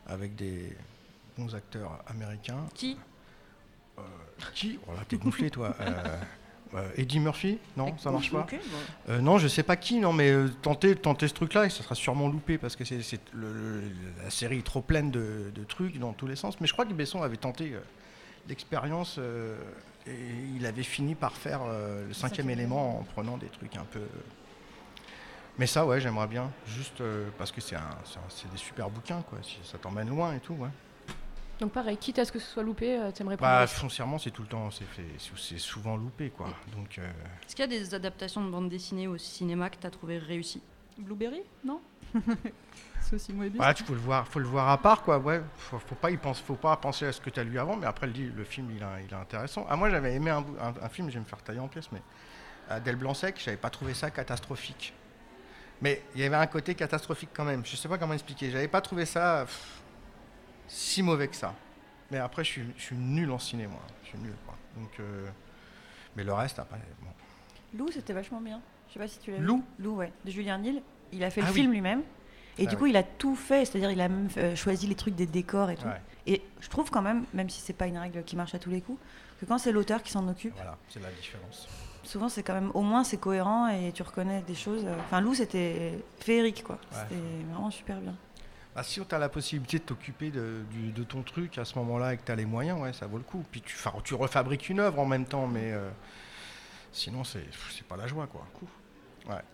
avec 0.08 0.34
des 0.38 0.78
bons 1.38 1.54
acteurs 1.54 2.00
américains. 2.08 2.64
Qui? 2.74 2.98
Euh, 3.98 4.02
qui? 4.54 4.80
Oh 4.88 4.94
là 4.94 5.02
t'es 5.06 5.18
gonflé 5.18 5.50
toi. 5.52 5.76
Euh, 6.76 6.88
Eddie 6.98 7.20
Murphy 7.20 7.58
Non, 7.78 7.98
ça 7.98 8.12
marche 8.12 8.32
pas. 8.32 8.46
Bon. 8.52 8.78
Euh, 9.14 9.20
non, 9.22 9.38
je 9.40 9.48
sais 9.48 9.64
pas 9.64 9.76
qui, 9.76 10.00
non, 10.00 10.14
mais 10.14 10.30
euh, 10.30 10.50
tentez, 10.62 10.96
tentez 10.96 11.28
ce 11.28 11.34
truc-là 11.34 11.66
et 11.66 11.70
ça 11.72 11.82
sera 11.84 11.96
sûrement 11.96 12.28
loupé 12.28 12.58
parce 12.60 12.76
que 12.76 12.86
c'est, 12.86 13.02
c'est 13.02 13.20
le- 13.34 13.52
le- 13.54 13.84
la 14.24 14.30
série 14.30 14.60
est 14.60 14.66
trop 14.66 14.82
pleine 14.82 15.10
de, 15.10 15.52
de 15.54 15.64
trucs 15.64 15.98
dans 15.98 16.14
tous 16.14 16.28
les 16.28 16.36
sens. 16.36 16.60
Mais 16.62 16.68
je 16.68 16.74
crois 16.74 16.86
que 16.86 16.94
Besson 16.94 17.24
avait 17.24 17.38
tenté 17.38 17.74
euh, 17.74 17.80
l'expérience 18.48 19.20
et 20.08 20.12
il 20.56 20.66
avait 20.66 20.84
fini 20.84 21.16
par 21.16 21.34
faire 21.34 21.62
le 21.68 22.14
cinquième 22.14 22.50
élément 22.52 23.00
en 23.00 23.04
prenant 23.04 23.38
des 23.38 23.48
trucs 23.48 23.76
un 23.76 23.86
peu. 23.86 24.02
Mais 25.58 25.68
ça, 25.68 25.86
ouais, 25.86 26.00
j'aimerais 26.00 26.28
bien, 26.28 26.50
juste 26.68 27.02
parce 27.38 27.52
que 27.52 27.62
c'est, 27.62 27.76
un, 27.76 27.90
c'est, 28.06 28.18
un- 28.18 28.30
c'est 28.30 28.50
des 28.52 28.58
super 28.58 28.90
bouquins, 28.90 29.22
quoi. 29.30 29.40
si 29.42 29.58
Ça 29.64 29.78
t'emmène 29.78 30.08
loin 30.10 30.34
et 30.36 30.40
tout, 30.40 30.54
ouais. 30.54 30.70
Donc 31.60 31.74
pareil, 31.74 31.98
quitte 31.98 32.20
à 32.20 32.26
ce 32.26 32.32
que 32.32 32.40
ce 32.40 32.48
soit 32.50 32.64
loupé, 32.64 32.98
euh, 32.98 33.12
t'aimerais 33.12 33.36
prendre 33.36 33.52
Bah, 33.52 33.68
foncièrement, 33.68 34.18
c'est 34.18 34.32
tout 34.32 34.44
le 34.44 34.48
temps, 34.48 34.72
c'est, 34.72 34.86
fait, 34.86 35.04
c'est, 35.18 35.38
c'est 35.38 35.58
souvent 35.60 35.98
loupé, 35.98 36.30
quoi. 36.30 36.48
Donc. 36.76 36.98
euh, 36.98 37.10
Est-ce 37.46 37.56
qu'il 37.56 37.64
y 37.64 37.68
a 37.68 37.68
des 37.80 37.94
adaptations 37.94 38.44
de 38.46 38.50
bande 38.50 38.70
dessinée 38.70 39.08
au 39.08 39.18
cinéma 39.18 39.70
que 39.70 39.76
tu 39.78 39.86
as 39.86 39.90
trouvé 39.92 40.18
réussies? 40.20 40.62
Blueberry 40.98 41.42
Non? 41.64 41.82
C'est 43.02 43.16
aussi 43.16 43.32
Moebius 43.34 43.58
Voilà, 43.58 43.74
tu 43.74 43.84
faut 43.84 43.94
le 43.94 44.00
voir, 44.00 44.28
faut 44.28 44.40
le 44.40 44.46
voir 44.46 44.68
à 44.70 44.78
part 44.78 45.02
quoi. 45.04 45.18
Ouais, 45.20 45.42
faut, 45.58 45.80
faut 45.80 45.96
pas 45.96 46.12
y 46.12 46.18
penser, 46.18 46.44
faut 46.46 46.56
pas 46.56 46.76
penser 46.78 47.06
à 47.06 47.12
ce 47.14 47.22
que 47.22 47.30
tu 47.30 47.40
as 47.40 47.44
lu 47.44 47.58
avant, 47.58 47.76
mais 47.78 47.88
après 47.88 48.08
le, 48.08 48.44
film 48.44 48.70
il, 48.76 48.84
a- 48.84 49.00
il 49.02 49.10
est 49.10 49.16
intéressant. 49.16 49.66
Ah 49.70 49.76
moi 49.78 49.90
j'avais 49.90 50.14
aimé 50.14 50.30
un, 50.30 50.42
bou- 50.42 50.56
un- 50.62 50.74
un 50.86 50.90
film, 50.90 51.08
je 51.10 51.14
vais 51.14 51.20
me 51.22 51.26
faire 51.26 51.42
tailler 51.42 51.60
en 51.62 51.68
pièces, 51.70 51.92
mais 51.94 52.02
Adèle 52.70 52.98
Blanc-Sec, 52.98 53.40
j'avais 53.44 53.58
pas 53.58 53.70
trouvé 53.70 53.94
ça 53.94 54.12
catastrophique. 54.12 54.94
Mais 55.82 56.04
il 56.14 56.22
y 56.22 56.26
avait 56.26 56.36
un 56.36 56.46
côté 56.48 56.76
catastrophique 56.76 57.30
quand 57.34 57.46
même. 57.46 57.66
Je 57.66 57.76
sais 57.78 57.88
pas 57.88 57.98
comment 57.98 58.14
expliquer. 58.14 58.52
J'avais 58.52 58.68
pas 58.68 58.82
trouvé 58.82 59.06
ça 59.06 59.46
pff, 59.46 59.82
si 60.70 61.04
mauvais 61.04 61.28
que 61.28 61.36
ça. 61.36 61.54
Mais 62.12 62.18
après 62.18 62.44
je 62.46 62.50
suis, 62.52 62.64
je 62.78 62.82
suis 62.82 62.96
nul 62.96 63.30
en 63.32 63.40
ciné 63.40 63.68
moi. 63.68 63.82
Je 64.04 64.10
suis 64.10 64.18
nul 64.20 64.34
quoi. 64.46 64.56
Donc, 64.78 64.90
euh, 65.02 65.28
mais 66.16 66.24
le 66.24 66.34
reste 66.34 66.58
après. 66.60 66.80
Bon. 67.02 67.10
Lou, 67.78 67.92
c'était 67.92 68.14
vachement 68.14 68.40
bien. 68.42 68.62
Je 68.88 68.94
sais 68.94 69.00
pas 69.00 69.08
si 69.08 69.20
tu 69.20 69.32
l'as 69.32 69.38
vu. 69.38 69.44
Lou 69.44 69.64
Lou, 69.78 69.96
ouais, 69.98 70.12
de 70.26 70.32
Julien 70.32 70.58
Nil. 70.58 70.82
Il 71.12 71.24
a 71.24 71.30
fait 71.30 71.42
Ah 71.42 71.46
le 71.48 71.52
oui. 71.52 71.60
film 71.60 71.72
lui-même. 71.72 72.02
Et 72.58 72.64
Ah 72.66 72.70
du 72.70 72.78
coup, 72.78 72.88
il 72.88 72.98
a 72.98 73.04
tout 73.04 73.36
fait, 73.36 73.66
c'est-à-dire 73.66 73.92
il 73.92 74.02
a 74.02 74.10
même 74.10 74.28
euh, 74.38 74.56
choisi 74.56 74.88
les 74.88 74.96
trucs 74.96 75.16
des 75.16 75.26
décors 75.28 75.70
et 75.70 75.76
tout. 75.76 75.86
Ouais, 75.88 76.02
Et 76.28 76.42
je 76.60 76.68
trouve 76.70 76.90
quand 76.90 77.02
même, 77.02 77.24
même 77.34 77.50
si 77.50 77.62
c'est 77.62 77.74
pas 77.74 77.88
une 77.88 77.98
règle 77.98 78.24
qui 78.24 78.36
marche 78.36 78.54
à 78.56 78.60
tous 78.60 78.70
les 78.70 78.82
coups, 78.82 79.00
que 79.40 79.46
quand 79.46 79.58
c'est 79.58 79.72
l'auteur 79.72 80.04
qui 80.04 80.12
s'en 80.12 80.28
occupe, 80.28 80.54
voilà, 80.56 80.78
c'est 80.90 81.02
la 81.02 81.10
différence. 81.12 81.70
souvent 82.04 82.28
c'est 82.28 82.44
quand 82.44 82.54
même, 82.56 82.72
au 82.74 82.82
moins 82.82 83.04
c'est 83.06 83.18
cohérent 83.18 83.70
et 83.70 83.92
tu 83.94 84.02
reconnais 84.04 84.42
des 84.42 84.56
choses. 84.56 84.86
Enfin, 85.06 85.22
Lou, 85.22 85.34
c'était 85.36 86.00
féerique, 86.20 86.64
quoi. 86.64 86.76
Ouais. 86.92 86.98
C'était 87.08 87.22
vraiment 87.52 87.72
super 87.72 87.98
bien. 88.02 88.16
Bah, 88.80 88.84
si 88.84 89.02
tu 89.06 89.14
as 89.14 89.20
la 89.20 89.28
possibilité 89.28 89.78
de 89.80 89.84
t'occuper 89.84 90.32
de, 90.32 91.04
ton 91.04 91.22
truc 91.22 91.58
à 91.58 91.66
ce 91.66 91.78
moment-là 91.80 92.14
et 92.14 92.18
que 92.18 92.24
tu 92.26 92.32
as 92.32 92.36
les 92.38 92.46
moyens, 92.46 92.80
ouais, 92.80 92.94
ça 92.94 93.08
vaut 93.08 93.18
le 93.18 93.26
coup. 93.26 93.44
Puis 93.52 93.62
tu, 93.62 93.76
tu 94.06 94.14
refabriques 94.14 94.70
une 94.70 94.80
œuvre 94.80 95.00
en 95.00 95.06
même 95.06 95.26
temps, 95.26 95.48
mais 95.48 95.74
euh, 95.74 95.90
sinon, 96.94 97.26
c'est 97.26 97.44
pas 97.90 97.98
la 97.98 98.08
joie, 98.08 98.28
quoi. 98.28 98.48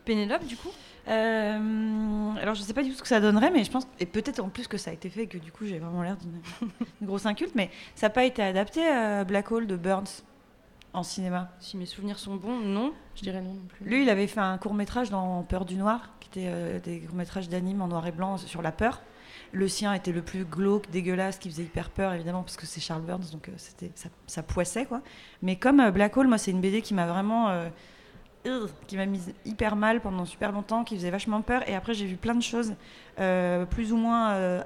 Pénélope, 0.05 0.46
du 0.46 0.55
coup? 0.55 0.70
Euh, 1.08 2.36
alors 2.39 2.53
je 2.53 2.62
sais 2.62 2.74
pas 2.75 2.84
du 2.84 2.91
tout 2.91 2.98
ce 2.98 3.01
que 3.01 3.08
ça 3.08 3.20
donnerait, 3.20 3.50
mais 3.50 3.64
je 3.64 3.72
pense, 3.72 3.88
et 4.00 4.05
peut-être 4.05 4.42
en 4.42 4.50
plus 4.50 4.68
que 4.68 4.77
ça 4.77 4.92
a 4.92 4.94
été 4.94 5.09
fait, 5.09 5.24
et 5.24 5.27
que 5.27 5.40
du 5.40 5.51
coup 5.51 5.66
j'ai 5.66 5.79
vraiment 5.79 6.03
l'air 6.03 6.18
d'une 6.18 6.40
une 7.01 7.07
grosse 7.07 7.25
inculte, 7.25 7.55
mais 7.55 7.72
ça 7.96 8.07
n'a 8.07 8.11
pas 8.11 8.25
été 8.25 8.44
adapté 8.44 8.88
à 8.88 9.24
Black 9.24 9.51
Hole 9.51 9.66
de 9.66 9.75
Burns 9.75 10.24
en 10.94 11.03
cinéma? 11.03 11.50
Si 11.59 11.77
mes 11.77 11.88
souvenirs 11.88 12.20
sont 12.20 12.35
bons, 12.35 12.59
non. 12.59 12.94
Je 13.16 13.24
dirais 13.24 13.42
non 13.42 13.53
non 13.53 13.66
plus. 13.68 13.85
Lui, 13.85 14.03
il 14.03 14.09
avait 14.09 14.27
fait 14.27 14.40
un 14.40 14.57
court 14.59 14.75
métrage 14.75 15.09
dans 15.09 15.42
Peur 15.44 15.66
du 15.66 15.77
noir, 15.77 16.11
qui 16.20 16.29
était 16.29 16.48
euh, 16.48 16.79
des 16.79 17.01
courts 17.01 17.16
métrages 17.16 17.50
d'anime 17.50 17.81
en 17.81 17.88
noir 17.88 18.05
et 18.05 18.11
blanc 18.11 18.38
sur 18.38 18.61
la 18.61 18.72
peur. 18.72 19.01
Le 19.55 19.70
sien 19.70 19.94
était 19.94 20.11
le 20.11 20.22
plus 20.22 20.44
glauque, 20.44 20.89
dégueulasse, 20.89 21.37
qui 21.37 21.50
faisait 21.50 21.63
hyper 21.63 21.89
peur 21.89 22.11
évidemment 22.11 22.44
parce 22.44 22.57
que 22.57 22.65
c'est 22.65 22.81
Charles 22.81 23.03
Burns, 23.03 23.31
donc 23.31 23.48
euh, 23.48 23.53
c'était 23.55 23.89
ça, 23.96 24.09
ça 24.27 24.44
poissait 24.44 24.85
quoi. 24.85 25.01
Mais 25.41 25.55
comme 25.55 25.79
euh, 25.79 25.91
Black 25.91 26.18
Hole, 26.18 26.27
moi 26.27 26.37
c'est 26.37 26.51
une 26.51 26.59
BD 26.59 26.81
qui 26.81 26.94
m'a 26.94 27.07
vraiment 27.07 27.48
euh, 27.48 27.70
qui 28.85 28.98
m'a 28.98 29.05
mise 29.05 29.33
hyper 29.46 29.77
mal 29.77 30.01
pendant 30.01 30.25
super 30.25 30.51
longtemps, 30.51 30.83
qui 30.83 30.98
faisait 30.98 31.09
vachement 31.09 31.41
peur. 31.41 31.68
Et 31.70 31.74
après, 31.74 31.94
j'ai 31.94 32.05
vu 32.05 32.18
plein 32.18 32.35
de 32.35 32.44
choses 32.44 32.75
plus 33.72 33.91
ou 33.91 33.98
moins, 33.98 34.63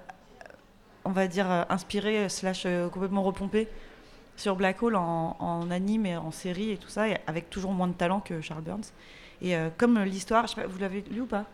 on 1.06 1.12
va 1.12 1.28
dire, 1.30 1.50
inspirées, 1.70 2.28
slash 2.28 2.68
complètement 2.92 3.24
repompées 3.24 3.70
sur 4.36 4.58
Black 4.58 4.84
Hole 4.84 4.98
en, 4.98 5.72
anime 5.72 6.08
et 6.08 6.18
en 6.18 6.32
série 6.32 6.72
et 6.72 6.78
tout 6.78 6.90
ça, 6.90 7.06
avec 7.26 7.50
toujours 7.50 7.72
moins 7.72 7.88
de 7.88 7.94
talent 7.94 8.20
que 8.20 8.42
Charles 8.42 8.64
Burns. 8.64 8.92
Et 9.42 9.56
comme 9.78 9.98
l'histoire, 10.00 10.46
je 10.48 10.56
sais 10.56 10.62
pas, 10.62 10.68
vous 10.68 10.80
l'avez 10.80 11.06
lu 11.10 11.22
ou 11.22 11.26
pas? 11.26 11.46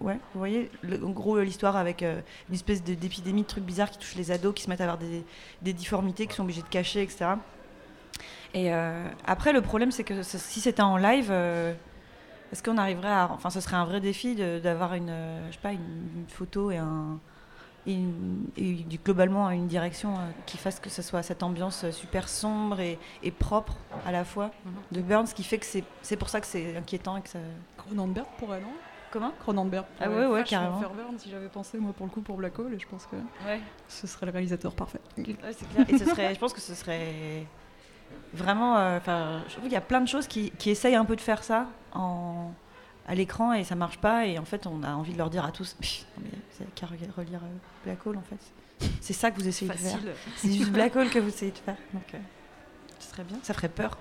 Ouais, 0.00 0.18
vous 0.34 0.38
voyez, 0.38 0.70
le- 0.82 1.02
en 1.04 1.10
gros, 1.10 1.38
l'histoire 1.40 1.76
avec 1.76 2.02
euh, 2.02 2.20
une 2.48 2.54
espèce 2.54 2.82
d'épidémie 2.82 3.42
de 3.42 3.46
trucs 3.46 3.64
bizarres 3.64 3.90
qui 3.90 3.98
touchent 3.98 4.16
les 4.16 4.30
ados, 4.30 4.54
qui 4.54 4.62
se 4.64 4.68
mettent 4.70 4.80
à 4.82 4.84
avoir 4.84 4.98
des, 4.98 5.24
des 5.62 5.72
difformités, 5.72 6.26
qui 6.26 6.34
sont 6.34 6.42
obligés 6.44 6.62
de 6.62 6.68
cacher, 6.68 7.02
etc. 7.02 7.30
Et 8.54 8.72
euh, 8.72 9.06
après, 9.26 9.52
le 9.52 9.60
problème, 9.62 9.90
c'est 9.90 10.04
que 10.04 10.22
ce- 10.22 10.38
si 10.38 10.60
c'était 10.60 10.82
en 10.82 10.96
live, 10.98 11.28
euh, 11.30 11.72
est-ce 12.52 12.62
qu'on 12.62 12.76
arriverait 12.78 13.08
à. 13.12 13.30
Enfin, 13.32 13.50
ce 13.50 13.60
serait 13.60 13.76
un 13.76 13.84
vrai 13.84 14.00
défi 14.00 14.34
d'avoir 14.34 14.94
une, 14.94 15.12
je 15.48 15.52
sais 15.54 15.60
pas, 15.62 15.72
une, 15.72 16.24
photo 16.28 16.70
et 16.70 16.76
un. 16.78 17.18
Et, 17.86 17.92
une- 17.94 18.44
et 18.58 18.72
du- 18.74 18.98
globalement 18.98 19.48
une 19.50 19.68
direction 19.68 20.14
qui 20.44 20.58
fasse 20.58 20.78
que 20.80 20.90
ce 20.90 21.00
soit 21.00 21.22
cette 21.22 21.42
ambiance 21.42 21.90
super 21.90 22.28
sombre 22.28 22.80
et, 22.80 22.98
et 23.22 23.30
propre 23.30 23.76
à 24.04 24.12
la 24.12 24.24
fois 24.26 24.50
de 24.92 25.00
Burns, 25.00 25.28
qui 25.34 25.42
fait 25.44 25.56
que 25.58 25.64
c'est 25.64 25.84
c'est 26.02 26.16
pour 26.16 26.28
ça 26.28 26.40
que 26.42 26.46
c'est 26.46 26.76
inquiétant 26.76 27.16
et 27.16 27.22
que 27.22 27.30
ça. 27.30 27.38
Cronenberg 27.78 28.26
pourrait, 28.38 28.60
non? 28.60 28.72
Comment 29.10 29.32
Cronenberg 29.40 29.86
Ah 30.00 30.10
ouais, 30.10 30.26
ouais, 30.26 30.44
carrément. 30.44 30.78
faire 30.80 30.92
Verne 30.92 31.18
si 31.18 31.30
j'avais 31.30 31.48
pensé, 31.48 31.78
moi, 31.78 31.92
pour 31.92 32.06
le 32.06 32.12
coup, 32.12 32.20
pour 32.20 32.36
Black 32.36 32.58
Hole, 32.58 32.74
et 32.74 32.78
je 32.78 32.86
pense 32.86 33.06
que 33.06 33.16
Ouais. 33.46 33.60
ce 33.88 34.06
serait 34.06 34.26
le 34.26 34.32
réalisateur 34.32 34.74
parfait. 34.74 35.00
c'est 35.16 35.22
clair. 35.24 35.86
Et 35.88 35.98
ce 35.98 36.04
serait, 36.04 36.34
je 36.34 36.38
pense 36.40 36.52
que 36.52 36.60
ce 36.60 36.74
serait 36.74 37.46
vraiment. 38.34 38.76
euh, 38.78 38.98
Enfin, 38.98 39.42
je 39.46 39.52
trouve 39.52 39.64
qu'il 39.64 39.72
y 39.72 39.76
a 39.76 39.80
plein 39.80 40.00
de 40.00 40.08
choses 40.08 40.26
qui, 40.26 40.50
qui 40.52 40.70
essayent 40.70 40.94
un 40.96 41.04
peu 41.04 41.16
de 41.16 41.20
faire 41.20 41.42
ça 41.42 41.66
en, 41.94 42.52
à 43.06 43.14
l'écran 43.14 43.52
et 43.54 43.64
ça 43.64 43.74
marche 43.74 43.98
pas. 43.98 44.26
Et 44.26 44.38
en 44.38 44.44
fait, 44.44 44.66
on 44.66 44.82
a 44.82 44.92
envie 44.92 45.12
de 45.12 45.18
leur 45.18 45.30
dire 45.30 45.44
à 45.44 45.52
tous 45.52 45.76
mais 45.80 46.28
vous 46.28 46.62
avez 46.62 46.70
qu'à 46.74 46.86
re- 46.86 47.10
relire 47.16 47.40
euh, 47.42 47.56
Black 47.84 48.06
Hole 48.06 48.16
en 48.18 48.22
fait. 48.22 48.88
C'est 49.00 49.12
ça 49.14 49.30
que 49.30 49.36
vous 49.40 49.48
essayez 49.48 49.70
de 49.70 49.76
faire. 49.76 49.98
C'est 50.36 50.52
juste 50.52 50.70
Black 50.70 50.94
Hole 50.96 51.08
que 51.10 51.18
vous 51.18 51.28
essayez 51.28 51.50
de 51.52 51.58
faire. 51.58 51.76
Donc, 51.94 52.04
euh, 52.14 52.18
ce 53.00 53.10
serait 53.10 53.24
bien. 53.24 53.38
Ça 53.42 53.54
ferait 53.54 53.68
peur. 53.68 53.96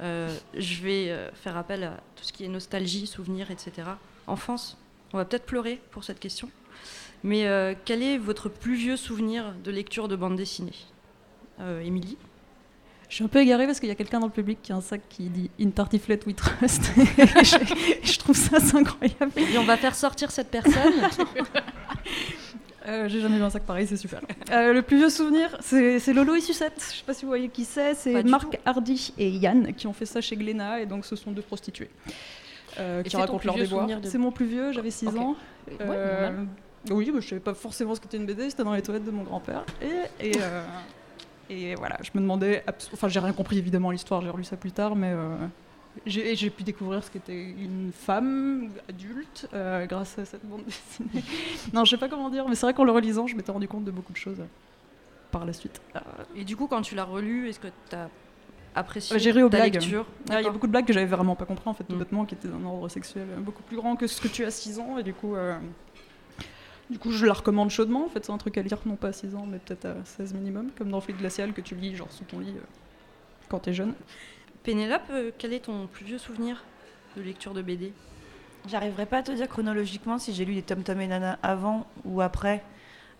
Euh, 0.00 0.36
je 0.54 0.82
vais 0.82 1.10
euh, 1.10 1.30
faire 1.32 1.56
appel 1.56 1.84
à 1.84 2.00
tout 2.16 2.24
ce 2.24 2.32
qui 2.32 2.44
est 2.44 2.48
nostalgie, 2.48 3.06
souvenirs, 3.06 3.50
etc. 3.50 3.88
Enfance, 4.26 4.76
on 5.12 5.16
va 5.16 5.24
peut-être 5.24 5.46
pleurer 5.46 5.80
pour 5.90 6.04
cette 6.04 6.20
question. 6.20 6.50
Mais 7.22 7.46
euh, 7.46 7.74
quel 7.84 8.02
est 8.02 8.18
votre 8.18 8.48
plus 8.48 8.76
vieux 8.76 8.96
souvenir 8.96 9.54
de 9.64 9.70
lecture 9.70 10.08
de 10.08 10.16
bande 10.16 10.36
dessinée? 10.36 10.74
Euh, 11.60 11.80
Émilie? 11.80 12.16
Je 13.08 13.14
suis 13.14 13.24
un 13.24 13.28
peu 13.28 13.38
égarée 13.40 13.66
parce 13.66 13.78
qu'il 13.78 13.88
y 13.88 13.92
a 13.92 13.94
quelqu'un 13.94 14.18
dans 14.18 14.26
le 14.26 14.32
public 14.32 14.58
qui 14.62 14.72
a 14.72 14.76
un 14.76 14.80
sac 14.80 15.00
qui 15.08 15.28
dit 15.28 15.50
In 15.60 15.70
Tartiflette 15.70 16.26
we 16.26 16.34
trust. 16.34 16.90
je, 16.96 18.02
je 18.02 18.18
trouve 18.18 18.36
ça 18.36 18.58
incroyable. 18.76 19.32
Bien, 19.34 19.60
on 19.60 19.64
va 19.64 19.76
faire 19.76 19.94
sortir 19.94 20.30
cette 20.30 20.50
personne. 20.50 20.92
Euh, 22.88 23.08
J'ai 23.08 23.20
jamais 23.20 23.36
vu 23.36 23.42
un 23.42 23.50
sac 23.50 23.64
pareil, 23.64 23.86
c'est 23.86 23.96
super. 23.96 24.20
Euh, 24.52 24.72
le 24.72 24.82
plus 24.82 24.96
vieux 24.98 25.10
souvenir, 25.10 25.56
c'est 25.60 26.12
Lolo 26.12 26.34
et 26.36 26.40
Sucette. 26.40 26.80
Je 26.92 26.98
sais 26.98 27.04
pas 27.04 27.14
si 27.14 27.22
vous 27.22 27.28
voyez 27.30 27.48
qui 27.48 27.64
c'est. 27.64 27.94
C'est 27.94 28.22
Marc 28.24 28.58
Hardy 28.64 29.12
et 29.18 29.28
Yann 29.28 29.72
qui 29.74 29.86
ont 29.86 29.92
fait 29.92 30.06
ça 30.06 30.20
chez 30.20 30.36
Glénat 30.36 30.80
et 30.80 30.86
donc 30.86 31.04
ce 31.04 31.16
sont 31.16 31.32
deux 31.32 31.42
prostituées. 31.42 31.90
euh, 32.78 33.02
qui 33.02 33.16
racontent 33.16 33.42
leur 33.44 33.54
déboire. 33.56 33.86
de- 33.86 34.06
C'est 34.08 34.18
mon 34.18 34.30
plus 34.30 34.46
vieux, 34.46 34.70
j'avais 34.72 34.90
6 34.90 35.06
Ok. 35.08 35.16
ans. 35.16 35.34
Ouais, 35.68 35.76
Euh, 35.80 36.30
oui, 36.90 37.10
bah, 37.10 37.18
je 37.20 37.28
savais 37.28 37.40
pas 37.40 37.54
forcément 37.54 37.94
ce 37.94 38.00
qu'était 38.00 38.18
une 38.18 38.26
BD, 38.26 38.50
c'était 38.50 38.64
dans 38.64 38.74
les 38.74 38.82
toilettes 38.82 39.04
de 39.06 39.10
mon 39.10 39.22
grand-père. 39.22 39.64
Et, 40.20 40.28
et, 40.28 40.36
et 41.48 41.74
voilà, 41.74 41.96
je 42.02 42.10
me 42.14 42.20
demandais. 42.20 42.62
Enfin, 42.92 43.08
j'ai 43.08 43.18
rien 43.18 43.32
compris 43.32 43.58
évidemment 43.58 43.90
l'histoire, 43.90 44.20
j'ai 44.22 44.28
relu 44.30 44.44
ça 44.44 44.56
plus 44.56 44.72
tard, 44.72 44.94
mais 44.94 45.12
j'ai 46.04 46.36
j'ai 46.36 46.50
pu 46.50 46.62
découvrir 46.62 47.02
ce 47.02 47.10
qu'était 47.10 47.42
une 47.42 47.90
femme 47.92 48.70
adulte 48.88 49.48
euh, 49.54 49.86
grâce 49.86 50.18
à 50.18 50.24
cette 50.24 50.44
bande 50.44 50.64
dessinée. 50.64 51.24
non, 51.72 51.84
je 51.84 51.90
sais 51.90 51.96
pas 51.96 52.08
comment 52.08 52.28
dire, 52.30 52.48
mais 52.48 52.54
c'est 52.54 52.66
vrai 52.66 52.74
qu'en 52.74 52.84
le 52.84 52.92
relisant, 52.92 53.26
je 53.26 53.36
m'étais 53.36 53.52
rendu 53.52 53.68
compte 53.68 53.84
de 53.84 53.90
beaucoup 53.90 54.12
de 54.12 54.18
choses 54.18 54.40
euh, 54.40 54.44
par 55.30 55.44
la 55.44 55.52
suite. 55.52 55.80
Et 56.34 56.44
du 56.44 56.56
coup, 56.56 56.66
quand 56.66 56.82
tu 56.82 56.94
l'as 56.94 57.04
relu, 57.04 57.48
est-ce 57.48 57.60
que 57.60 57.68
tu 57.88 57.96
as 57.96 58.08
apprécié 58.74 59.16
Euh, 59.16 59.18
j'ai 59.18 59.30
ri 59.30 59.42
aux 59.42 59.48
ta 59.48 59.56
blagues. 59.58 59.74
lecture 59.74 60.06
Ah, 60.30 60.40
Il 60.40 60.44
y 60.44 60.48
a 60.48 60.50
beaucoup 60.50 60.66
de 60.66 60.72
blagues 60.72 60.86
que 60.86 60.92
j'avais 60.92 61.06
vraiment 61.06 61.34
pas 61.36 61.44
compris 61.46 61.68
en 61.68 61.74
fait, 61.74 61.88
Mm. 61.88 61.98
bêtement, 61.98 62.24
qui 62.26 62.34
étaient 62.34 62.48
d'un 62.48 62.64
ordre 62.64 62.88
sexuel 62.88 63.26
euh, 63.30 63.40
beaucoup 63.40 63.62
plus 63.62 63.76
grand 63.76 63.96
que 63.96 64.06
ce 64.06 64.20
que 64.20 64.28
tu 64.28 64.44
as 64.44 64.48
à 64.48 64.50
6 64.50 64.78
ans, 64.78 64.98
et 64.98 65.02
du 65.02 65.14
coup, 65.14 65.34
euh, 65.34 65.56
du 66.90 66.98
coup, 67.00 67.10
je 67.10 67.26
la 67.26 67.32
recommande 67.32 67.70
chaudement. 67.70 68.04
En 68.04 68.08
fait, 68.08 68.24
c'est 68.24 68.32
un 68.32 68.38
truc 68.38 68.56
à 68.58 68.62
lire 68.62 68.78
non 68.86 68.96
pas 68.96 69.08
à 69.08 69.12
6 69.12 69.34
ans, 69.34 69.44
mais 69.48 69.58
peut-être 69.58 69.86
à 69.86 69.94
16 70.04 70.34
minimum, 70.34 70.70
comme 70.78 70.90
dans 70.90 71.00
Fluide 71.00 71.18
glacial 71.18 71.52
que 71.52 71.60
tu 71.60 71.74
lis 71.74 71.96
genre 71.96 72.10
sous 72.12 72.24
ton 72.24 72.38
lit 72.38 72.54
euh, 72.56 72.60
quand 73.48 73.58
t'es 73.60 73.72
jeune. 73.74 73.94
Pénélope, 74.66 75.02
euh, 75.10 75.30
quel 75.38 75.52
est 75.52 75.60
ton 75.60 75.86
plus 75.86 76.04
vieux 76.04 76.18
souvenir 76.18 76.64
de 77.16 77.22
lecture 77.22 77.54
de 77.54 77.62
BD 77.62 77.92
J'arriverai 78.68 79.06
pas 79.06 79.18
à 79.18 79.22
te 79.22 79.30
dire 79.30 79.46
chronologiquement 79.46 80.18
si 80.18 80.34
j'ai 80.34 80.44
lu 80.44 80.54
les 80.54 80.62
Tom 80.62 80.82
Tom 80.82 81.00
et 81.00 81.06
Nana 81.06 81.38
avant 81.44 81.86
ou 82.04 82.20
après 82.20 82.64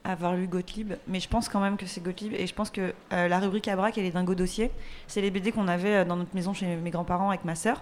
avoir 0.02 0.34
lu 0.34 0.48
Gottlieb, 0.48 0.94
mais 1.06 1.20
je 1.20 1.28
pense 1.28 1.48
quand 1.48 1.60
même 1.60 1.76
que 1.76 1.86
c'est 1.86 2.02
Gottlieb 2.02 2.32
et 2.34 2.48
je 2.48 2.54
pense 2.54 2.70
que 2.70 2.92
euh, 3.12 3.28
la 3.28 3.38
rubrique 3.38 3.68
à 3.68 3.76
braque 3.76 3.96
et 3.96 4.02
les 4.02 4.10
dingos 4.10 4.34
dossiers, 4.34 4.72
c'est 5.06 5.20
les 5.20 5.30
BD 5.30 5.52
qu'on 5.52 5.68
avait 5.68 5.98
euh, 5.98 6.04
dans 6.04 6.16
notre 6.16 6.34
maison 6.34 6.52
chez 6.52 6.66
mes 6.76 6.90
grands-parents 6.90 7.28
avec 7.28 7.44
ma 7.44 7.54
sœur. 7.54 7.80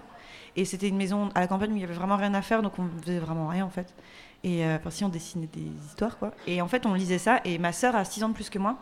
Et 0.55 0.63
c'était 0.63 0.87
une 0.87 0.97
maison 0.97 1.29
à 1.33 1.39
la 1.39 1.47
campagne 1.47 1.73
où 1.73 1.75
il 1.75 1.81
y 1.81 1.83
avait 1.83 1.95
vraiment 1.95 2.17
rien 2.17 2.35
à 2.35 2.43
faire, 2.43 2.61
donc 2.61 2.77
on 2.77 2.87
faisait 3.01 3.17
vraiment 3.17 3.47
rien 3.47 3.65
en 3.65 3.71
fait. 3.71 3.95
Et 4.43 4.63
euh, 4.63 4.77
si 4.89 5.03
on 5.03 5.09
dessinait 5.09 5.49
des 5.51 5.71
histoires 5.87 6.19
quoi. 6.19 6.35
Et 6.45 6.61
en 6.61 6.67
fait, 6.67 6.85
on 6.85 6.93
lisait 6.93 7.17
ça 7.17 7.41
et 7.45 7.57
ma 7.57 7.71
sœur 7.71 7.95
a 7.95 8.05
6 8.05 8.23
ans 8.23 8.29
de 8.29 8.35
plus 8.35 8.51
que 8.51 8.59
moi. 8.59 8.77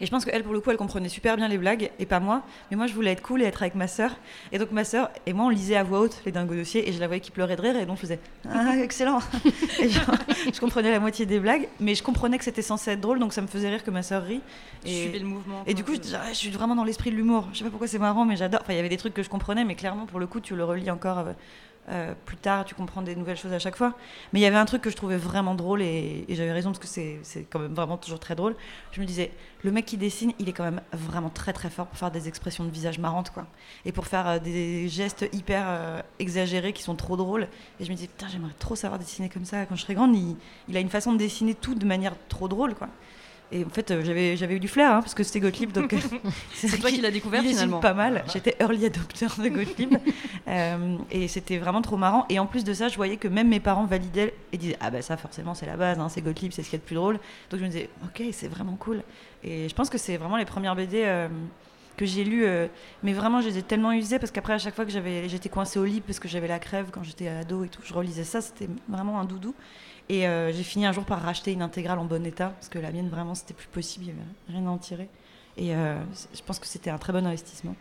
Et 0.00 0.06
je 0.06 0.10
pense 0.10 0.24
qu'elle, 0.24 0.42
pour 0.42 0.52
le 0.52 0.60
coup, 0.60 0.70
elle 0.70 0.76
comprenait 0.76 1.08
super 1.08 1.36
bien 1.36 1.48
les 1.48 1.58
blagues, 1.58 1.90
et 1.98 2.06
pas 2.06 2.20
moi. 2.20 2.42
Mais 2.70 2.76
moi, 2.76 2.86
je 2.86 2.94
voulais 2.94 3.12
être 3.12 3.22
cool 3.22 3.42
et 3.42 3.44
être 3.44 3.62
avec 3.62 3.74
ma 3.74 3.88
sœur. 3.88 4.16
Et 4.52 4.58
donc, 4.58 4.72
ma 4.72 4.84
sœur 4.84 5.10
et 5.26 5.32
moi, 5.32 5.46
on 5.46 5.48
lisait 5.48 5.76
à 5.76 5.82
voix 5.82 6.00
haute 6.00 6.20
les 6.24 6.32
dingos 6.32 6.54
dossiers, 6.54 6.88
et 6.88 6.92
je 6.92 7.00
la 7.00 7.06
voyais 7.06 7.20
qui 7.20 7.30
pleurait 7.30 7.56
de 7.56 7.62
rire, 7.62 7.76
et 7.76 7.86
donc 7.86 7.96
je 7.96 8.02
faisais 8.02 8.20
Ah, 8.48 8.76
excellent 8.78 9.20
Et 9.80 9.88
genre, 9.88 10.14
Je 10.52 10.60
comprenais 10.60 10.90
la 10.90 11.00
moitié 11.00 11.26
des 11.26 11.40
blagues, 11.40 11.68
mais 11.78 11.94
je 11.94 12.02
comprenais 12.02 12.38
que 12.38 12.44
c'était 12.44 12.62
censé 12.62 12.92
être 12.92 13.00
drôle, 13.00 13.18
donc 13.18 13.32
ça 13.32 13.42
me 13.42 13.46
faisait 13.46 13.68
rire 13.68 13.84
que 13.84 13.90
ma 13.90 14.02
sœur 14.02 14.22
rit. 14.24 14.40
Tu 14.84 14.90
suivais 14.90 15.18
le 15.18 15.26
mouvement. 15.26 15.62
Et 15.66 15.74
du 15.74 15.84
coup, 15.84 15.94
je, 15.94 16.00
disais, 16.00 16.16
Ah, 16.20 16.28
je 16.32 16.36
suis 16.36 16.50
vraiment 16.50 16.74
dans 16.74 16.84
l'esprit 16.84 17.10
de 17.10 17.16
l'humour. 17.16 17.48
Je 17.52 17.58
sais 17.58 17.64
pas 17.64 17.70
pourquoi 17.70 17.88
c'est 17.88 17.98
marrant, 17.98 18.24
mais 18.24 18.36
j'adore. 18.36 18.60
Enfin, 18.62 18.72
il 18.72 18.76
y 18.76 18.80
avait 18.80 18.88
des 18.88 18.96
trucs 18.96 19.14
que 19.14 19.22
je 19.22 19.28
comprenais, 19.28 19.64
mais 19.64 19.74
clairement, 19.74 20.06
pour 20.06 20.20
le 20.20 20.26
coup, 20.26 20.40
tu 20.40 20.56
le 20.56 20.64
relis 20.64 20.90
encore 20.90 21.24
euh, 21.90 22.14
plus 22.24 22.36
tard, 22.36 22.64
tu 22.64 22.74
comprends 22.74 23.02
des 23.02 23.16
nouvelles 23.16 23.36
choses 23.36 23.52
à 23.52 23.58
chaque 23.58 23.76
fois. 23.76 23.94
Mais 24.32 24.40
il 24.40 24.42
y 24.42 24.46
avait 24.46 24.56
un 24.56 24.64
truc 24.64 24.82
que 24.82 24.90
je 24.90 24.96
trouvais 24.96 25.16
vraiment 25.16 25.54
drôle, 25.54 25.82
et, 25.82 26.24
j'avais 26.28 26.52
raison 26.52 26.70
parce 26.70 26.78
que 26.78 26.86
c'est 26.86 27.18
c'est 27.22 27.44
quand 27.44 27.58
même 27.58 27.74
vraiment 27.74 27.96
toujours 27.96 28.20
très 28.20 28.34
drôle. 28.34 28.54
Je 28.92 29.00
me 29.00 29.06
disais, 29.06 29.32
le 29.62 29.72
mec 29.72 29.86
qui 29.86 29.96
dessine, 29.96 30.32
il 30.38 30.48
est 30.48 30.52
quand 30.52 30.64
même 30.64 30.80
vraiment 30.92 31.30
très 31.30 31.52
très 31.52 31.70
fort 31.70 31.86
pour 31.86 31.98
faire 31.98 32.10
des 32.10 32.28
expressions 32.28 32.64
de 32.64 32.70
visage 32.70 32.98
marrantes, 32.98 33.30
quoi. 33.30 33.46
Et 33.84 33.92
pour 33.92 34.06
faire 34.06 34.26
euh, 34.28 34.38
des 34.38 34.88
gestes 34.88 35.26
hyper 35.32 35.64
euh, 35.66 36.02
exagérés 36.18 36.72
qui 36.72 36.82
sont 36.82 36.94
trop 36.94 37.16
drôles. 37.16 37.48
Et 37.80 37.84
je 37.84 37.90
me 37.90 37.96
disais, 37.96 38.08
putain, 38.08 38.28
j'aimerais 38.28 38.54
trop 38.58 38.76
savoir 38.76 38.98
dessiner 38.98 39.28
comme 39.28 39.44
ça 39.44 39.66
quand 39.66 39.76
je 39.76 39.82
serai 39.82 39.94
grande. 39.94 40.14
Il, 40.14 40.36
il 40.68 40.76
a 40.76 40.80
une 40.80 40.90
façon 40.90 41.12
de 41.12 41.18
dessiner 41.18 41.54
tout 41.54 41.74
de 41.74 41.86
manière 41.86 42.14
trop 42.28 42.48
drôle, 42.48 42.74
quoi. 42.74 42.88
Et 43.52 43.64
en 43.64 43.68
fait, 43.68 43.90
euh, 43.90 44.02
j'avais 44.04 44.36
j'avais 44.36 44.54
eu 44.54 44.60
du 44.60 44.68
flair, 44.68 44.92
hein, 44.94 45.00
parce 45.00 45.14
que 45.14 45.24
c'était 45.24 45.40
Gottlieb, 45.40 45.72
donc 45.72 45.92
euh, 45.92 45.98
C'est 46.54 46.78
toi 46.78 46.90
qui 46.90 47.00
l'as 47.00 47.10
découvert 47.10 47.42
finalement. 47.42 47.80
pas 47.80 47.94
mal. 47.94 48.24
J'étais 48.32 48.54
early 48.60 48.86
adopter 48.86 49.26
de 49.26 49.48
Gottlieb. 49.48 49.94
Euh, 50.48 50.96
et 51.12 51.28
c'était 51.28 51.58
vraiment 51.58 51.80
trop 51.82 51.96
marrant. 51.96 52.26
Et 52.28 52.38
en 52.40 52.46
plus 52.46 52.64
de 52.64 52.72
ça, 52.74 52.88
je 52.88 52.96
voyais 52.96 53.18
que 53.18 53.28
même 53.28 53.48
mes 53.48 53.60
parents 53.60 53.84
validaient 53.84 54.34
et 54.52 54.56
disaient 54.56 54.76
Ah, 54.80 54.90
bah 54.90 55.00
ça, 55.02 55.16
forcément, 55.16 55.54
c'est 55.54 55.66
la 55.66 55.76
base, 55.76 56.00
hein, 56.00 56.08
c'est 56.08 56.22
Gottlieb, 56.22 56.50
c'est 56.50 56.62
ce 56.64 56.70
qu'il 56.70 56.78
y 56.78 56.80
a 56.80 56.82
de 56.82 56.86
plus 56.86 56.96
drôle. 56.96 57.20
Donc 57.50 57.60
je 57.60 57.64
me 57.64 57.68
disais 57.70 57.88
Ok, 58.04 58.22
c'est 58.32 58.48
vraiment 58.48 58.74
cool. 58.74 59.02
Et 59.44 59.68
je 59.68 59.74
pense 59.74 59.90
que 59.90 59.98
c'est 59.98 60.16
vraiment 60.16 60.36
les 60.38 60.44
premières 60.46 60.74
BD 60.74 61.02
euh, 61.04 61.28
que 61.96 62.04
j'ai 62.04 62.24
lues. 62.24 62.44
euh, 62.46 62.66
mais 63.04 63.12
vraiment, 63.12 63.40
je 63.42 63.48
les 63.48 63.58
ai 63.58 63.62
tellement 63.62 63.92
usées 63.92 64.18
parce 64.18 64.32
qu'après, 64.32 64.54
à 64.54 64.58
chaque 64.58 64.74
fois 64.74 64.84
que 64.84 64.90
j'avais- 64.90 65.28
j'étais 65.28 65.48
coincée 65.50 65.78
au 65.78 65.84
lit 65.84 66.00
parce 66.00 66.18
que 66.18 66.26
j'avais 66.26 66.48
la 66.48 66.58
crève 66.58 66.86
quand 66.90 67.04
j'étais 67.04 67.28
ado 67.28 67.62
et 67.62 67.68
tout, 67.68 67.82
je 67.84 67.92
relisais 67.94 68.24
ça. 68.24 68.40
C'était 68.40 68.68
vraiment 68.88 69.20
un 69.20 69.24
doudou. 69.26 69.54
Et 70.08 70.26
euh, 70.26 70.52
j'ai 70.52 70.62
fini 70.62 70.86
un 70.86 70.92
jour 70.92 71.04
par 71.04 71.20
racheter 71.22 71.52
une 71.52 71.62
intégrale 71.62 71.98
en 71.98 72.04
bon 72.04 72.24
état 72.26 72.48
parce 72.48 72.68
que 72.68 72.78
la 72.78 72.90
mienne, 72.90 73.08
vraiment, 73.08 73.34
c'était 73.34 73.54
plus 73.54 73.68
possible. 73.68 74.06
Il 74.06 74.14
n'y 74.14 74.20
avait 74.20 74.58
rien 74.58 74.66
à 74.66 74.70
en 74.70 74.78
tirer. 74.78 75.08
Et 75.56 75.74
euh, 75.74 75.96
je 76.34 76.42
pense 76.42 76.58
que 76.58 76.66
c'était 76.66 76.90
un 76.90 76.98
très 76.98 77.12
bon 77.12 77.26
investissement. 77.26 77.76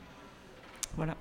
Voilà. 0.98 1.16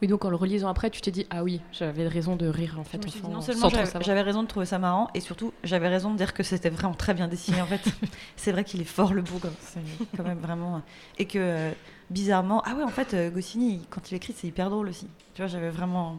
Oui, 0.00 0.08
donc 0.08 0.24
en 0.24 0.30
le 0.30 0.36
relisant 0.36 0.68
après, 0.68 0.90
tu 0.90 1.00
t'es 1.00 1.10
dit 1.10 1.26
ah 1.30 1.42
oui, 1.42 1.60
j'avais 1.72 2.06
raison 2.06 2.36
de 2.36 2.46
rire 2.46 2.76
en 2.78 2.84
fait. 2.84 2.98
dit, 2.98 3.22
non 3.28 3.40
seulement 3.40 3.68
j'avais- 3.68 4.22
raison 4.22 4.42
de 4.42 4.48
trouver 4.48 4.66
ça 4.66 4.78
marrant, 4.78 5.08
et 5.14 5.20
surtout 5.20 5.52
j'avais 5.64 5.88
raison 5.88 6.12
de 6.12 6.18
dire 6.18 6.34
que 6.34 6.42
c'était 6.42 6.70
vraiment 6.70 6.94
très 6.94 7.14
bien 7.14 7.26
dessiné 7.26 7.60
en 7.60 7.66
fait. 7.66 7.82
c'est 8.36 8.52
vrai 8.52 8.64
qu'il 8.64 8.80
est 8.80 8.84
fort 8.84 9.12
le 9.12 9.22
bourg, 9.22 9.40
c'est 9.60 9.80
quand 10.16 10.22
même 10.22 10.38
vraiment. 10.38 10.82
Et 11.18 11.24
que 11.24 11.38
euh, 11.38 11.72
bizarrement, 12.10 12.62
ah 12.66 12.74
ouais, 12.74 12.84
en 12.84 12.88
fait, 12.88 13.14
euh, 13.14 13.30
Goscinny, 13.30 13.80
quand 13.90 14.10
il 14.10 14.14
écrit, 14.14 14.34
c'est 14.36 14.46
hyper 14.46 14.70
drôle 14.70 14.88
aussi. 14.88 15.08
Tu 15.34 15.42
vois, 15.42 15.48
j'avais 15.48 15.70
vraiment. 15.70 16.18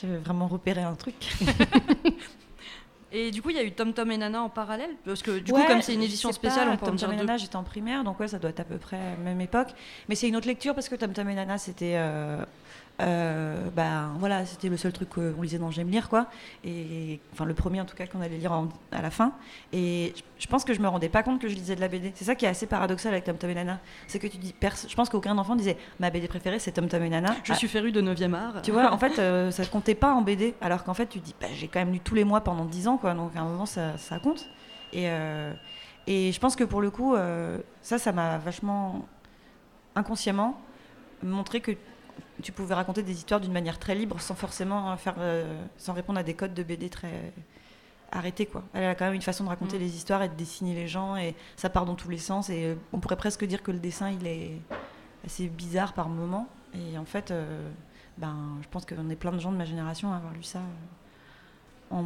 J'avais 0.00 0.18
vraiment 0.18 0.46
repéré 0.46 0.82
un 0.82 0.94
truc. 0.94 1.16
Et 3.12 3.30
du 3.30 3.42
coup, 3.42 3.50
il 3.50 3.56
y 3.56 3.58
a 3.58 3.64
eu 3.64 3.72
Tom 3.72 3.92
Tom 3.92 4.10
et 4.12 4.16
Nana 4.16 4.42
en 4.42 4.48
parallèle 4.48 4.90
Parce 5.04 5.22
que 5.22 5.38
du 5.40 5.52
Ouais, 5.52 5.62
coup, 5.62 5.66
comme 5.66 5.82
c'est 5.82 5.94
une 5.94 6.02
édition 6.02 6.30
spéciale, 6.32 6.68
pas, 6.68 6.74
on 6.74 6.76
peut 6.76 6.84
en 6.84 6.88
Tom 6.88 6.96
dire 6.96 7.08
Tom 7.08 7.14
et. 7.14 7.20
Nana, 7.20 7.36
j'étais 7.36 7.56
en 7.56 7.64
primaire, 7.64 8.04
donc 8.04 8.20
ouais, 8.20 8.28
ça 8.28 8.38
doit 8.38 8.50
être 8.50 8.60
à 8.60 8.64
peu 8.64 8.76
près 8.78 8.98
la 8.98 9.16
même 9.24 9.40
époque. 9.40 9.68
Mais 10.08 10.14
c'est 10.14 10.28
une 10.28 10.36
autre 10.36 10.46
lecture 10.46 10.74
parce 10.74 10.88
que 10.88 10.94
Tom 10.94 11.12
Tom 11.12 11.28
et 11.28 11.34
Nana, 11.34 11.58
c'était. 11.58 11.94
euh, 11.96 12.44
euh, 13.00 13.68
ben 13.74 14.12
voilà, 14.18 14.44
c'était 14.46 14.68
le 14.68 14.76
seul 14.76 14.92
truc 14.92 15.08
qu'on 15.10 15.40
lisait 15.42 15.58
dans 15.58 15.70
J'aime 15.70 15.88
lire, 15.90 16.08
quoi. 16.08 16.26
Et 16.64 17.20
enfin, 17.32 17.44
le 17.44 17.54
premier 17.54 17.80
en 17.80 17.84
tout 17.84 17.96
cas 17.96 18.06
qu'on 18.06 18.20
allait 18.20 18.36
lire 18.38 18.52
en- 18.52 18.68
à 18.92 19.00
la 19.02 19.10
fin. 19.10 19.32
Et 19.72 20.12
je- 20.38 20.46
pense 20.46 20.64
que 20.64 20.74
je 20.74 20.80
me 20.80 20.88
rendais 20.88 21.08
pas 21.08 21.22
compte 21.22 21.40
que 21.40 21.48
je 21.48 21.54
lisais 21.54 21.76
de 21.76 21.80
la 21.80 21.88
BD. 21.88 22.12
C'est 22.14 22.24
ça 22.24 22.34
qui 22.34 22.44
est 22.44 22.48
assez 22.48 22.66
paradoxal 22.66 23.12
avec 23.12 23.24
Tom 23.24 23.36
Tom 23.36 23.50
et 23.50 23.54
Nana. 23.54 23.78
C'est 24.06 24.18
que 24.18 24.26
tu 24.26 24.36
dis. 24.38 24.54
Je 24.88 24.94
pense 24.94 25.08
qu'aucun 25.08 25.36
enfant 25.38 25.56
disait 25.56 25.76
ma 25.98 26.10
BD 26.10 26.28
préférée, 26.28 26.58
c'est 26.58 26.72
Tom 26.72 26.88
Tom 26.88 27.02
et 27.02 27.08
Nana. 27.08 27.34
Je 27.44 27.52
suis 27.54 27.68
féru 27.68 27.92
de 27.92 28.00
9e 28.00 28.34
art. 28.34 28.62
Tu 28.62 28.70
vois, 28.72 28.92
en 28.92 28.98
fait, 28.98 29.18
euh, 29.18 29.50
ça 29.50 29.64
comptait 29.66 29.94
pas 29.94 30.12
en 30.12 30.22
BD, 30.22 30.54
alors 30.60 30.84
qu'en 30.84 30.94
fait, 30.94 31.06
tu 31.06 31.18
dis, 31.20 31.34
bah, 31.40 31.46
j'ai 31.54 31.68
quand 31.68 31.80
même 31.80 31.92
lu 31.92 32.00
tous 32.00 32.14
les 32.14 32.24
mois 32.24 32.40
pendant 32.42 32.64
10 32.64 32.88
ans, 32.88 32.96
quoi, 32.98 33.14
donc 33.14 33.34
à 33.36 33.40
un 33.40 33.44
moment, 33.44 33.66
ça, 33.66 33.96
ça 33.98 34.18
compte. 34.18 34.48
Et, 34.92 35.08
euh, 35.08 35.52
et 36.06 36.32
je 36.32 36.40
pense 36.40 36.56
que 36.56 36.64
pour 36.64 36.80
le 36.80 36.90
coup, 36.90 37.14
euh, 37.14 37.58
ça, 37.82 37.98
ça 37.98 38.10
m'a 38.12 38.38
vachement 38.38 39.06
inconsciemment 39.94 40.60
montré 41.22 41.60
que 41.60 41.72
tu 42.42 42.52
pouvais 42.52 42.74
raconter 42.74 43.02
des 43.02 43.12
histoires 43.12 43.40
d'une 43.40 43.52
manière 43.52 43.78
très 43.78 43.94
libre, 43.94 44.20
sans 44.20 44.34
forcément 44.34 44.96
faire, 44.96 45.14
euh, 45.18 45.62
sans 45.76 45.92
répondre 45.92 46.18
à 46.18 46.22
des 46.22 46.34
codes 46.34 46.54
de 46.54 46.62
BD 46.62 46.88
très 46.88 47.32
arrêtés, 48.12 48.46
quoi. 48.46 48.64
Elle 48.74 48.84
a 48.84 48.94
quand 48.94 49.04
même 49.04 49.14
une 49.14 49.22
façon 49.22 49.44
de 49.44 49.48
raconter 49.48 49.76
Mm. 49.76 49.80
les 49.82 49.96
histoires 49.96 50.22
et 50.22 50.28
de 50.28 50.34
dessiner 50.34 50.74
les 50.74 50.88
gens, 50.88 51.16
et 51.16 51.34
ça 51.56 51.70
part 51.70 51.84
dans 51.86 51.94
tous 51.94 52.08
les 52.10 52.18
sens. 52.18 52.50
Et 52.50 52.64
euh, 52.64 52.74
on 52.92 52.98
pourrait 52.98 53.16
presque 53.16 53.44
dire 53.44 53.62
que 53.62 53.70
le 53.70 53.78
dessin, 53.78 54.10
il 54.10 54.26
est 54.26 54.60
assez 55.24 55.46
bizarre 55.48 55.92
par 55.92 56.08
moment. 56.08 56.48
Et 56.74 56.98
en 56.98 57.04
fait, 57.04 57.30
euh, 57.30 57.68
ben, 58.18 58.36
je 58.62 58.68
pense 58.68 58.84
qu'on 58.84 59.08
est 59.10 59.16
plein 59.16 59.32
de 59.32 59.38
gens 59.38 59.52
de 59.52 59.56
ma 59.56 59.64
génération 59.64 60.12
à 60.12 60.16
avoir 60.16 60.32
lu 60.32 60.42
ça 60.42 60.58
euh, 60.58 61.94
en, 61.96 62.04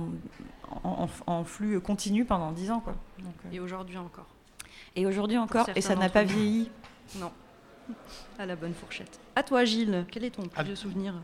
en- 0.84 1.04
en- 1.26 1.32
en 1.32 1.44
flux 1.44 1.80
continu 1.80 2.24
pendant 2.24 2.52
10 2.52 2.70
ans. 2.70 2.80
Quoi. 2.80 2.94
Donc, 3.20 3.34
euh, 3.46 3.48
Et 3.52 3.60
aujourd'hui 3.60 3.96
encore. 3.98 4.26
et 4.96 5.06
aujourd'hui 5.06 5.38
encore, 5.38 5.68
et 5.74 5.80
ça 5.80 5.94
n'a 5.96 6.08
pas 6.08 6.24
vieilli. 6.24 6.70
Non. 7.16 7.30
À 8.38 8.46
la 8.46 8.56
bonne 8.56 8.74
fourchette. 8.74 9.18
À 9.36 9.42
toi, 9.42 9.64
Gilles, 9.64 10.04
quel 10.10 10.24
est 10.24 10.30
ton 10.30 10.42
plus 10.42 10.50
Ah. 10.56 10.62
vieux 10.62 10.76
souvenir? 10.76 11.14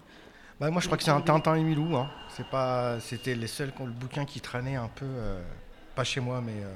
Bah, 0.61 0.71
moi, 0.71 0.81
je 0.81 0.87
crois 0.87 0.99
que 0.99 1.05
c'est 1.05 1.11
un 1.11 1.21
Tintin 1.21 1.55
et 1.57 1.63
Milou. 1.63 1.97
Hein. 1.97 2.11
C'est 2.37 2.47
pas, 2.47 3.01
c'était 3.01 3.35
les 3.35 3.47
seuls 3.47 3.73
le 3.87 3.93
bouquin 3.93 4.25
qui 4.27 4.41
traînait 4.41 4.77
un 4.77 4.89
peu, 4.89 5.07
euh, 5.07 5.43
pas 5.95 6.05
chez 6.05 6.21
moi, 6.21 6.41
mais 6.45 6.63
euh, 6.63 6.73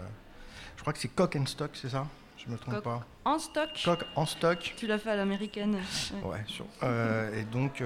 je 0.76 0.80
crois 0.80 0.92
que 0.92 0.98
c'est 0.98 1.08
Coq 1.08 1.36
and 1.36 1.46
Stock, 1.46 1.70
c'est 1.74 1.90
ça? 1.90 2.06
Je 2.38 2.50
me 2.50 2.56
trompe 2.58 2.74
Coq. 2.76 2.84
pas. 2.84 3.06
En 3.26 3.38
stock? 3.38 3.68
Coq 3.84 4.04
en 4.16 4.26
stock. 4.26 4.74
Tu 4.76 4.86
l'as 4.86 4.98
fait 4.98 5.10
à 5.10 5.16
l'américaine. 5.16 5.76
Ouais. 6.24 6.30
Ouais, 6.30 6.44
sur- 6.46 6.66
euh, 6.82 7.38
et 7.38 7.44
donc, 7.44 7.80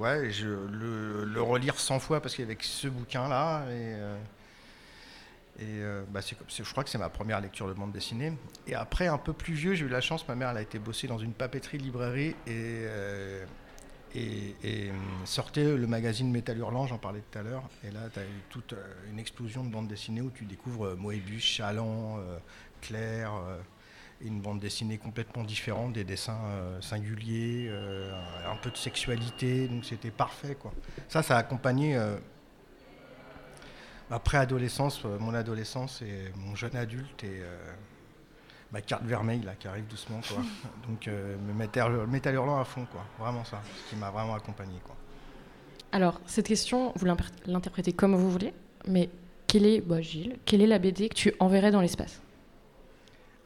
ouais, 0.00 0.30
je 0.30 0.46
le, 0.48 1.24
le 1.24 1.42
relire 1.42 1.78
100 1.78 1.98
fois 2.00 2.20
parce 2.20 2.34
qu'avec 2.36 2.62
ce 2.64 2.88
bouquin-là, 2.88 3.64
et, 3.70 3.94
et 5.58 5.64
euh, 5.82 6.04
bah, 6.08 6.20
c'est- 6.22 6.36
je 6.64 6.70
crois 6.70 6.84
que 6.84 6.90
c'est 6.90 6.98
ma 6.98 7.08
première 7.08 7.40
lecture 7.40 7.66
de 7.68 7.72
bande 7.72 7.92
dessinée. 7.92 8.32
Et 8.66 8.74
après, 8.74 9.06
un 9.08 9.18
peu 9.18 9.32
plus 9.32 9.54
vieux, 9.54 9.74
j'ai 9.74 9.84
eu 9.84 9.88
la 9.88 10.00
chance, 10.00 10.26
ma 10.28 10.34
mère 10.34 10.50
elle 10.50 10.58
a 10.58 10.62
été 10.62 10.78
bossée 10.78 11.06
dans 11.08 11.18
une 11.18 11.32
papeterie 11.32 11.78
librairie 11.78 12.36
et, 12.46 12.84
euh, 12.86 13.44
et, 14.14 14.54
et, 14.62 14.90
hum, 14.90 14.96
sortait 15.24 15.76
le 15.76 15.86
magazine 15.86 16.30
Métal 16.30 16.58
Hurlant, 16.58 16.86
j'en 16.86 16.98
parlais 16.98 17.22
tout 17.30 17.38
à 17.38 17.42
l'heure. 17.42 17.68
Et 17.84 17.90
là, 17.90 18.08
tu 18.12 18.20
as 18.20 18.24
eu 18.24 18.42
toute 18.50 18.72
euh, 18.72 18.94
une 19.10 19.18
explosion 19.18 19.64
de 19.64 19.70
bande 19.70 19.88
dessinée 19.88 20.20
où 20.22 20.30
tu 20.30 20.44
découvres 20.44 20.86
euh, 20.86 20.96
Moebius, 20.96 21.42
Chaland, 21.44 22.18
euh, 22.18 22.38
Claire. 22.80 23.32
euh, 23.34 23.58
une 24.20 24.40
bande 24.40 24.58
dessinée 24.58 24.98
complètement 24.98 25.44
différente, 25.44 25.92
des 25.92 26.02
dessins 26.02 26.40
euh, 26.46 26.80
singuliers, 26.80 27.68
euh, 27.70 28.10
un 28.50 28.56
peu 28.56 28.68
de 28.72 28.76
sexualité, 28.76 29.68
donc 29.68 29.84
c'était 29.84 30.10
parfait. 30.10 30.56
Quoi. 30.56 30.72
Ça, 31.08 31.22
ça 31.22 31.36
a 31.36 31.38
accompagné 31.38 31.96
euh, 31.96 32.16
ma 34.10 34.18
préadolescence, 34.18 35.02
euh, 35.04 35.18
mon 35.18 35.34
adolescence 35.34 36.02
et 36.02 36.32
mon 36.36 36.54
jeune 36.54 36.76
adulte 36.76 37.24
et 37.24 37.40
euh, 37.40 37.56
ma 38.72 38.80
carte 38.80 39.04
vermeille 39.04 39.42
là, 39.42 39.54
qui 39.54 39.68
arrive 39.68 39.86
doucement. 39.86 40.20
Quoi. 40.26 40.42
donc 40.88 41.08
euh, 41.08 41.36
me 41.38 41.52
métal, 41.52 42.34
hurlant 42.34 42.60
à 42.60 42.64
fond, 42.64 42.86
quoi. 42.90 43.04
vraiment 43.18 43.44
ça, 43.44 43.60
ce 43.84 43.90
qui 43.90 43.96
m'a 43.96 44.10
vraiment 44.10 44.34
accompagné. 44.34 44.78
Quoi. 44.84 44.96
Alors, 45.92 46.20
cette 46.26 46.46
question, 46.46 46.92
vous 46.96 47.06
l'interprétez 47.46 47.92
comme 47.92 48.14
vous 48.14 48.30
voulez, 48.30 48.52
mais 48.86 49.08
quelle 49.46 49.66
est, 49.66 49.80
bah, 49.80 50.00
Gilles, 50.02 50.38
quelle 50.44 50.60
est 50.60 50.66
la 50.66 50.78
BD 50.78 51.08
que 51.08 51.14
tu 51.14 51.34
enverrais 51.40 51.70
dans 51.70 51.80
l'espace? 51.80 52.20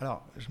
Alors, 0.01 0.25
je 0.37 0.49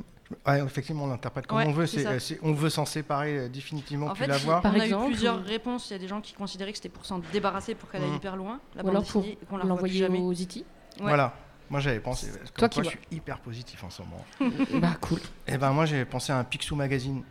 Ouais, 0.47 0.63
effectivement, 0.63 1.03
on 1.05 1.07
l'interprète 1.07 1.47
comme 1.47 1.57
Ouais, 1.59 1.65
on 1.67 1.71
veut. 1.71 1.85
euh, 1.97 2.19
on 2.43 2.53
veut 2.53 2.69
s'en 2.69 2.85
séparer 2.85 3.37
euh, 3.37 3.49
définitivement, 3.49 4.07
En 4.07 4.13
puis 4.13 4.23
fait, 4.23 4.27
l'avoir. 4.27 4.61
Par 4.61 4.73
on 4.75 4.79
a 4.79 4.83
exemple, 4.85 5.05
eu 5.07 5.11
plusieurs 5.11 5.39
ou- 5.39 5.43
réponses. 5.43 5.89
Il 5.89 5.93
y 5.93 5.95
a 5.95 5.99
des 5.99 6.07
gens 6.07 6.21
qui 6.21 6.33
considéraient 6.33 6.71
que 6.71 6.77
c'était 6.77 6.89
pour 6.89 7.05
s'en 7.05 7.19
débarrasser, 7.31 7.75
pour 7.75 7.89
qu'elle 7.89 8.03
aille 8.03 8.09
Mhm. 8.09 8.15
hyper 8.17 8.35
loin, 8.35 8.59
la 8.75 8.83
Ou 8.83 8.89
alors 8.89 9.03
pour 9.03 9.23
plus 9.23 9.37
l'envoyer 9.67 9.99
jamais. 9.99 10.19
aux 10.19 10.33
Ziti. 10.33 10.59
Ouais. 10.99 11.07
Voilà. 11.07 11.33
Moi, 11.69 11.79
j'avais 11.79 11.99
pensé. 12.01 12.27
parce 12.37 12.51
que 12.51 12.59
Toi 12.59 12.69
qui 12.69 12.81
quoi, 12.81 12.83
je 12.83 12.89
suis 12.97 12.99
hyper 13.11 13.39
positif 13.39 13.83
en 13.83 13.89
ce 13.89 14.01
moment. 14.01 14.25
bah 14.81 14.95
cool. 14.99 15.19
Et 15.47 15.57
ben 15.57 15.71
moi, 15.71 15.85
j'ai 15.85 16.03
pensé 16.05 16.31
à 16.33 16.37
un 16.37 16.43
Picsou 16.43 16.75
Magazine. 16.75 17.23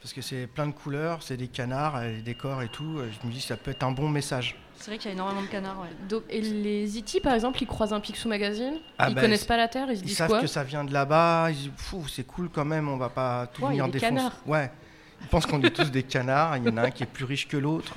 Parce 0.00 0.12
que 0.12 0.22
c'est 0.22 0.46
plein 0.46 0.68
de 0.68 0.72
couleurs, 0.72 1.24
c'est 1.24 1.36
des 1.36 1.48
canards, 1.48 1.96
euh, 1.96 2.14
des 2.16 2.22
décors 2.22 2.62
et 2.62 2.68
tout. 2.68 2.98
euh, 2.98 3.10
Je 3.20 3.26
me 3.26 3.32
dis, 3.32 3.40
ça 3.40 3.56
peut 3.56 3.72
être 3.72 3.82
un 3.82 3.90
bon 3.90 4.08
message. 4.08 4.56
C'est 4.80 4.90
vrai 4.92 4.98
qu'il 4.98 5.08
y 5.10 5.12
a 5.12 5.14
énormément 5.14 5.42
de 5.42 5.46
canards. 5.48 5.80
ouais. 5.80 5.88
Donc, 6.08 6.22
et 6.30 6.40
les 6.40 6.86
Ziti, 6.86 7.20
par 7.20 7.34
exemple, 7.34 7.60
ils 7.62 7.66
croisent 7.66 7.92
un 7.92 8.00
Picsou 8.00 8.28
Magazine, 8.28 8.74
Ah 8.98 9.08
ils 9.08 9.14
bah, 9.14 9.22
connaissent 9.22 9.44
pas 9.44 9.56
la 9.56 9.66
Terre, 9.68 9.88
ils 9.90 9.96
se 9.98 10.02
Ils 10.02 10.06
disent 10.06 10.16
savent 10.18 10.28
quoi 10.28 10.40
que 10.40 10.46
ça 10.46 10.62
vient 10.64 10.84
de 10.84 10.92
là-bas. 10.92 11.48
Ils 11.50 11.56
disent, 11.56 11.70
c'est 12.08 12.26
cool 12.26 12.48
quand 12.48 12.64
même, 12.64 12.88
on 12.88 12.96
va 12.96 13.08
pas 13.08 13.46
tout 13.48 13.62
Ouais, 13.62 13.70
venir 13.70 13.86
des 13.88 13.98
défoncer. 13.98 14.24
Ouais. 14.46 14.70
Ils 15.20 15.26
pensent 15.26 15.46
qu'on 15.46 15.60
est 15.62 15.70
tous 15.70 15.90
des 15.90 16.04
canards. 16.04 16.56
Il 16.58 16.64
y 16.64 16.68
en 16.70 16.76
a 16.76 16.82
un 16.82 16.90
qui 16.90 17.02
est 17.02 17.06
plus 17.06 17.24
riche 17.24 17.48
que 17.48 17.56
l'autre. 17.56 17.94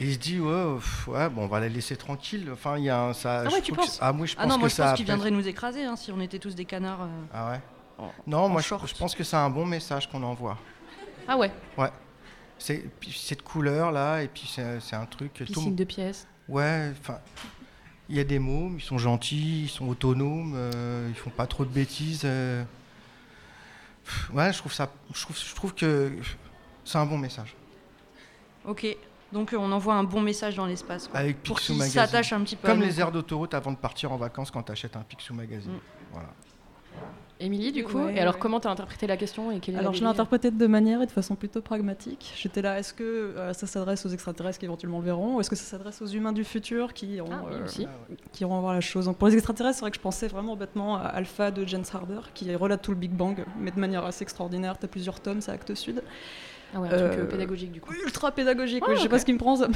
Et 0.00 0.06
il 0.06 0.14
se 0.14 0.18
dit, 0.18 0.38
ouais, 0.40 0.74
pff, 0.76 1.08
ouais, 1.08 1.28
bon, 1.28 1.42
on 1.42 1.46
va 1.48 1.60
la 1.60 1.68
laisser 1.68 1.96
tranquille. 1.96 2.48
Enfin, 2.52 2.78
il 2.78 2.84
y 2.84 2.90
a 2.90 3.00
un, 3.00 3.12
ça. 3.12 3.40
Ah 3.44 3.48
je 3.48 3.54
ouais, 3.54 3.60
tu 3.60 3.72
que 3.72 3.76
penses 3.76 3.92
c'est- 3.94 3.98
Ah, 4.00 4.12
moi, 4.12 4.26
je 4.26 4.34
pense 4.34 4.44
Ah 4.44 4.46
non, 4.48 4.54
que 4.54 4.60
moi 4.60 4.68
je 4.68 4.74
ça. 4.74 4.82
pense 4.84 4.92
qu'ils 4.94 5.04
appelle- 5.04 5.14
viendraient 5.22 5.30
nous 5.30 5.48
écraser 5.48 5.84
hein, 5.84 5.96
si 5.96 6.10
on 6.12 6.20
était 6.20 6.38
tous 6.38 6.54
des 6.54 6.64
canards. 6.64 7.02
euh. 7.02 7.06
Ah 7.32 7.50
ouais. 7.50 7.60
En- 7.98 8.10
Non, 8.26 8.38
en 8.44 8.48
moi, 8.48 8.60
je, 8.60 8.74
je 8.86 8.94
pense 8.94 9.14
que 9.14 9.22
c'est 9.24 9.36
un 9.36 9.50
bon 9.50 9.66
message 9.66 10.08
qu'on 10.10 10.22
envoie. 10.22 10.56
Ah 11.28 11.36
ouais, 11.36 11.50
puis 11.76 11.86
cette 12.58 13.42
couleur 13.42 13.92
là, 13.92 14.22
et 14.22 14.28
puis 14.28 14.46
c'est 14.46 14.94
un 14.96 15.06
truc. 15.06 15.32
que 15.34 15.44
tout- 15.44 15.52
piscine 15.54 15.74
de 15.76 15.84
pièces. 15.84 16.26
Ouais, 16.48 16.92
enfin, 17.00 17.18
il 18.08 18.16
y 18.16 18.20
a 18.20 18.24
des 18.24 18.38
mômes, 18.38 18.76
ils 18.78 18.82
sont 18.84 18.98
gentils, 18.98 19.64
ils 19.64 19.68
sont 19.68 19.86
autonomes, 19.88 20.52
euh, 20.56 21.06
ils 21.08 21.14
font 21.16 21.30
pas 21.30 21.46
trop 21.46 21.64
de 21.64 21.70
bêtises. 21.70 22.22
euh. 22.24 22.62
Ouais, 24.32 24.52
je 24.52 24.58
trouve 24.58 24.72
ça, 24.72 24.90
je 25.14 25.22
trouve, 25.22 25.36
je 25.38 25.54
trouve 25.54 25.74
que 25.74 26.12
c'est 26.84 26.98
un 26.98 27.06
bon 27.06 27.16
message. 27.16 27.54
Ok, 28.66 28.86
donc 29.32 29.54
on 29.58 29.72
envoie 29.72 29.94
un 29.94 30.04
bon 30.04 30.20
message 30.20 30.56
dans 30.56 30.66
l'espace. 30.66 31.08
Avec 31.14 31.42
Pour 31.42 31.56
Picsou 31.56 31.72
qu'ils 31.72 31.78
Magazine. 31.78 32.00
s'attachent 32.02 32.32
un 32.34 32.42
petit 32.42 32.56
peu 32.56 32.68
à 32.68 32.70
Comme 32.70 32.82
les 32.82 33.00
aires 33.00 33.12
d'autoroute 33.12 33.54
avant 33.54 33.72
de 33.72 33.76
partir 33.78 34.12
en 34.12 34.16
vacances 34.18 34.50
quand 34.50 34.62
tu 34.62 34.72
achètes 34.72 34.96
un 34.96 35.02
Picsou 35.02 35.32
Magazine. 35.34 35.72
Mm. 35.72 35.80
Voilà. 36.12 36.28
Émilie, 37.40 37.72
du 37.72 37.82
coup, 37.82 37.98
Ouais, 37.98 38.14
et 38.14 38.20
alors 38.20 38.34
ouais. 38.34 38.40
comment 38.40 38.60
t'as 38.60 38.70
interprété 38.70 39.06
la 39.08 39.16
question 39.16 39.50
et 39.50 39.58
quelle 39.58 39.76
Alors 39.76 39.92
je 39.92 39.98
l'ai 39.98 40.04
BD? 40.04 40.10
interprété 40.12 40.50
de 40.52 40.56
deux 40.56 40.68
manières 40.68 41.02
et 41.02 41.06
de 41.06 41.10
façon 41.10 41.34
plutôt 41.34 41.60
pragmatique. 41.60 42.32
J'étais 42.36 42.62
là, 42.62 42.78
est-ce 42.78 42.94
que 42.94 43.02
euh, 43.02 43.52
ça 43.52 43.66
s'adresse 43.66 44.06
aux 44.06 44.08
extraterrestres 44.10 44.60
qui 44.60 44.64
éventuellement 44.66 44.98
le 45.00 45.04
verront 45.04 45.34
ou 45.36 45.40
est-ce 45.40 45.50
que 45.50 45.56
ça 45.56 45.64
s'adresse 45.64 46.00
aux 46.00 46.06
humains 46.06 46.32
du 46.32 46.44
futur 46.44 46.94
qui 46.94 47.06
iront, 47.08 47.30
Ah 47.32 47.42
oui, 47.48 47.56
euh, 47.56 47.64
aussi. 47.64 47.88
qui 48.32 48.42
iront 48.42 48.60
voir 48.60 48.72
la 48.72 48.80
chose 48.80 49.06
Donc 49.06 49.16
pour 49.16 49.26
les 49.28 49.34
extraterrestres, 49.34 49.76
c'est 49.78 49.84
vrai 49.84 49.90
que 49.90 49.96
je 49.96 50.00
pensais 50.02 50.28
vraiment 50.28 50.54
bêtement 50.54 50.96
à 50.96 51.00
Alpha 51.06 51.50
de 51.50 51.66
James 51.66 51.84
Harder 51.92 52.20
qui 52.34 52.54
relate 52.54 52.82
tout 52.82 52.92
le 52.92 52.96
Big 52.98 53.10
Bang, 53.10 53.44
mais 53.58 53.72
de 53.72 53.80
manière 53.80 54.04
assez 54.04 54.22
extraordinaire. 54.22 54.78
T'as 54.78 54.86
plusieurs 54.88 55.18
tomes, 55.20 55.40
c'est 55.40 55.50
Actes 55.50 55.74
Sud. 55.74 56.02
Ah 56.74 56.80
ouais, 56.80 56.88
un 56.88 56.90
truc 56.90 57.00
Euh, 57.02 57.22
euh, 57.22 57.26
pédagogique 57.26 57.70
du 57.72 57.80
coup. 57.80 57.92
Ultra 58.04 58.32
pédagogique, 58.32 58.82
Ah, 58.84 58.90
oui, 58.90 58.96
je 58.96 59.02
sais 59.02 59.08
pas 59.08 59.18
ce 59.18 59.24
qui 59.24 59.32
me 59.32 59.38
prend, 59.38 59.54
ça- 59.56 59.68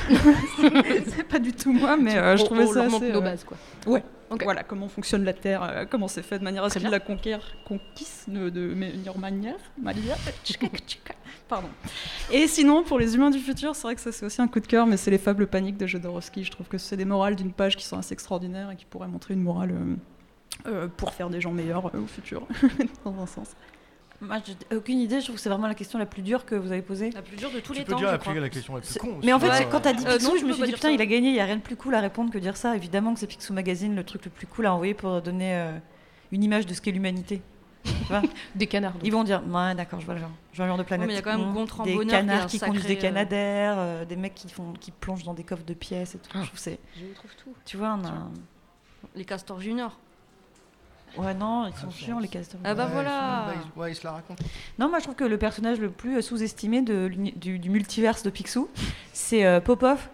c'est 1.07 1.23
pas 1.29 1.39
du 1.39 1.53
tout 1.53 1.73
moi, 1.73 1.97
mais 1.97 2.17
euh, 2.17 2.37
je 2.37 2.43
On- 2.43 2.47
trouvais 2.47 2.65
on 2.65 2.73
ça 2.73 2.85
leur 2.85 2.95
assez, 2.97 3.13
nos 3.13 3.21
bases 3.23 3.45
quoi. 3.45 3.57
Ouais. 3.87 4.03
Ok. 4.31 4.43
Voilà 4.45 4.63
comment 4.63 4.89
fonctionne 4.89 5.25
la 5.25 5.33
Terre, 5.33 5.87
comment 5.91 6.07
c'est 6.09 6.23
fait 6.23 6.39
de 6.39 6.45
manière 6.45 6.63
à 6.65 6.69
ce 6.69 6.73
Très 6.73 6.81
qu'il 6.81 6.89
bien. 6.91 6.99
la 6.99 7.01
conquiert, 7.05 7.41
conquisse 7.67 8.25
de, 8.29 8.51
de 8.51 8.75
meilleure 8.75 9.17
manière. 9.17 9.55
Pardon. 11.49 11.69
Et 12.31 12.47
sinon, 12.47 12.83
pour 12.83 12.99
les 12.99 13.15
humains 13.15 13.31
du 13.31 13.39
futur, 13.39 13.75
c'est 13.75 13.83
vrai 13.85 13.95
que 13.95 14.01
ça 14.03 14.13
c'est 14.13 14.27
aussi 14.27 14.43
un 14.43 14.49
coup 14.49 14.61
de 14.61 14.67
cœur, 14.67 14.87
mais 14.87 14.99
c'est 14.99 15.11
les 15.11 15.17
fables 15.19 15.47
paniques 15.47 15.79
de 15.79 15.87
Jodorowsky. 15.87 16.45
Je 16.45 16.51
trouve 16.51 16.69
que 16.69 16.77
c'est 16.77 16.97
des 16.99 17.07
morales 17.07 17.37
d'une 17.37 17.53
page 17.53 17.77
qui 17.77 17.87
sont 17.87 17.97
assez 17.97 18.13
extraordinaires 18.13 18.71
et 18.71 18.77
qui 18.77 18.85
pourraient 18.85 19.09
montrer 19.09 19.33
une 19.35 19.43
morale 19.43 19.75
euh, 20.67 20.89
pour 20.89 21.15
faire 21.15 21.31
des 21.31 21.41
gens 21.41 21.53
meilleurs 21.53 21.87
euh, 21.95 22.01
au 22.03 22.07
futur, 22.07 22.47
dans 23.07 23.19
un 23.23 23.27
sens. 23.27 23.53
Moi, 24.21 24.39
j'ai 24.45 24.77
aucune 24.77 24.99
idée. 24.99 25.21
Je 25.21 25.27
trouve 25.27 25.37
que 25.37 25.41
c'est 25.43 25.49
vraiment 25.49 25.69
la 25.69 25.75
question 25.75 25.99
la 25.99 26.07
plus 26.07 26.23
dure 26.23 26.45
que 26.45 26.55
vous 26.57 26.73
avez 26.73 26.83
posée. 26.83 27.11
La 27.11 27.23
plus 27.23 27.37
dure 27.37 27.51
de 27.53 27.61
tous 27.61 27.73
Tu 27.73 27.79
les 27.79 27.85
peux 27.85 27.93
temps, 27.93 27.99
dire 27.99 28.09
je 28.09 28.13
la, 28.13 28.19
crois. 28.19 28.33
plus- 28.33 28.41
la 28.41 28.49
question 28.49 28.75
la 28.75 28.81
plus 28.81 28.99
con. 28.99 29.19
Mais 29.23 29.33
en 29.33 29.39
fait, 29.39 29.49
hein. 29.51 29.69
quand 29.71 29.81
t'as 29.81 29.93
dit 29.93 30.05
Euh, 30.07 30.17
Picsou, 30.17 30.31
non, 30.33 30.37
je 30.41 30.45
me 30.47 30.53
suis 30.53 30.63
dit 30.65 30.73
putain, 30.73 30.89
ça. 30.89 30.93
il 30.93 31.01
a 31.01 31.07
gagné, 31.07 31.29
il 31.29 31.35
y 31.37 31.41
a 31.41 31.45
rien 31.45 31.57
de 31.57 31.63
plus 31.63 31.77
cool 31.77 31.95
à 31.95 32.01
répondre 32.01 32.33
que 32.33 32.39
dire 32.39 32.57
ça. 32.57 32.75
Évidemment 32.75 33.15
que 33.15 33.21
c'est 33.21 33.29
Picsou 33.29 33.53
Magazine, 33.53 33.95
le 33.95 34.03
truc 34.03 34.25
le 34.25 34.31
plus 34.33 34.47
cool 34.49 34.67
à 34.67 34.75
envoyer 34.75 34.95
pour 34.95 35.23
donner 35.23 35.55
euh, 35.55 35.79
une 36.33 36.43
image 36.43 36.67
de 36.67 36.75
ce 36.75 36.81
qu'est 36.81 36.91
l'humanité. 36.91 37.43
Des 38.57 38.67
canards. 38.67 38.95
donc. 38.95 39.03
Ils 39.05 39.13
vont 39.13 39.23
dire, 39.23 39.41
ouais, 39.49 39.75
d'accord, 39.77 40.01
je 40.01 40.05
vois 40.05 40.15
le 40.15 40.21
genre. 40.21 40.31
Je 40.53 40.57
vois 40.57 40.67
le 40.67 40.71
genre 40.71 40.79
de 40.79 40.83
planète. 40.83 41.07
mais 41.07 41.13
il 41.13 41.17
y 41.17 41.21
a 41.21 41.23
quand 41.23 41.39
même. 41.39 41.53
Gontran 41.53 41.85
Des 41.85 41.95
Bonheur 41.95 42.11
canards 42.19 42.47
qui 42.49 42.59
sacré, 42.59 42.73
conduisent 42.75 42.89
des 42.89 42.97
euh, 42.97 43.01
canadaires, 43.01 43.77
euh, 43.79 44.05
des 44.05 44.17
mecs 44.17 44.35
qui, 44.35 44.49
font, 44.49 44.73
qui 44.81 44.91
plongent 44.91 45.23
dans 45.25 45.33
des 45.35 45.45
coffres 45.45 45.65
de 45.65 45.75
pièces 45.75 46.17
et 46.17 46.19
tout. 46.19 46.31
Ah. 46.35 46.39
Je 46.41 46.47
trouve 46.47 46.55
que 46.57 46.61
c'est. 46.61 46.79
Je 46.97 47.15
trouve 47.15 47.31
tout. 47.43 47.55
Tu 47.65 47.77
vois, 47.77 47.97
on 48.03 48.05
a. 48.05 48.29
Les 49.15 49.25
castors 49.25 49.61
juniors. 49.61 49.97
Ouais, 51.17 51.35
non, 51.35 51.67
ils 51.67 51.75
sont 51.75 51.87
Ah, 51.89 51.93
chiants, 51.95 52.19
les 52.19 52.29
castors. 52.29 52.61
Ah 52.65 52.75
bah 52.75 52.87
Ouais, 52.87 52.93
voilà. 52.93 53.45
bah, 53.47 53.53
ils- 53.55 53.81
ouais, 53.81 53.93
ils 53.93 53.95
se 53.95 54.05
la 54.05 54.13
racontent. 54.13 54.45
Non, 54.79 54.89
moi 54.89 54.99
je 54.99 55.05
trouve 55.05 55.17
que 55.17 55.25
le 55.25 55.39
personnage 55.39 55.81
le 55.81 55.91
plus 55.91 56.21
sous-estimé 56.23 56.83
du, 56.83 57.59
du 57.59 57.71
multiverse 57.71 58.23
de 58.23 58.31
Picsou, 58.31 58.69
c'est 59.13 59.45
euh, 59.45 59.61
Popov, 59.61 60.09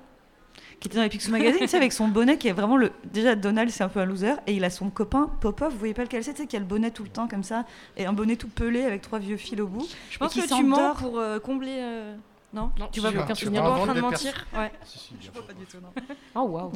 qui 0.80 0.88
était 0.88 0.96
dans 0.96 1.02
les 1.02 1.08
Picsou 1.08 1.30
Magazine, 1.30 1.60
tu 1.60 1.68
sais, 1.68 1.76
avec 1.76 1.92
son 1.92 2.08
bonnet 2.08 2.36
qui 2.38 2.48
est 2.48 2.52
vraiment 2.52 2.76
le. 2.76 2.92
Déjà, 3.04 3.34
Donald, 3.34 3.70
c'est 3.70 3.82
un 3.84 3.88
peu 3.88 4.00
un 4.00 4.04
loser, 4.06 4.34
et 4.46 4.52
il 4.54 4.64
a 4.64 4.70
son 4.70 4.90
copain 4.90 5.30
Popov, 5.40 5.72
vous 5.72 5.78
voyez 5.78 5.94
pas 5.94 6.02
lequel 6.02 6.22
c'est, 6.24 6.34
tu 6.34 6.42
sais, 6.42 6.46
qui 6.46 6.56
a 6.56 6.60
le 6.60 6.64
bonnet 6.66 6.90
tout 6.90 7.02
le 7.02 7.08
temps 7.08 7.26
comme 7.28 7.42
ça, 7.44 7.64
et 7.96 8.06
un 8.06 8.12
bonnet 8.12 8.36
tout 8.36 8.48
pelé 8.48 8.84
avec 8.84 9.00
trois 9.02 9.18
vieux 9.18 9.36
fils 9.36 9.60
au 9.60 9.66
bout. 9.66 9.86
Je 10.10 10.18
pense 10.18 10.34
que 10.34 10.46
tu 10.46 10.62
mens 10.64 10.94
pour 10.94 11.18
euh, 11.18 11.38
combler. 11.38 11.76
euh, 11.78 12.16
Non 12.52 12.70
Non, 12.78 12.88
Tu 12.92 13.00
vois, 13.00 13.10
aucun 13.10 13.32
tu 13.34 13.44
souvenir. 13.46 13.62
Tu 13.62 13.66
es 13.66 13.70
vas 13.70 13.76
en 13.80 13.84
train 13.84 13.94
de 13.94 14.00
mentir 14.00 14.46
Ouais. 14.56 14.72
Si, 14.84 14.98
si, 14.98 15.14
bien 15.14 15.30
Je 15.32 15.38
vois 15.38 15.46
pas 15.46 15.52
du 15.54 15.64
tout, 15.64 15.78
non. 15.82 16.14
Oh 16.34 16.42
waouh. 16.48 16.72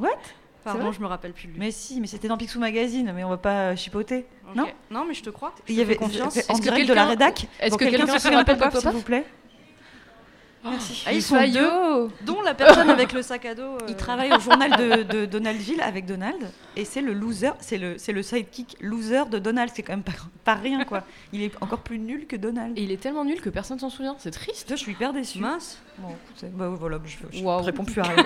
Pardon, 0.65 0.93
je 0.93 1.01
me 1.01 1.07
rappelle 1.07 1.33
plus. 1.33 1.47
de 1.49 1.53
lui. 1.53 1.59
Mais 1.61 1.71
si, 1.71 2.01
mais 2.01 2.07
c'était 2.07 2.29
dans 2.29 2.37
Picsou 2.37 2.59
Magazine, 2.59 3.13
mais 3.15 3.25
on 3.25 3.31
va 3.31 3.37
pas 3.39 3.71
euh, 3.71 3.77
chipoter. 3.77 4.27
Non 4.55 4.67
Non, 4.91 5.05
mais 5.07 5.15
je 5.15 5.23
te 5.23 5.31
crois. 5.31 5.55
Il 5.69 5.75
y 5.75 5.81
avait 5.81 5.97
confiance. 5.97 6.39
en 6.49 6.59
direct 6.59 6.89
de 6.89 6.95
la 6.95 7.07
rédac. 7.07 7.47
est-ce 7.61 7.77
que 7.77 7.85
quelqu'un 7.85 8.07
se 8.15 8.19
souvient 8.19 8.43
de 8.43 8.51
rappelle 8.51 8.71
de 8.73 8.79
s'il 8.81 8.91
vous 8.91 9.01
plaît 9.03 9.25
Ah, 10.65 11.13
ils 11.13 11.23
sont 11.23 11.37
deux, 11.49 12.09
dont 12.27 12.43
la 12.43 12.53
personne 12.55 12.91
avec 12.97 13.13
le 13.13 13.23
sac 13.23 13.45
à 13.47 13.55
dos. 13.55 13.63
euh, 13.63 13.79
Il 13.89 13.95
travaille 13.97 14.33
au 14.33 14.41
journal 14.41 14.71
de, 14.77 15.03
de 15.05 15.25
Donaldville 15.27 15.81
avec 15.81 16.05
Donald 16.05 16.51
et 16.77 16.85
c'est 16.85 17.01
le 17.01 17.13
loser, 17.13 17.53
c'est 17.61 17.79
le, 17.79 17.97
c'est 17.97 18.13
le 18.13 18.23
sidekick 18.23 18.77
loser 18.81 19.27
de 19.31 19.39
Donald. 19.39 19.71
C'est 19.75 19.83
quand 19.83 19.93
même 19.93 20.03
pas, 20.03 20.13
pas 20.45 20.55
rien 20.55 20.85
quoi. 20.85 21.05
Il 21.33 21.43
est 21.43 21.53
encore 21.63 21.81
plus 21.81 21.99
nul 21.99 22.27
que 22.27 22.37
Donald. 22.37 22.77
Et 22.77 22.83
il 22.83 22.91
est 22.91 23.01
tellement 23.01 23.25
nul 23.25 23.41
que 23.41 23.51
personne 23.51 23.79
s'en 23.79 23.89
souvient. 23.91 24.17
C'est 24.19 24.33
triste. 24.33 24.67
Je 24.71 24.77
suis 24.77 24.93
hyper 24.93 25.13
déçue. 25.13 25.39
Mince. 25.39 25.79
Bon, 25.99 26.15
bah, 26.55 26.69
voilà, 26.69 26.99
je, 27.05 27.39
je 27.39 27.43
Waouh. 27.45 27.63
réponds 27.63 27.85
plus 27.85 28.01
à 28.01 28.05
rien. 28.09 28.25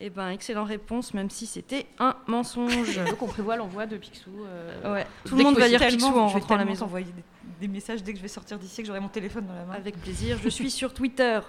Eh 0.00 0.10
ben, 0.10 0.30
excellente 0.30 0.68
réponse, 0.68 1.12
même 1.12 1.28
si 1.28 1.46
c'était 1.46 1.86
un 1.98 2.14
mensonge. 2.28 2.96
Donc 3.04 3.20
on 3.20 3.26
prévoit 3.26 3.56
l'envoi 3.56 3.86
de 3.86 3.96
Picsou. 3.96 4.30
euh, 4.46 4.94
ouais. 4.94 5.06
Tout 5.24 5.34
Dès 5.34 5.42
le 5.42 5.48
monde 5.48 5.58
va 5.58 5.66
lire 5.68 5.80
Tellement, 5.80 6.08
Picsou 6.08 6.18
en 6.20 6.28
rentrant 6.28 6.54
à 6.54 6.58
la 6.58 6.64
maison. 6.64 6.84
t'envoyer 6.84 7.06
des, 7.06 7.66
des 7.66 7.72
messages 7.72 8.02
dès 8.04 8.12
que 8.12 8.18
je 8.18 8.22
vais 8.22 8.28
sortir 8.28 8.58
d'ici 8.58 8.82
que 8.82 8.86
j'aurai 8.86 9.00
mon 9.00 9.08
téléphone 9.08 9.46
dans 9.46 9.54
la 9.54 9.64
main. 9.64 9.74
Avec 9.74 10.00
plaisir. 10.00 10.38
Je 10.42 10.48
suis 10.48 10.70
sur 10.70 10.94
Twitter. 10.94 11.40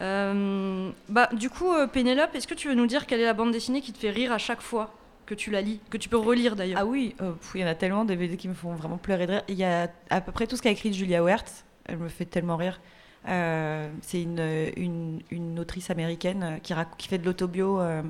Euh, 0.00 0.90
bah, 1.08 1.28
du 1.34 1.50
coup, 1.50 1.72
euh, 1.72 1.86
Pénélope, 1.86 2.34
est-ce 2.34 2.46
que 2.48 2.54
tu 2.54 2.68
veux 2.68 2.74
nous 2.74 2.86
dire 2.86 3.06
quelle 3.06 3.20
est 3.20 3.24
la 3.26 3.34
bande 3.34 3.52
dessinée 3.52 3.80
qui 3.80 3.92
te 3.92 3.98
fait 3.98 4.10
rire 4.10 4.32
à 4.32 4.38
chaque 4.38 4.60
fois 4.62 4.92
que 5.26 5.34
tu 5.34 5.50
la 5.50 5.60
lis 5.62 5.80
Que 5.90 5.96
tu 5.98 6.08
peux 6.08 6.16
relire 6.16 6.56
d'ailleurs? 6.56 6.80
Ah 6.80 6.86
oui, 6.86 7.14
euh, 7.20 7.32
il 7.54 7.60
y 7.60 7.64
en 7.64 7.68
a 7.68 7.74
tellement 7.74 8.04
des 8.04 8.16
BD 8.16 8.36
qui 8.36 8.48
me 8.48 8.54
font 8.54 8.74
vraiment 8.74 8.96
pleurer 8.98 9.26
de 9.26 9.32
rire. 9.32 9.42
Il 9.48 9.54
y 9.56 9.64
a 9.64 9.88
à 10.10 10.20
peu 10.20 10.32
près 10.32 10.46
tout 10.46 10.56
ce 10.56 10.62
qu'a 10.62 10.70
écrit 10.70 10.92
Julia 10.92 11.22
Wertz. 11.22 11.64
Elle 11.86 11.98
me 11.98 12.08
fait 12.08 12.24
tellement 12.24 12.56
rire. 12.56 12.80
Euh, 13.26 13.90
c'est 14.02 14.22
une, 14.22 15.20
une, 15.30 15.58
autrice 15.58 15.90
américaine 15.90 16.60
qui, 16.62 17.08
fait 17.08 17.18
de 17.18 17.24
l'autobio 17.24 17.80
euh, 17.80 18.02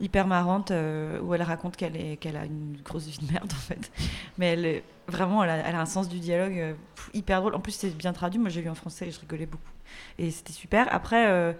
hyper 0.00 0.26
marrante 0.28 0.70
euh, 0.70 1.20
où 1.20 1.34
elle 1.34 1.42
raconte 1.42 1.76
qu'elle 1.76 2.16
qu'elle 2.18 2.36
a 2.36 2.44
une 2.44 2.78
grosse 2.84 3.06
vie 3.06 3.18
de 3.26 3.32
merde 3.32 3.50
en 3.52 3.56
fait. 3.56 3.90
Mais 4.38 4.52
elle 4.52 4.82
vraiment 5.08 5.42
elle 5.42 5.50
a, 5.50 5.56
elle 5.56 5.74
un 5.74 5.86
sens 5.86 6.08
du 6.08 6.20
dialogue 6.20 6.76
hyper 7.12 7.40
drôle. 7.40 7.54
En 7.54 7.60
plus 7.60 7.72
c'est 7.72 7.96
bien 7.96 8.12
traduit. 8.12 8.38
Moi 8.38 8.50
j'ai 8.50 8.62
lu 8.62 8.68
en 8.68 8.74
français 8.74 9.08
et 9.08 9.10
je 9.10 9.18
rigolais 9.20 9.46
beaucoup. 9.46 9.72
Et 10.18 10.30
c'était 10.30 10.52
super. 10.52 10.92
Après. 10.94 11.54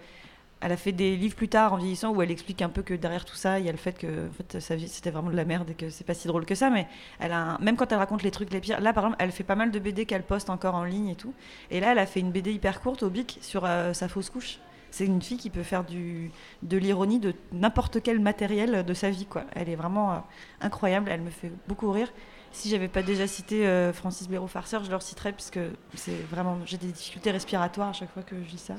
Elle 0.61 0.71
a 0.71 0.77
fait 0.77 0.91
des 0.91 1.15
livres 1.15 1.35
plus 1.35 1.49
tard 1.49 1.73
en 1.73 1.77
vieillissant 1.77 2.11
où 2.11 2.21
elle 2.21 2.31
explique 2.31 2.61
un 2.61 2.69
peu 2.69 2.81
que 2.81 2.93
derrière 2.93 3.25
tout 3.25 3.35
ça, 3.35 3.59
il 3.59 3.65
y 3.65 3.69
a 3.69 3.71
le 3.71 3.77
fait 3.77 3.97
que 3.97 4.27
en 4.27 4.31
fait, 4.31 4.59
sa 4.59 4.75
vie 4.75 4.87
c'était 4.87 5.11
vraiment 5.11 5.29
de 5.29 5.35
la 5.35 5.45
merde 5.45 5.69
et 5.69 5.73
que 5.75 5.89
c'est 5.89 6.03
pas 6.03 6.15
si 6.15 6.27
drôle 6.27 6.45
que 6.45 6.55
ça. 6.55 6.69
Mais 6.69 6.87
elle 7.19 7.31
a 7.31 7.57
même 7.59 7.75
quand 7.75 7.91
elle 7.91 7.99
raconte 7.99 8.23
les 8.23 8.31
trucs 8.31 8.51
les 8.51 8.59
pires, 8.59 8.81
là 8.81 8.93
par 8.93 9.05
exemple, 9.05 9.23
elle 9.23 9.31
fait 9.31 9.43
pas 9.43 9.55
mal 9.55 9.71
de 9.71 9.79
BD 9.79 10.05
qu'elle 10.05 10.23
poste 10.23 10.49
encore 10.49 10.75
en 10.75 10.83
ligne 10.83 11.09
et 11.09 11.15
tout. 11.15 11.33
Et 11.69 11.79
là, 11.79 11.91
elle 11.91 11.99
a 11.99 12.07
fait 12.07 12.19
une 12.19 12.31
BD 12.31 12.53
hyper 12.53 12.81
courte 12.81 13.03
au 13.03 13.09
bic 13.09 13.37
sur 13.41 13.65
euh, 13.65 13.93
sa 13.93 14.07
fausse 14.07 14.29
couche. 14.29 14.57
C'est 14.89 15.05
une 15.05 15.21
fille 15.21 15.37
qui 15.37 15.49
peut 15.49 15.63
faire 15.63 15.83
du, 15.83 16.31
de 16.63 16.77
l'ironie 16.77 17.19
de 17.19 17.35
n'importe 17.51 18.01
quel 18.01 18.19
matériel 18.19 18.83
de 18.83 18.93
sa 18.93 19.09
vie. 19.11 19.25
Quoi. 19.25 19.43
Elle 19.53 19.69
est 19.69 19.75
vraiment 19.75 20.13
euh, 20.13 20.17
incroyable, 20.61 21.11
elle 21.11 21.21
me 21.21 21.29
fait 21.29 21.51
beaucoup 21.67 21.91
rire. 21.91 22.11
Si 22.51 22.69
j'avais 22.69 22.87
pas 22.87 23.03
déjà 23.03 23.27
cité 23.27 23.67
euh, 23.67 23.93
Francis 23.93 24.27
Béraud 24.27 24.47
farceur, 24.47 24.83
je 24.83 24.89
le 24.89 24.99
citerais 25.01 25.33
puisque 25.33 25.59
c'est 25.93 26.19
vraiment 26.31 26.57
j'ai 26.65 26.77
des 26.77 26.87
difficultés 26.87 27.29
respiratoires 27.29 27.89
à 27.89 27.93
chaque 27.93 28.11
fois 28.11 28.23
que 28.23 28.35
je 28.43 28.49
lis 28.49 28.57
ça. 28.57 28.75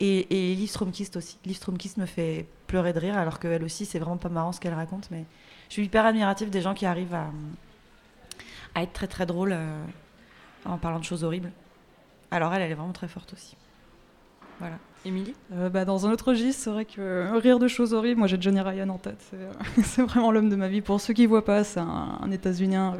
Et, 0.00 0.50
et 0.50 0.54
Liv 0.54 0.68
Stromkist 0.68 1.16
aussi. 1.16 1.38
Liv 1.44 1.56
Stromkist 1.56 1.96
me 1.98 2.06
fait 2.06 2.46
pleurer 2.66 2.92
de 2.92 2.98
rire, 2.98 3.16
alors 3.16 3.38
qu'elle 3.38 3.62
aussi, 3.62 3.84
c'est 3.84 3.98
vraiment 3.98 4.16
pas 4.16 4.28
marrant 4.28 4.52
ce 4.52 4.60
qu'elle 4.60 4.74
raconte. 4.74 5.08
Mais 5.10 5.24
je 5.68 5.74
suis 5.74 5.84
hyper 5.84 6.04
admirative 6.04 6.50
des 6.50 6.60
gens 6.60 6.74
qui 6.74 6.86
arrivent 6.86 7.14
à, 7.14 7.30
être 8.82 8.92
très 8.92 9.06
très 9.06 9.26
drôles 9.26 9.52
euh, 9.52 9.84
en 10.64 10.78
parlant 10.78 10.98
de 10.98 11.04
choses 11.04 11.24
horribles. 11.24 11.52
Alors 12.30 12.52
elle, 12.52 12.62
elle 12.62 12.72
est 12.72 12.74
vraiment 12.74 12.92
très 12.92 13.08
forte 13.08 13.32
aussi. 13.32 13.56
Voilà. 14.58 14.76
Émilie? 15.04 15.34
Euh, 15.52 15.68
bah, 15.68 15.84
dans 15.84 16.06
un 16.06 16.10
autre 16.10 16.28
registre, 16.28 16.62
c'est 16.64 16.70
vrai 16.70 16.84
que 16.84 17.00
euh, 17.00 17.38
rire 17.38 17.58
de 17.58 17.68
choses 17.68 17.92
horribles, 17.92 18.18
moi 18.18 18.26
j'ai 18.26 18.40
Johnny 18.40 18.60
Ryan 18.60 18.88
en 18.88 18.98
tête. 18.98 19.22
C'est, 19.30 19.82
c'est 19.82 20.02
vraiment 20.02 20.32
l'homme 20.32 20.48
de 20.48 20.56
ma 20.56 20.68
vie. 20.68 20.80
Pour 20.80 21.00
ceux 21.00 21.14
qui 21.14 21.22
ne 21.22 21.28
voient 21.28 21.44
pas, 21.44 21.62
c'est 21.62 21.80
un, 21.80 22.18
un 22.20 22.30
États-Unien. 22.30 22.96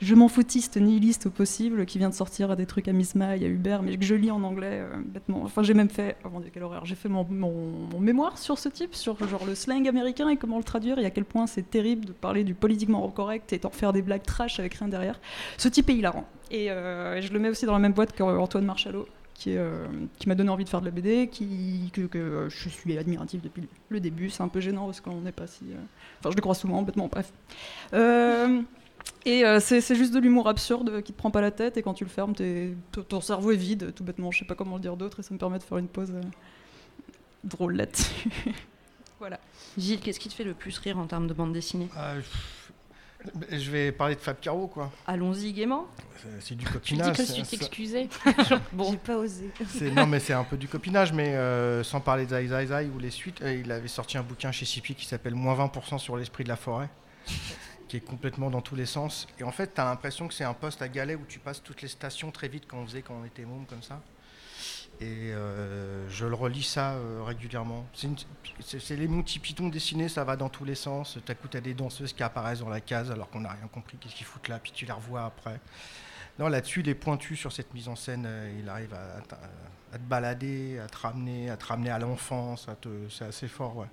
Je 0.00 0.14
m'en 0.14 0.28
foutiste, 0.28 0.76
nihiliste 0.76 1.26
au 1.26 1.30
possible, 1.30 1.86
qui 1.86 1.98
vient 1.98 2.10
de 2.10 2.14
sortir 2.14 2.54
des 2.56 2.66
trucs 2.66 2.88
à 2.88 2.92
Miss 2.92 3.14
May, 3.14 3.24
à 3.44 3.48
Uber, 3.48 3.78
mais 3.82 3.96
que 3.96 4.04
je 4.04 4.14
lis 4.14 4.30
en 4.30 4.42
anglais 4.42 4.80
euh, 4.82 4.96
bêtement. 5.04 5.42
Enfin, 5.42 5.62
j'ai 5.62 5.74
même 5.74 5.88
fait, 5.88 6.16
oh 6.24 6.28
mon 6.30 6.40
Dieu, 6.40 6.50
quelle 6.52 6.64
horreur, 6.64 6.84
j'ai 6.84 6.94
fait 6.94 7.08
mon, 7.08 7.26
mon- 7.28 7.98
mémoire 8.00 8.38
sur 8.38 8.58
ce 8.58 8.68
type, 8.68 8.94
sur 8.94 9.16
genre 9.28 9.46
le 9.46 9.54
slang 9.54 9.86
américain 9.88 10.28
et 10.28 10.36
comment 10.36 10.58
le 10.58 10.64
traduire, 10.64 10.98
et 10.98 11.06
à 11.06 11.10
quel 11.10 11.24
point 11.24 11.46
c'est 11.46 11.70
terrible 11.70 12.04
de 12.04 12.12
parler 12.12 12.44
du 12.44 12.54
politiquement 12.54 13.08
correct 13.08 13.52
et 13.52 13.58
d'en 13.58 13.70
faire 13.70 13.92
des 13.92 14.02
blagues 14.02 14.22
trash 14.22 14.60
avec 14.60 14.74
rien 14.74 14.88
derrière. 14.88 15.18
Ce 15.56 15.68
type 15.68 15.88
est 15.90 15.94
hilarant. 15.94 16.26
Et 16.50 16.70
euh, 16.70 17.20
je 17.20 17.32
le 17.32 17.38
mets 17.38 17.48
aussi 17.48 17.66
dans 17.66 17.72
la 17.72 17.78
même 17.78 17.92
boîte 17.92 18.14
qu'Antoine 18.16 18.64
Marchalot, 18.64 19.06
qui, 19.34 19.56
euh, 19.56 19.86
qui 20.18 20.28
m'a 20.28 20.34
donné 20.34 20.50
envie 20.50 20.64
de 20.64 20.68
faire 20.68 20.80
de 20.80 20.86
la 20.86 20.90
BD, 20.90 21.28
qui, 21.28 21.90
que, 21.92 22.48
je 22.48 22.68
suis 22.68 22.96
admiratif 22.96 23.42
depuis 23.42 23.64
le 23.88 24.00
début. 24.00 24.30
C'est 24.30 24.42
un 24.42 24.48
peu 24.48 24.60
gênant 24.60 24.86
parce 24.86 25.00
qu'on 25.00 25.20
n'est 25.20 25.32
pas 25.32 25.46
si. 25.46 25.64
Enfin, 26.20 26.30
je 26.30 26.36
le 26.36 26.40
crois 26.40 26.54
souvent, 26.54 26.82
bêtement, 26.82 27.08
bref. 27.10 27.32
Euh, 27.92 28.60
et 29.24 29.44
euh, 29.44 29.60
c'est 29.60 29.94
juste 29.94 30.12
de 30.14 30.18
l'humour 30.20 30.48
absurde 30.48 31.02
qui 31.02 31.12
te 31.12 31.18
prend 31.18 31.30
pas 31.30 31.40
la 31.40 31.50
tête, 31.50 31.76
et 31.76 31.82
quand 31.82 31.94
tu 31.94 32.04
le 32.04 32.10
fermes, 32.10 32.34
ton- 33.08 33.20
cerveau 33.20 33.50
est 33.52 33.56
vide, 33.56 33.92
tout 33.94 34.04
bêtement. 34.04 34.30
Je 34.30 34.38
sais 34.40 34.44
pas 34.44 34.54
comment 34.54 34.76
le 34.76 34.82
dire 34.82 34.96
d'autre, 34.96 35.20
et 35.20 35.22
ça 35.22 35.32
me 35.34 35.38
permet 35.38 35.58
de 35.58 35.62
faire 35.64 35.78
une 35.78 35.88
pause 35.88 36.12
euh, 36.14 36.20
drôle 37.44 37.76
là-dessus. 37.76 38.28
voilà. 39.18 39.38
Gilles, 39.78 40.00
qu'est-ce 40.00 40.20
qui 40.20 40.28
te 40.28 40.34
fait 40.34 40.44
le 40.44 40.54
plus 40.54 40.78
rire 40.78 40.98
en 40.98 41.06
termes 41.06 41.26
de 41.26 41.34
bande 41.34 41.52
dessinée? 41.52 41.88
Ah, 41.96 42.14
je 43.50 43.70
vais 43.72 43.90
parler 43.90 44.14
de 44.14 44.20
Fab 44.20 44.38
Caro, 44.40 44.68
quoi. 44.68 44.92
Allons-y 45.06 45.52
gaiement. 45.52 45.86
C'est- 46.40 46.54
du 46.54 46.64
Tu 46.64 46.94
dis 46.94 47.00
copinage. 47.00 47.16
que 47.16 47.22
tu 47.34 47.42
t'excusais. 47.42 48.08
J'ai 48.90 48.96
pas 48.98 49.16
osé. 49.16 49.50
c'est- 49.68 49.90
non, 49.90 50.06
mais 50.06 50.20
c'est 50.20 50.32
un 50.32 50.44
peu 50.44 50.56
du 50.56 50.68
copinage, 50.68 51.12
mais 51.12 51.34
euh, 51.34 51.82
sans 51.82 52.00
parler 52.00 52.24
de 52.24 52.30
Zai 52.30 52.46
Zai 52.46 52.66
Zai 52.66 52.90
ou 52.94 52.98
les 53.00 53.10
suites, 53.10 53.42
euh, 53.42 53.54
il 53.54 53.70
avait 53.72 53.88
sorti 53.88 54.16
un 54.16 54.22
bouquin 54.22 54.52
chez 54.52 54.64
Sipi 54.64 54.94
qui 54.94 55.06
s'appelle 55.06 55.34
Moins 55.34 55.56
20% 55.56 55.98
sur 55.98 56.16
l'esprit 56.16 56.44
de 56.44 56.48
la 56.48 56.56
forêt, 56.56 56.88
qui 57.88 57.96
est 57.96 58.00
complètement 58.00 58.50
dans 58.50 58.60
tous 58.60 58.74
les 58.76 58.86
sens. 58.86 59.26
Et 59.38 59.44
en 59.44 59.52
fait, 59.52 59.74
tu 59.74 59.80
as 59.80 59.84
l'impression 59.84 60.28
que 60.28 60.34
c'est 60.34 60.44
un 60.44 60.54
poste 60.54 60.82
à 60.82 60.88
galet 60.88 61.14
où 61.14 61.24
tu 61.28 61.38
passes 61.38 61.62
toutes 61.62 61.82
les 61.82 61.88
stations 61.88 62.30
très 62.30 62.48
vite 62.48 62.64
quand 62.66 62.78
on 62.78 62.86
faisait 62.86 63.02
quand 63.02 63.14
on 63.14 63.24
était 63.24 63.44
môme 63.44 63.66
comme 63.66 63.82
ça. 63.82 64.00
Et 65.00 65.32
euh, 65.32 66.08
je 66.08 66.24
le 66.24 66.34
relis 66.34 66.62
ça 66.62 66.92
euh, 66.92 67.22
régulièrement. 67.22 67.86
C'est 68.60 68.96
les 68.96 69.08
Monty 69.08 69.38
Python 69.38 69.68
dessinés, 69.68 70.08
ça 70.08 70.24
va 70.24 70.36
dans 70.36 70.48
tous 70.48 70.64
les 70.64 70.74
sens. 70.74 71.18
T'as 71.24 71.34
coup, 71.34 71.48
t'as 71.48 71.60
des 71.60 71.74
danseuses 71.74 72.14
qui 72.14 72.22
apparaissent 72.22 72.60
dans 72.60 72.70
la 72.70 72.80
case 72.80 73.10
alors 73.10 73.28
qu'on 73.28 73.40
n'a 73.40 73.50
rien 73.50 73.68
compris, 73.68 73.98
qu'est-ce 73.98 74.14
qu'ils 74.14 74.26
foutent 74.26 74.48
là, 74.48 74.58
puis 74.58 74.72
tu 74.72 74.86
les 74.86 74.92
revois 74.92 75.24
après. 75.24 75.60
Non, 76.38 76.48
là-dessus, 76.48 76.80
il 76.80 76.88
est 76.88 76.94
pointu 76.94 77.36
sur 77.36 77.52
cette 77.52 77.72
mise 77.74 77.88
en 77.88 77.96
scène. 77.96 78.24
euh, 78.26 78.58
il 78.58 78.68
arrive 78.68 78.94
à, 78.94 79.20
te 79.98 80.02
balader, 80.02 80.78
à 80.78 80.86
te 80.86 80.96
ramener, 80.96 81.50
à 81.50 81.56
te 81.56 81.66
ramener 81.66 81.90
à 81.90 81.98
l'enfance. 81.98 82.66
C'est 83.10 83.24
assez 83.26 83.48
fort, 83.48 83.76
ouais. 83.76 83.86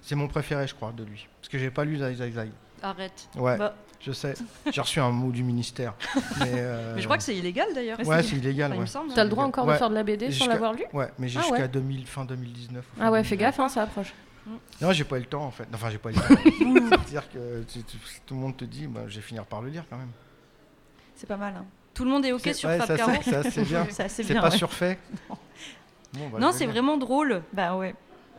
C'est 0.00 0.14
mon 0.14 0.28
préféré, 0.28 0.66
je 0.68 0.74
crois, 0.74 0.92
de 0.92 1.02
lui. 1.02 1.26
Parce 1.40 1.48
que 1.48 1.58
j'ai 1.58 1.70
pas 1.70 1.84
lu 1.84 1.98
Zai 1.98 2.14
Zai 2.14 2.30
Zai. 2.30 2.50
Arrête. 2.82 3.28
Ouais, 3.36 3.56
Bah. 3.56 3.74
je 4.00 4.12
sais. 4.12 4.34
J'ai 4.70 4.80
reçu 4.80 5.00
un 5.00 5.10
mot 5.10 5.30
du 5.32 5.42
ministère. 5.42 5.94
Mais, 6.40 6.52
euh, 6.54 6.92
Mais 6.94 7.00
je 7.00 7.06
crois 7.06 7.16
que 7.16 7.22
c'est 7.22 7.34
illégal 7.36 7.68
d'ailleurs. 7.74 7.98
Ouais, 8.06 8.22
c'est 8.22 8.36
illégal. 8.36 8.72
Enfin, 8.72 9.00
ouais. 9.00 9.06
T'as 9.14 9.24
le 9.24 9.30
droit 9.30 9.44
encore 9.44 9.66
de 9.66 9.72
faire 9.74 9.90
de 9.90 9.94
la 9.94 10.02
BD 10.02 10.30
sans 10.30 10.46
l'avoir 10.46 10.72
lu 10.74 10.84
Ouais, 10.92 11.08
mais 11.18 11.26
Ah 11.26 11.40
jusqu'à 11.40 11.52
ouais. 11.62 11.68
2000, 11.68 12.06
fin 12.06 12.24
2019. 12.24 12.84
ou 12.84 12.98
fin 13.00 13.06
Ah 13.06 13.10
ouais, 13.10 13.24
fais 13.24 13.36
2020. 13.36 13.46
gaffe, 13.50 13.60
hein, 13.60 13.68
ça 13.68 13.82
approche. 13.82 14.12
Non, 14.80 14.92
j'ai 14.92 15.02
pas 15.04 15.16
eu 15.16 15.20
le 15.20 15.26
temps 15.26 15.44
en 15.44 15.50
fait. 15.50 15.66
Enfin, 15.74 15.90
j'ai 15.90 15.98
pas 15.98 16.10
eu 16.10 16.14
le 16.14 16.20
temps. 16.20 16.96
C'est-à-dire 16.98 17.30
que 17.32 17.62
tu- 17.64 17.82
tu- 17.82 17.96
tout 18.24 18.34
le 18.34 18.40
monde 18.40 18.56
te 18.56 18.64
dit, 18.64 18.86
bah, 18.86 19.00
je 19.08 19.16
vais 19.16 19.22
finir 19.22 19.44
par 19.44 19.60
le 19.60 19.70
lire 19.70 19.84
quand 19.90 19.96
même. 19.96 20.10
C'est 21.16 21.26
pas 21.26 21.36
mal. 21.36 21.54
hein. 21.58 21.64
Tout 21.94 22.04
le 22.04 22.10
monde 22.10 22.24
est 22.26 22.32
ok 22.32 22.48
sur 22.54 22.68
ouais, 22.68 22.78
Fab 22.78 22.96
Caro 22.96 23.10
c'est- 23.22 23.62
bien. 23.64 23.86
C'est 24.08 24.34
pas 24.34 24.50
ouais. 24.50 24.56
surfait. 24.56 24.98
Bon, 26.12 26.28
bah, 26.28 26.38
Non, 26.38 26.52
c'est 26.52 26.66
vraiment 26.66 26.96
drôle. 26.96 27.42
Bah 27.52 27.74
ouais. 27.76 27.94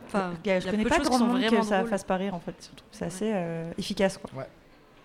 Enfin, 0.08 0.32
Il 0.44 0.48
y 0.48 0.50
a- 0.50 0.56
il 0.56 0.60
je 0.62 0.70
connais 0.70 0.84
pas 0.84 0.96
choses 0.96 1.04
qui 1.04 1.08
grand 1.10 1.18
sont 1.18 1.26
monde 1.26 1.40
vraiment 1.40 1.60
que 1.60 1.66
ça 1.66 1.84
fasse 1.84 2.04
pas 2.04 2.16
rire 2.16 2.34
en 2.34 2.40
fait. 2.40 2.70
C'est 2.90 3.04
assez 3.04 3.30
euh, 3.34 3.70
efficace 3.78 4.18
quoi. 4.18 4.30
lire. 4.34 4.46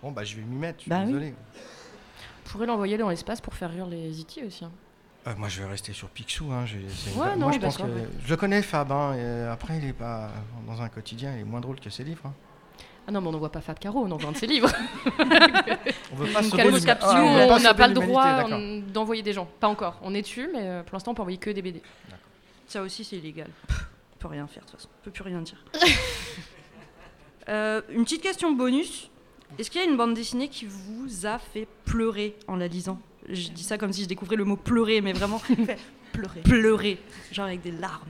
Bon, 0.02 0.10
bah, 0.12 0.24
je 0.24 0.36
vais 0.36 0.42
m'y 0.42 0.56
mettre. 0.56 0.78
Je 0.78 0.82
suis 0.82 0.90
Bah 0.90 1.00
oui. 1.00 1.06
désolé. 1.06 1.34
On 2.44 2.48
pourrait 2.50 2.66
l'envoyer 2.66 2.98
dans 2.98 3.08
l'espace 3.08 3.40
pour 3.40 3.54
faire 3.54 3.70
rire 3.70 3.86
les 3.86 4.20
IT 4.20 4.40
aussi. 4.46 4.64
hein. 4.64 4.70
Euh, 5.26 5.32
moi, 5.38 5.48
je 5.48 5.62
vais 5.62 5.68
rester 5.68 5.94
sur 5.94 6.08
Picsou. 6.10 6.52
Hein. 6.52 6.66
j'ai- 6.66 6.84
c'est 6.90 7.10
une- 7.12 7.18
Ouais, 7.20 7.28
moi, 7.28 7.36
non, 7.36 7.52
je 7.52 7.58
pense 7.58 7.78
que 7.78 7.82
ouais. 7.84 8.08
je 8.22 8.28
le 8.30 8.36
connais 8.36 8.60
Fab. 8.60 8.92
Hein, 8.92 9.14
et 9.14 9.20
euh, 9.20 9.52
après, 9.52 9.78
il 9.78 9.84
est 9.86 9.94
pas 9.94 10.30
dans 10.66 10.82
un 10.82 10.88
quotidien. 10.90 11.32
Il 11.34 11.40
est 11.40 11.44
moins 11.44 11.60
drôle 11.62 11.80
que 11.80 11.88
ses 11.88 12.04
livres. 12.04 12.20
hein. 12.26 12.32
Ah 13.06 13.12
non, 13.12 13.20
mais 13.22 13.28
on 13.28 13.32
n'envoie 13.32 13.50
pas 13.52 13.60
Fab 13.62 13.78
Caro, 13.78 14.00
on 14.04 14.10
envoie 14.10 14.28
un 14.28 14.32
de 14.32 14.36
ses 14.36 14.46
livres. 14.46 14.70
On 16.12 16.16
veut 16.16 16.32
pas 16.32 16.42
capsule. 16.86 17.08
Ah, 17.10 17.46
on 17.50 17.58
n'a 17.58 17.74
pas 17.74 17.88
le 17.88 17.94
droit 17.94 18.48
d'envoyer 18.92 19.22
des 19.22 19.32
gens. 19.32 19.46
Pas 19.60 19.68
encore. 19.68 19.98
On 20.02 20.14
est 20.14 20.22
dessus, 20.22 20.48
mais 20.52 20.82
pour 20.86 20.94
l'instant, 20.96 21.10
on 21.12 21.14
peut 21.14 21.22
envoyer 21.22 21.38
que 21.38 21.50
des 21.50 21.60
BD. 21.62 21.82
Ça 22.66 22.80
aussi, 22.82 23.04
c'est 23.04 23.16
illégal. 23.16 23.48
Peut 24.24 24.28
rien 24.30 24.46
faire 24.46 24.64
de 24.64 24.70
toute 24.70 24.78
façon. 24.80 24.88
On 25.00 25.04
peut 25.04 25.10
plus 25.10 25.22
rien 25.22 25.42
dire. 25.42 25.62
Euh, 27.50 27.82
une 27.90 28.04
petite 28.04 28.22
question 28.22 28.52
bonus. 28.52 29.10
Est-ce 29.58 29.70
qu'il 29.70 29.78
y 29.78 29.84
a 29.84 29.86
une 29.86 29.98
bande 29.98 30.14
dessinée 30.14 30.48
qui 30.48 30.64
vous 30.64 31.26
a 31.26 31.38
fait 31.38 31.68
pleurer 31.84 32.36
en 32.48 32.56
la 32.56 32.68
lisant? 32.68 32.98
Je 33.28 33.50
dis 33.50 33.62
ça 33.62 33.76
comme 33.76 33.92
si 33.92 34.02
je 34.02 34.08
découvrais 34.08 34.36
le 34.36 34.44
mot 34.46 34.56
pleurer, 34.56 35.02
mais 35.02 35.12
vraiment 35.12 35.42
Pleurer. 36.14 36.40
pleurer, 36.40 36.98
genre 37.32 37.44
avec 37.44 37.60
des 37.60 37.70
larmes. 37.72 38.08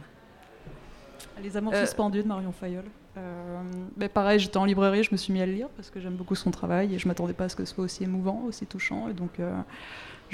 Les 1.43 1.57
Amours 1.57 1.75
Euh, 1.75 1.85
suspendus 1.85 2.23
de 2.23 2.29
Marion 2.29 2.53
Fayol. 2.53 2.85
Euh, 3.17 3.63
mais 3.97 4.09
pareil, 4.09 4.39
j'étais 4.39 4.57
en 4.57 4.67
librairie, 4.67 5.03
je 5.03 5.11
me 5.11 5.17
suis 5.17 5.33
mis 5.33 5.41
à 5.43 5.47
le 5.47 5.53
lire 5.53 5.69
parce 5.71 5.91
que 5.91 5.99
j'aime 6.01 6.15
beaucoup 6.15 6.37
son 6.37 6.53
travail 6.53 6.95
et 6.95 7.01
je 7.01 7.09
m'attendais 7.09 7.33
pas 7.35 7.45
à 7.47 7.49
ce 7.49 7.57
que 7.57 7.65
ce 7.65 7.75
soit 7.75 7.83
aussi 7.83 8.05
émouvant, 8.05 8.41
aussi 8.47 8.67
touchant. 8.67 9.09
Et 9.09 9.15
donc, 9.15 9.41
euh, 9.41 9.53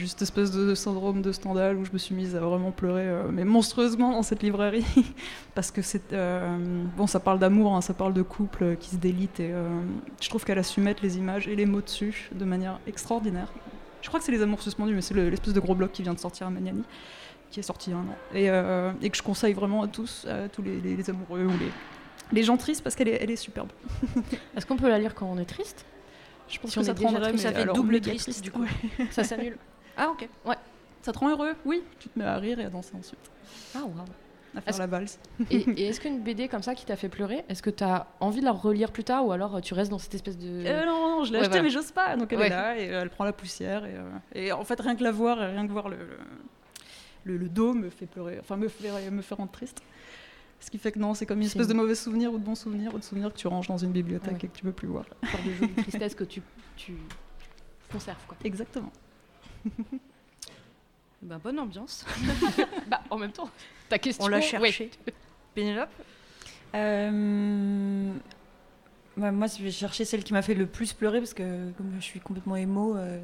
juste 0.00 0.20
espèce 0.22 0.50
de 0.50 0.74
syndrome 0.74 1.22
de 1.22 1.30
Stendhal 1.32 1.76
où 1.76 1.84
je 1.84 1.92
me 1.92 1.98
suis 1.98 2.14
mise 2.14 2.34
à 2.34 2.40
vraiment 2.40 2.72
pleurer, 2.72 3.06
euh, 3.06 3.28
mais 3.30 3.44
monstrueusement 3.44 4.12
dans 4.12 4.22
cette 4.22 4.42
librairie. 4.42 4.84
parce 5.54 5.70
que 5.70 5.82
c'est. 5.82 6.12
euh, 6.12 6.56
bon, 6.96 7.06
ça 7.06 7.20
parle 7.20 7.38
d'amour, 7.38 7.76
hein, 7.76 7.80
ça 7.80 7.94
parle 7.94 8.12
de 8.14 8.22
couple 8.22 8.64
euh, 8.64 8.74
qui 8.74 8.90
se 8.90 8.96
délite 8.96 9.38
et 9.40 9.50
euh, 9.52 9.68
je 10.20 10.28
trouve 10.28 10.44
qu'elle 10.44 10.58
a 10.58 10.62
su 10.62 10.80
mettre 10.80 11.02
les 11.02 11.18
images 11.18 11.46
et 11.46 11.54
les 11.54 11.66
mots 11.66 11.80
dessus 11.82 12.30
de 12.34 12.44
manière 12.44 12.80
extraordinaire. 12.86 13.52
Je 14.02 14.08
crois 14.08 14.18
que 14.18 14.24
c'est 14.26 14.32
Les 14.32 14.42
Amours 14.42 14.62
suspendus, 14.62 14.94
mais 14.94 15.02
c'est 15.02 15.14
le- 15.14 15.28
l'espèce 15.28 15.52
de 15.52 15.60
gros 15.60 15.74
bloc 15.74 15.92
qui 15.92 16.02
vient 16.02 16.14
de 16.14 16.18
sortir 16.18 16.46
à 16.46 16.50
Magnani 16.50 16.82
qui 17.50 17.58
est 17.60 17.64
sorti 17.64 17.90
il 17.90 17.94
y 17.94 17.96
a 17.96 17.98
un 17.98 18.02
an, 18.02 18.16
et, 18.32 18.48
euh, 18.48 18.92
et 19.02 19.10
que 19.10 19.16
je 19.16 19.22
conseille 19.24 19.54
vraiment 19.54 19.82
à 19.82 19.88
tous, 19.88 20.24
à 20.30 20.48
tous 20.48 20.62
les, 20.62 20.80
les- 20.80 20.94
les 20.94 21.10
amoureux 21.10 21.44
ou 21.44 21.50
les, 21.50 21.70
les 22.32 22.42
gens 22.44 22.56
tristes, 22.56 22.80
parce 22.84 22.94
qu'elle 22.94 23.08
est, 23.08 23.18
elle 23.20 23.30
est 23.32 23.34
superbe. 23.34 23.70
Est-ce 24.56 24.64
qu'on 24.66 24.76
peut 24.76 24.88
la 24.88 25.00
lire 25.00 25.16
quand 25.16 25.26
on 25.26 25.36
est 25.36 25.44
triste? 25.44 25.84
Je 26.48 26.60
pense 26.60 26.70
Si 26.70 26.76
que 26.76 26.80
on 26.80 26.84
ça 26.84 26.92
est 26.92 26.94
te 26.94 26.98
déjà 27.00 27.08
rendrait, 27.10 27.30
triste, 27.30 27.44
mais 27.44 27.50
ça 27.50 27.56
fait 27.56 27.62
alors 27.62 27.74
double 27.74 28.00
triste, 28.00 28.40
du 28.42 28.52
coup. 28.52 28.60
ouais. 28.62 29.06
Ça 29.10 29.24
s'annule. 29.24 29.56
Ah 30.02 30.10
ok. 30.10 30.28
Ça 31.02 31.12
te 31.12 31.18
rend 31.18 31.30
heureux? 31.30 31.54
Oui, 31.64 31.82
tu 31.98 32.08
te 32.08 32.18
mets 32.18 32.24
à 32.24 32.36
rire 32.36 32.58
et 32.60 32.64
à 32.64 32.70
danser 32.70 32.92
ensuite, 32.98 33.18
Ah, 33.74 33.80
waouh. 33.80 33.90
à 34.56 34.60
faire 34.60 34.78
la 34.78 34.86
valse. 34.86 35.18
Et, 35.50 35.56
et 35.80 35.86
est-ce 35.88 36.00
qu'une 36.00 36.20
BD 36.22 36.46
comme 36.48 36.62
ça 36.62 36.74
qui 36.74 36.84
t'a 36.84 36.96
fait 36.96 37.08
pleurer, 37.08 37.44
est-ce 37.48 37.62
que 37.62 37.70
t'as 37.70 38.06
envie 38.20 38.40
de 38.40 38.44
la 38.44 38.52
relire 38.52 38.90
plus 38.92 39.04
tard 39.04 39.24
ou 39.26 39.32
alors 39.32 39.56
euh, 39.56 39.60
tu 39.60 39.72
restes 39.74 39.90
dans 39.90 39.98
cette 39.98 40.14
espèce 40.14 40.36
de. 40.38 40.46
Euh, 40.66 40.84
non, 40.86 41.18
non, 41.18 41.24
je 41.24 41.32
l'ai 41.32 41.38
Ouais, 41.38 41.44
achetée, 41.44 41.48
voilà. 41.50 41.62
mais 41.64 41.70
j'ose 41.70 41.90
pas. 41.92 42.16
Donc 42.16 42.32
elle 42.32 42.38
Ouais. 42.40 42.46
est 42.46 42.50
là 42.50 42.78
et 42.78 42.90
euh, 42.92 43.00
elle 43.02 43.10
prend 43.10 43.24
la 43.24 43.32
poussière. 43.32 43.84
Et, 43.86 43.94
euh, 43.94 44.02
et 44.34 44.52
en 44.52 44.64
fait, 44.64 44.80
rien 44.80 44.94
que 44.96 45.02
la 45.04 45.12
voir 45.12 45.42
et 45.42 45.46
rien 45.46 45.66
que 45.66 45.72
voir 45.72 45.88
le, 45.88 45.96
le, 47.24 47.36
le 47.38 47.48
dos 47.48 47.72
me 47.72 47.88
fait 47.90 48.06
pleurer, 48.06 48.38
enfin 48.40 48.56
me 48.56 48.68
fait, 48.68 49.10
me 49.10 49.22
fait 49.22 49.34
rendre 49.34 49.50
triste. 49.52 49.82
Ce 50.62 50.70
qui 50.70 50.76
fait 50.76 50.92
que 50.92 50.98
non, 50.98 51.14
c'est 51.14 51.24
comme 51.24 51.38
une 51.40 51.46
espèce 51.46 51.68
de 51.68 51.72
mauvais 51.74 51.94
souvenir 51.94 52.30
ou 52.34 52.38
de 52.38 52.44
bon 52.44 52.54
souvenir 52.54 52.94
ou 52.94 52.98
de 52.98 53.04
souvenir 53.04 53.32
que 53.32 53.38
tu 53.38 53.46
ranges 53.46 53.68
dans 53.68 53.78
une 53.78 53.92
bibliothèque 53.92 54.32
Ouais. 54.32 54.40
et 54.44 54.48
que 54.48 54.56
tu 54.58 54.62
peux 54.64 54.72
plus 54.72 54.88
voir. 54.88 55.04
genre 55.22 55.40
de 55.46 55.52
jolie 55.52 55.72
tristesse 55.76 56.14
que 56.14 56.24
tu, 56.24 56.42
tu 56.76 56.96
conserves 57.90 58.22
quoi. 58.28 58.36
Exactement. 58.44 58.92
Bah, 61.22 61.38
bonne 61.42 61.58
ambiance. 61.58 62.06
Bah 62.88 63.02
en 63.10 63.18
même 63.18 63.32
temps, 63.32 63.50
ta 63.88 63.98
question. 63.98 64.24
On 64.24 64.28
l'a 64.28 64.38
ouais. 64.38 64.42
cherché. 64.42 64.90
Pénélope 65.54 65.90
Euh, 66.74 68.12
ouais, 69.18 69.30
moi, 69.30 69.46
je 69.46 69.62
vais 69.62 69.70
chercher 69.70 70.04
celle 70.04 70.24
qui 70.24 70.32
m'a 70.32 70.42
fait 70.42 70.54
le 70.54 70.66
plus 70.66 70.92
pleurer 70.92 71.18
parce 71.18 71.34
que 71.34 71.72
comme 71.72 71.92
je 71.96 72.04
suis 72.04 72.20
complètement 72.20 72.56
émo, 72.56 72.96
euh, 72.96 73.20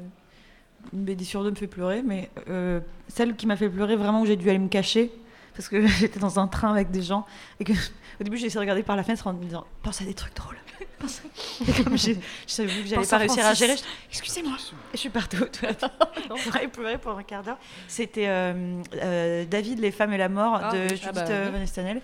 une 0.93 1.05
BD 1.05 1.23
sur 1.23 1.43
deux 1.43 1.49
me 1.49 1.55
fait 1.55 1.67
pleurer. 1.67 2.03
Mais 2.03 2.29
euh, 2.49 2.79
celle 3.07 3.35
qui 3.35 3.47
m'a 3.47 3.57
fait 3.57 3.69
pleurer 3.69 3.95
vraiment 3.95 4.21
où 4.21 4.25
j'ai 4.25 4.35
dû 4.35 4.47
aller 4.49 4.59
me 4.59 4.69
cacher 4.69 5.11
parce 5.55 5.67
que 5.67 5.87
j'étais 5.99 6.19
dans 6.19 6.39
un 6.39 6.47
train 6.47 6.71
avec 6.71 6.91
des 6.91 7.01
gens 7.01 7.25
et 7.59 7.63
que 7.63 7.73
au 8.19 8.23
début 8.23 8.37
j'ai 8.37 8.45
essayé 8.45 8.57
de 8.57 8.61
regarder 8.61 8.83
par 8.83 8.95
la 8.95 9.03
fenêtre 9.03 9.25
en 9.25 9.33
me 9.33 9.43
disant 9.43 9.65
pense 9.81 10.01
à 10.01 10.05
des 10.05 10.13
trucs 10.13 10.35
drôles. 10.35 10.57
Comme 11.83 11.97
j'ai- 11.97 12.15
je 12.47 12.51
savais 12.51 12.69
que 12.81 12.87
j'allais 12.87 13.05
pas 13.05 13.17
réussir 13.17 13.45
à 13.45 13.53
gérer, 13.53 13.75
je- 13.77 13.83
excusez-moi. 14.09 14.53
Et 14.93 14.95
je 14.95 14.97
suis 14.97 15.09
partie 15.09 15.37
aux 15.41 15.45
toilettes. 15.45 15.85
J'aurais 16.45 16.67
pleuré 16.67 16.97
pour 16.97 17.11
un 17.17 17.23
quart 17.23 17.43
d'heure. 17.43 17.57
C'était 17.87 18.27
euh, 18.27 18.81
euh, 18.95 19.45
David, 19.45 19.79
les 19.79 19.91
femmes 19.91 20.13
et 20.13 20.17
la 20.17 20.29
mort 20.29 20.59
Ah 20.63 20.71
de 20.73 20.77
oui. 20.79 20.89
Judith 20.89 21.05
Ah 21.09 21.11
bah 21.11 21.25
euh, 21.29 21.45
oui. 21.51 21.57
Van 21.57 21.61
Estenel. 21.63 22.01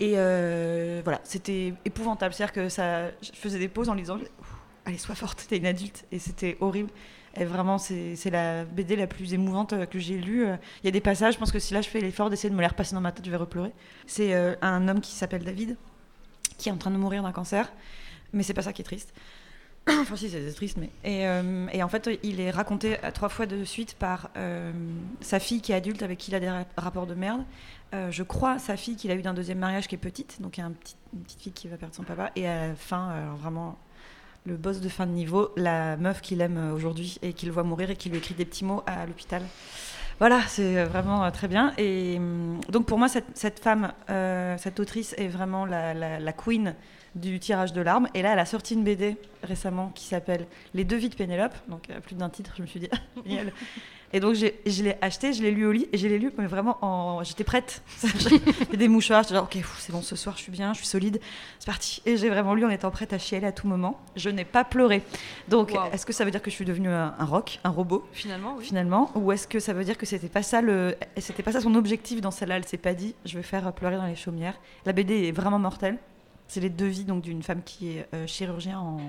Et 0.00 0.14
euh, 0.16 1.00
voilà, 1.04 1.20
c'était 1.24 1.72
épouvantable. 1.84 2.34
C'est-à-dire 2.34 2.52
que 2.52 2.68
ça, 2.68 3.08
je 3.22 3.30
faisais 3.34 3.58
des 3.58 3.68
pauses 3.68 3.88
en 3.88 3.94
lisant. 3.94 4.18
je- 4.18 4.24
Allez, 4.84 4.98
sois 4.98 5.14
forte, 5.14 5.46
t'es 5.48 5.58
une 5.58 5.66
adulte. 5.66 6.04
Et 6.10 6.18
c'était 6.18 6.56
horrible. 6.60 6.90
Et 7.36 7.44
vraiment, 7.44 7.78
c'est 7.78 8.14
c'est 8.16 8.28
la 8.30 8.64
BD 8.64 8.94
la 8.96 9.06
plus 9.06 9.32
émouvante 9.32 9.86
que 9.88 9.98
j'ai 9.98 10.18
lue. 10.18 10.44
Il 10.82 10.84
y 10.86 10.88
a 10.88 10.90
des 10.90 11.00
passages, 11.00 11.34
je 11.34 11.38
pense 11.38 11.50
que 11.52 11.58
si 11.60 11.72
là 11.72 11.80
je 11.80 11.88
fais 11.88 12.00
l'effort 12.00 12.28
d'essayer 12.28 12.50
de 12.50 12.54
me 12.54 12.60
les 12.60 12.66
repasser 12.66 12.94
dans 12.94 13.00
ma 13.00 13.10
tête, 13.12 13.24
je 13.24 13.30
vais 13.30 13.36
repleurer. 13.38 13.70
C'est 14.06 14.34
euh, 14.34 14.54
un 14.60 14.86
homme 14.88 15.00
qui 15.00 15.12
s'appelle 15.12 15.42
David, 15.44 15.78
qui 16.58 16.68
est 16.68 16.72
en 16.72 16.76
train 16.76 16.90
de 16.90 16.98
mourir 16.98 17.22
d'un 17.22 17.32
cancer. 17.32 17.72
Mais 18.32 18.42
c'est 18.42 18.54
pas 18.54 18.62
ça 18.62 18.72
qui 18.72 18.82
est 18.82 18.84
triste. 18.84 19.12
enfin 19.88 20.14
si 20.14 20.30
c'est 20.30 20.52
triste 20.52 20.76
mais 20.76 20.90
et, 21.02 21.26
euh, 21.26 21.66
et 21.72 21.82
en 21.82 21.88
fait 21.88 22.08
il 22.22 22.40
est 22.40 22.52
raconté 22.52 22.98
trois 23.14 23.28
fois 23.28 23.46
de 23.46 23.64
suite 23.64 23.96
par 23.98 24.30
euh, 24.36 24.70
sa 25.20 25.40
fille 25.40 25.60
qui 25.60 25.72
est 25.72 25.74
adulte 25.74 26.04
avec 26.04 26.18
qui 26.18 26.30
il 26.30 26.36
a 26.36 26.40
des 26.40 26.48
ra- 26.48 26.64
rapports 26.76 27.08
de 27.08 27.14
merde 27.14 27.42
Euh, 27.92 28.08
je 28.12 28.22
crois 28.22 28.60
sa 28.60 28.76
fille 28.76 28.94
qu'il 28.94 29.10
a 29.10 29.14
eu 29.16 29.22
d'un 29.22 29.34
deuxième 29.34 29.58
mariage 29.58 29.88
qui 29.88 29.96
est 29.96 29.98
petite 29.98 30.40
donc 30.40 30.56
il 30.56 30.60
y 30.60 30.62
a 30.62 30.66
une 30.68 30.74
petite 31.24 31.42
fille 31.42 31.52
qui 31.52 31.66
va 31.66 31.76
perdre 31.76 31.96
son 31.96 32.04
papa 32.04 32.30
et 32.36 32.46
à 32.48 32.68
la 32.68 32.74
fin 32.76 33.08
alors 33.08 33.36
vraiment 33.36 33.76
le 34.46 34.56
boss 34.56 34.80
de 34.80 34.88
fin 34.88 35.04
de 35.04 35.10
niveau 35.12 35.50
la 35.56 35.96
meuf 35.96 36.20
qu'il 36.20 36.40
aime 36.42 36.72
aujourd'hui 36.72 37.18
et 37.20 37.32
qu'il 37.32 37.50
voit 37.50 37.64
mourir 37.64 37.90
et 37.90 37.96
qui 37.96 38.08
lui 38.08 38.18
écrit 38.18 38.34
des 38.34 38.44
petits 38.44 38.64
mots 38.64 38.84
à 38.86 39.04
l'hôpital 39.04 39.42
voilà, 40.20 40.40
c'est 40.46 40.84
vraiment 40.84 41.28
très 41.32 41.48
bien. 41.48 41.72
Et 41.78 42.20
donc 42.68 42.86
pour 42.86 42.96
moi, 42.96 43.08
cette, 43.08 43.58
femme, 43.58 43.92
cette 44.58 44.78
autrice 44.78 45.16
est 45.18 45.26
vraiment 45.26 45.66
la 45.66 46.32
queen 46.32 46.76
du 47.14 47.38
tirage 47.38 47.72
de 47.72 47.80
larmes. 47.80 48.08
Et 48.14 48.22
là, 48.22 48.32
elle 48.32 48.38
a 48.38 48.46
sorti 48.46 48.74
une 48.74 48.84
BD 48.84 49.16
récemment 49.42 49.90
qui 49.94 50.04
s'appelle 50.04 50.46
Les 50.74 50.84
deux 50.84 50.96
vies 50.96 51.08
de 51.08 51.14
Pénélope. 51.14 51.54
Donc 51.68 51.90
euh, 51.90 52.00
plus 52.00 52.14
d'un 52.14 52.28
titre, 52.28 52.52
je 52.56 52.62
me 52.62 52.66
suis 52.66 52.80
dit, 52.80 52.88
génial. 53.26 53.52
Et 54.14 54.20
donc 54.20 54.34
je 54.34 54.82
l'ai 54.82 54.96
acheté, 55.00 55.32
je 55.32 55.42
l'ai 55.42 55.50
lu 55.50 55.66
au 55.66 55.72
lit 55.72 55.88
et 55.90 55.96
je 55.96 56.06
l'ai 56.06 56.18
lu 56.18 56.30
mais 56.36 56.46
vraiment 56.46 56.76
en... 56.82 57.24
J'étais 57.24 57.44
prête. 57.44 57.82
J'ai 58.70 58.76
des 58.76 58.88
mouchoirs, 58.88 59.22
j'étais 59.22 59.34
genre, 59.34 59.44
ok, 59.44 59.58
c'est 59.78 59.90
bon, 59.90 60.02
ce 60.02 60.16
soir 60.16 60.36
je 60.36 60.42
suis 60.42 60.52
bien, 60.52 60.74
je 60.74 60.78
suis 60.78 60.86
solide, 60.86 61.18
c'est 61.58 61.66
parti. 61.66 62.02
Et 62.04 62.18
j'ai 62.18 62.28
vraiment 62.28 62.54
lu 62.54 62.66
en 62.66 62.68
étant 62.68 62.90
prête 62.90 63.14
à 63.14 63.18
chialer 63.18 63.46
à 63.46 63.52
tout 63.52 63.66
moment. 63.66 63.98
Je 64.14 64.28
n'ai 64.28 64.44
pas 64.44 64.64
pleuré. 64.64 65.02
Donc 65.48 65.72
est-ce 65.94 66.04
que 66.04 66.12
ça 66.12 66.26
veut 66.26 66.30
dire 66.30 66.42
que 66.42 66.50
je 66.50 66.56
suis 66.56 66.66
devenue 66.66 66.90
un, 66.90 67.14
un 67.18 67.24
rock, 67.24 67.58
un 67.64 67.70
robot? 67.70 68.06
Finalement, 68.12 68.56
oui. 68.58 68.64
finalement 68.64 69.10
ou 69.14 69.32
est-ce 69.32 69.48
que 69.48 69.60
ça 69.60 69.72
veut 69.72 69.84
dire 69.84 69.96
que 69.96 70.04
c'était 70.04 70.28
pas 70.28 70.42
ça 70.42 70.60
le 70.60 70.94
c'était 71.16 71.42
pas 71.42 71.52
ça 71.52 71.62
son 71.62 71.74
objectif 71.74 72.20
dans 72.20 72.30
celle-là 72.30 72.56
elle 72.56 72.66
s'est 72.66 72.76
pas 72.76 72.92
dit 72.92 73.14
je 73.24 73.36
vais 73.36 73.42
faire 73.42 73.72
pleurer 73.72 73.96
dans 73.96 74.06
les 74.06 74.16
chaumières 74.16 74.58
la 74.84 74.92
BD 74.92 75.28
est 75.28 75.32
vraiment 75.32 75.58
mortelle 75.58 75.96
c'est 76.52 76.60
les 76.60 76.70
deux 76.70 76.86
vies 76.86 77.04
donc 77.04 77.22
d'une 77.22 77.42
femme 77.42 77.62
qui 77.62 77.96
est 77.96 78.06
euh, 78.14 78.26
chirurgien 78.26 78.78
en 78.78 79.00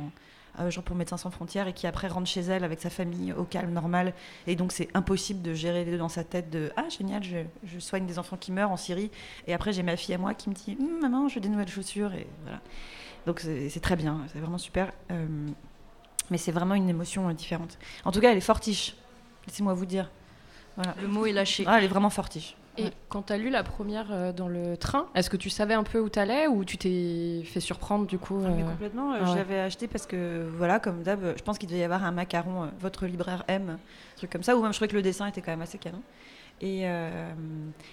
euh, 0.59 0.69
genre 0.69 0.83
pour 0.83 0.95
Médecins 0.95 1.17
sans 1.17 1.31
frontières 1.31 1.67
et 1.67 1.73
qui 1.73 1.87
après 1.87 2.07
rentre 2.07 2.27
chez 2.27 2.41
elle 2.41 2.63
avec 2.63 2.79
sa 2.79 2.89
famille 2.89 3.33
au 3.33 3.43
calme 3.43 3.71
normal. 3.71 4.13
Et 4.47 4.55
donc 4.55 4.71
c'est 4.71 4.87
impossible 4.93 5.41
de 5.41 5.53
gérer 5.53 5.83
les 5.83 5.91
deux 5.91 5.97
dans 5.97 6.09
sa 6.09 6.23
tête 6.23 6.49
de 6.51 6.71
ah 6.77 6.87
génial 6.89 7.23
je, 7.23 7.79
soigne 7.79 8.05
des 8.05 8.19
enfants 8.19 8.37
qui 8.37 8.51
meurent 8.51 8.71
en 8.71 8.77
Syrie 8.77 9.09
et 9.47 9.53
après 9.53 9.73
j'ai 9.73 9.83
ma 9.83 9.97
fille 9.97 10.13
à 10.13 10.17
moi 10.17 10.33
qui 10.33 10.49
me 10.49 10.55
dit 10.55 10.77
Hum, 10.79 11.01
maman 11.01 11.27
je 11.27 11.35
veux 11.35 11.41
des 11.41 11.49
nouvelles 11.49 11.69
chaussures 11.69 12.13
et 12.13 12.27
voilà. 12.43 12.61
Donc 13.25 13.39
c'est 13.39 13.67
c'est 13.69 13.79
très 13.79 13.95
bien. 13.95 14.21
C'est 14.31 14.39
vraiment 14.39 14.57
super. 14.57 14.91
Euh, 15.11 15.25
mais 16.29 16.37
c'est 16.37 16.51
vraiment 16.51 16.75
une 16.75 16.87
émotion 16.87 17.27
euh, 17.27 17.33
différente. 17.33 17.77
En 18.05 18.11
tout 18.11 18.21
cas 18.21 18.31
elle 18.31 18.37
est 18.37 18.41
fortiche. 18.41 18.95
Laissez-moi 19.47 19.73
vous 19.73 19.85
dire 19.85 20.09
voilà. 20.75 20.95
Le 21.01 21.07
mot 21.07 21.25
est 21.25 21.31
lâché. 21.33 21.63
Ah, 21.67 21.77
elle 21.77 21.85
est 21.85 21.87
vraiment 21.89 22.09
fortiche. 22.09 22.55
Et 22.75 22.85
Ouais. 22.85 22.91
quand 23.07 23.21
t'as 23.23 23.37
lu 23.37 23.51
la 23.51 23.61
première 23.61 24.07
euh, 24.11 24.31
dans 24.33 24.47
le 24.47 24.75
train, 24.77 25.05
est-ce 25.13 25.29
que 25.29 25.37
tu 25.37 25.51
savais 25.51 25.75
un 25.75 25.83
peu 25.83 25.99
où 25.99 26.09
t'allais 26.09 26.47
ou 26.47 26.65
tu 26.65 26.77
t'es 26.79 27.43
fait 27.45 27.59
surprendre 27.59 28.07
du 28.07 28.17
coup 28.17 28.41
Ah, 28.43 28.49
mais 28.49 28.63
euh, 28.63 28.65
complètement, 28.65 29.13
euh, 29.13 29.19
ah 29.23 29.29
ouais. 29.29 29.35
l'avais 29.35 29.59
acheté 29.59 29.87
parce 29.87 30.07
que, 30.07 30.49
voilà, 30.57 30.79
comme 30.79 31.03
d'hab, 31.03 31.37
je 31.37 31.43
pense 31.43 31.59
qu'il 31.59 31.69
devait 31.69 31.81
y 31.81 31.83
avoir 31.83 32.03
un 32.03 32.11
macaron, 32.11 32.63
euh, 32.63 32.67
votre 32.79 33.05
libraire 33.05 33.43
aime, 33.47 33.77
un 33.77 34.17
truc 34.17 34.31
comme 34.31 34.41
ça, 34.41 34.57
ou 34.57 34.63
même 34.63 34.71
je 34.73 34.77
trouvais 34.79 34.87
que 34.87 34.95
le 34.95 35.03
dessin 35.03 35.27
était 35.27 35.41
quand 35.41 35.51
même 35.51 35.61
assez 35.61 35.77
canon. 35.77 36.01
Et, 36.61 36.83
euh, 36.85 37.33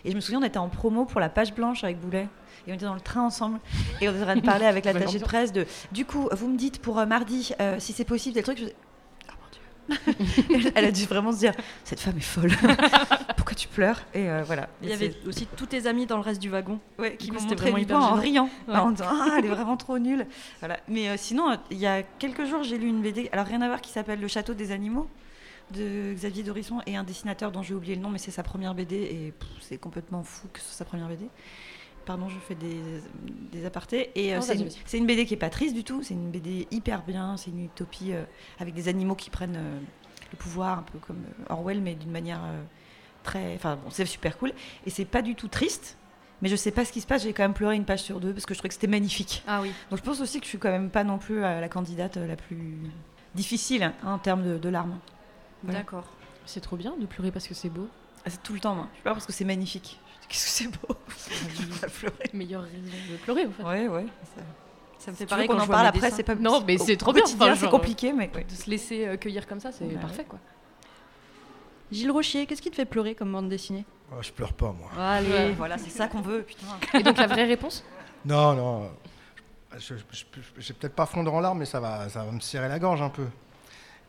et 0.05 0.11
je 0.13 0.17
me 0.17 0.21
souviens, 0.21 0.41
on 0.41 0.45
était 0.45 0.59
en 0.59 0.69
promo 0.69 1.05
pour 1.05 1.21
la 1.21 1.29
page 1.29 1.53
blanche 1.55 1.83
avec 1.85 1.99
Boulet. 2.01 2.29
Et 2.67 2.73
on 2.73 2.75
était 2.75 2.85
dans 2.85 2.95
le 2.95 3.01
train 3.01 3.23
ensemble. 3.23 3.59
Et 4.01 4.09
on 4.09 4.13
était 4.13 4.23
en 4.23 4.27
train 4.27 4.37
de 4.37 4.41
parler 4.43 4.65
avec 4.67 4.85
l'attaché 4.87 5.19
de 5.19 5.25
presse 5.25 5.53
de 5.53 5.67
Du 5.93 6.05
coup, 6.07 6.29
vous 6.33 6.49
me 6.49 6.57
dites 6.57 6.81
pour 6.81 6.99
euh, 6.99 7.05
mardi, 7.07 7.53
euh, 7.61 7.77
si 7.81 7.93
c'est 7.93 8.05
possible, 8.05 8.35
tel 8.35 8.45
truc. 8.45 8.59
Je 8.59 8.63
faisais, 8.65 8.77
Oh 9.29 9.33
mon 9.43 9.51
Dieu. 9.51 9.61
Elle 10.75 10.85
a 10.85 10.91
dû 10.93 11.05
vraiment 11.05 11.33
se 11.33 11.39
dire 11.39 11.53
Cette 11.85 12.01
femme 12.01 12.17
est 12.17 12.21
folle. 12.21 12.53
Pourquoi 13.37 13.55
tu 13.55 13.69
pleures 13.69 14.01
Et 14.15 14.29
euh, 14.31 14.43
voilà. 14.45 14.69
Il 14.83 14.89
y 14.89 14.93
avait 14.93 15.15
aussi 15.27 15.47
tous 15.57 15.67
tes 15.67 15.87
amis 15.87 16.07
dans 16.07 16.17
le 16.17 16.23
reste 16.23 16.41
du 16.41 16.51
wagon. 16.51 16.79
Ouais, 16.99 17.17
qui 17.17 17.27
Du 17.27 17.33
coup, 17.33 17.35
m'ont 17.43 17.49
c'était 17.49 17.71
montré 17.71 17.85
vraiment 17.85 18.07
en 18.07 18.15
riant, 18.15 18.49
Ouais. 18.69 18.77
en 18.77 18.91
disant 18.93 19.07
ah 19.11 19.37
elle 19.39 19.45
est 19.47 19.49
vraiment 19.49 19.77
trop 19.77 19.99
nulle. 19.99 20.27
Voilà. 20.61 20.79
Mais 20.89 21.09
euh, 21.09 21.15
sinon, 21.17 21.51
euh, 21.51 21.57
il 21.71 21.79
y 21.79 21.87
a 21.87 22.03
quelques 22.03 22.45
jours, 22.47 22.63
j'ai 22.63 22.79
lu 22.79 22.87
une 22.89 23.03
BD, 23.03 23.29
alors 23.33 23.47
rien 23.47 23.61
à 23.63 23.67
voir, 23.69 23.81
qui 23.81 23.91
s'appelle 23.91 24.21
Le 24.21 24.29
Château 24.29 24.55
des 24.55 24.73
animaux 24.73 25.09
de 25.73 26.13
Xavier 26.15 26.43
Dorisson 26.43 26.81
et 26.87 26.97
un 26.97 27.05
dessinateur 27.05 27.53
dont 27.53 27.63
j'ai 27.63 27.75
oublié 27.75 27.95
le 27.95 28.01
nom, 28.01 28.11
mais 28.11 28.19
c'est 28.19 28.33
sa 28.33 28.43
première 28.43 28.75
BD 28.75 28.97
et 28.97 29.33
c'est 29.61 29.79
complètement 29.79 30.25
fou 30.25 30.49
que 30.53 30.59
ce 30.59 30.67
soit 30.67 30.75
sa 30.79 30.85
première 30.85 31.07
BD. 31.07 31.27
Pardon, 32.07 32.29
je 32.29 32.39
fais 32.39 32.55
des, 32.55 32.81
des 33.53 33.65
apartés. 33.67 34.11
Et 34.15 34.35
euh, 34.35 34.41
c'est 34.41 34.99
une, 34.99 35.07
BD 35.07 35.27
qui 35.27 35.35
est 35.35 35.39
pas 35.39 35.51
triste 35.51 35.75
du 35.75 35.85
tout. 35.85 36.03
C'est 36.03 36.15
une 36.15 36.31
BD 36.31 36.67
hyper 36.71 37.03
bien. 37.03 37.37
C'est 37.37 37.51
une 37.51 37.65
utopie 37.65 38.13
euh, 38.13 38.25
avec 38.59 38.75
des 38.75 38.89
animaux 38.89 39.15
qui 39.15 39.31
prennent 39.31 39.57
euh, 39.57 39.79
le 40.33 40.37
pouvoir, 40.37 40.79
un 40.79 40.83
peu 40.83 40.99
comme 40.99 41.23
Orwell, 41.49 41.81
mais 41.81 41.95
d'une 41.95 42.11
manière 42.11 42.41
euh, 42.45 42.63
très. 43.23 43.55
Enfin, 43.55 43.77
bon, 43.77 43.91
c'est 43.91 44.07
super 44.07 44.39
cool. 44.39 44.53
Et 44.87 44.91
c'est 44.91 45.05
pas 45.05 45.23
du 45.23 45.35
tout 45.35 45.49
triste. 45.49 45.97
Mais 46.43 46.49
je 46.49 46.57
sais 46.57 46.71
pas 46.71 46.87
ce 46.87 46.93
qui 46.93 47.03
se 47.03 47.07
passe. 47.07 47.23
J'ai 47.23 47.35
quand 47.35 47.43
même 47.43 47.55
pleuré 47.55 47.77
une 47.77 47.85
page 47.85 48.03
sur 48.03 48.19
deux 48.19 48.33
parce 48.33 48.47
que 48.47 48.55
je 48.55 48.59
trouvais 48.59 48.71
que 48.71 48.75
c'était 48.75 48.87
magnifique. 48.87 49.45
Ah 49.47 49.61
oui. 49.61 49.73
Donc 49.91 49.99
je 49.99 50.05
pense 50.05 50.21
aussi 50.21 50.39
que 50.39 50.47
je 50.47 50.49
suis 50.49 50.59
quand 50.59 50.71
même 50.71 50.89
pas 50.89 51.05
non 51.05 51.19
plus 51.19 51.41
la 51.41 51.69
candidate 51.69 52.17
la 52.17 52.37
plus 52.37 52.79
difficile 53.35 53.83
hein, 53.83 53.95
en 54.05 54.19
termes 54.19 54.43
de, 54.43 54.57
de 54.57 54.69
larmes. 54.71 54.99
Voilà. 55.63 55.81
D'accord. 55.81 56.07
C'est 56.47 56.61
trop 56.61 56.77
bien 56.77 56.95
de 56.99 57.05
pleurer 57.05 57.31
parce 57.31 57.47
que 57.47 57.53
c'est 57.53 57.69
beau. 57.69 57.89
Ah, 58.25 58.31
c'est 58.31 58.43
tout 58.43 58.55
le 58.55 58.61
temps, 58.61 58.75
moi. 58.75 58.89
Je 58.97 59.03
pleure 59.03 59.15
parce 59.15 59.27
que 59.27 59.33
c'est 59.33 59.45
magnifique. 59.45 60.01
Qu'est-ce 60.31 60.45
que 60.47 60.51
c'est 60.51 60.69
beau 60.69 60.97
Je 61.59 61.63
vais 61.67 61.89
pleurer. 61.89 62.31
Meilleure 62.33 62.63
raison 62.63 62.77
de 63.11 63.17
pleurer 63.19 63.47
en 63.47 63.51
fait. 63.51 63.63
Ouais, 63.65 63.89
ouais. 63.89 64.07
Ça, 64.37 64.41
Ça 64.99 65.11
me 65.11 65.17
si 65.17 65.19
fait 65.19 65.25
veux 65.25 65.29
pareil 65.29 65.49
qu'on 65.49 65.59
en 65.59 65.67
parle 65.67 65.87
après, 65.89 66.11
c'est 66.11 66.23
pas 66.23 66.35
Non, 66.37 66.63
mais 66.67 66.79
c'est 66.79 66.97
trop 66.97 67.13
bien, 67.13 67.25
enfin, 67.25 67.55
c'est 67.57 67.69
compliqué, 67.69 68.13
mais 68.13 68.31
ouais. 68.35 68.45
De 68.45 68.55
se 68.55 68.71
laisser 68.71 69.07
euh, 69.07 69.17
cueillir 69.17 69.47
comme 69.47 69.61
ça, 69.61 69.73
c'est 69.73 69.85
Ouais. 69.85 69.95
parfait 69.97 70.25
quoi. 70.25 70.39
Gilles 71.91 72.11
Rochier, 72.13 72.47
qu'est-ce 72.47 72.63
qui 72.63 72.71
te 72.71 72.77
fait 72.77 72.85
pleurer 72.85 73.15
comme 73.17 73.33
bande 73.33 73.49
dessinée? 73.49 73.85
Oh, 74.13 74.23
je 74.23 74.31
pleure 74.31 74.53
pas, 74.53 74.73
moi. 74.73 74.91
Allez. 74.99 75.29
Ouais, 75.29 75.53
voilà, 75.53 75.77
c'est 75.79 75.91
ça 75.91 76.07
qu'on 76.07 76.21
veut, 76.21 76.43
putain. 76.43 76.67
Et 76.99 77.03
donc 77.03 77.17
la 77.19 77.27
vraie 77.27 77.45
réponse? 77.47 77.85
Non, 78.25 78.55
non. 78.55 78.91
Je, 79.77 79.95
je, 79.97 80.03
je- 80.13 80.25
je 80.59 80.69
vais 80.69 80.75
peut-être 80.75 80.95
pas 80.95 81.07
fondre 81.07 81.33
en 81.35 81.41
larmes, 81.41 81.59
mais 81.59 81.65
ça 81.65 81.81
va, 81.81 82.09
ça 82.09 82.25
va 82.25 82.31
me 82.31 82.41
serrer 82.41 82.69
la 82.69 82.79
gorge 82.79 83.03
un 83.03 83.09
peu. 83.09 83.27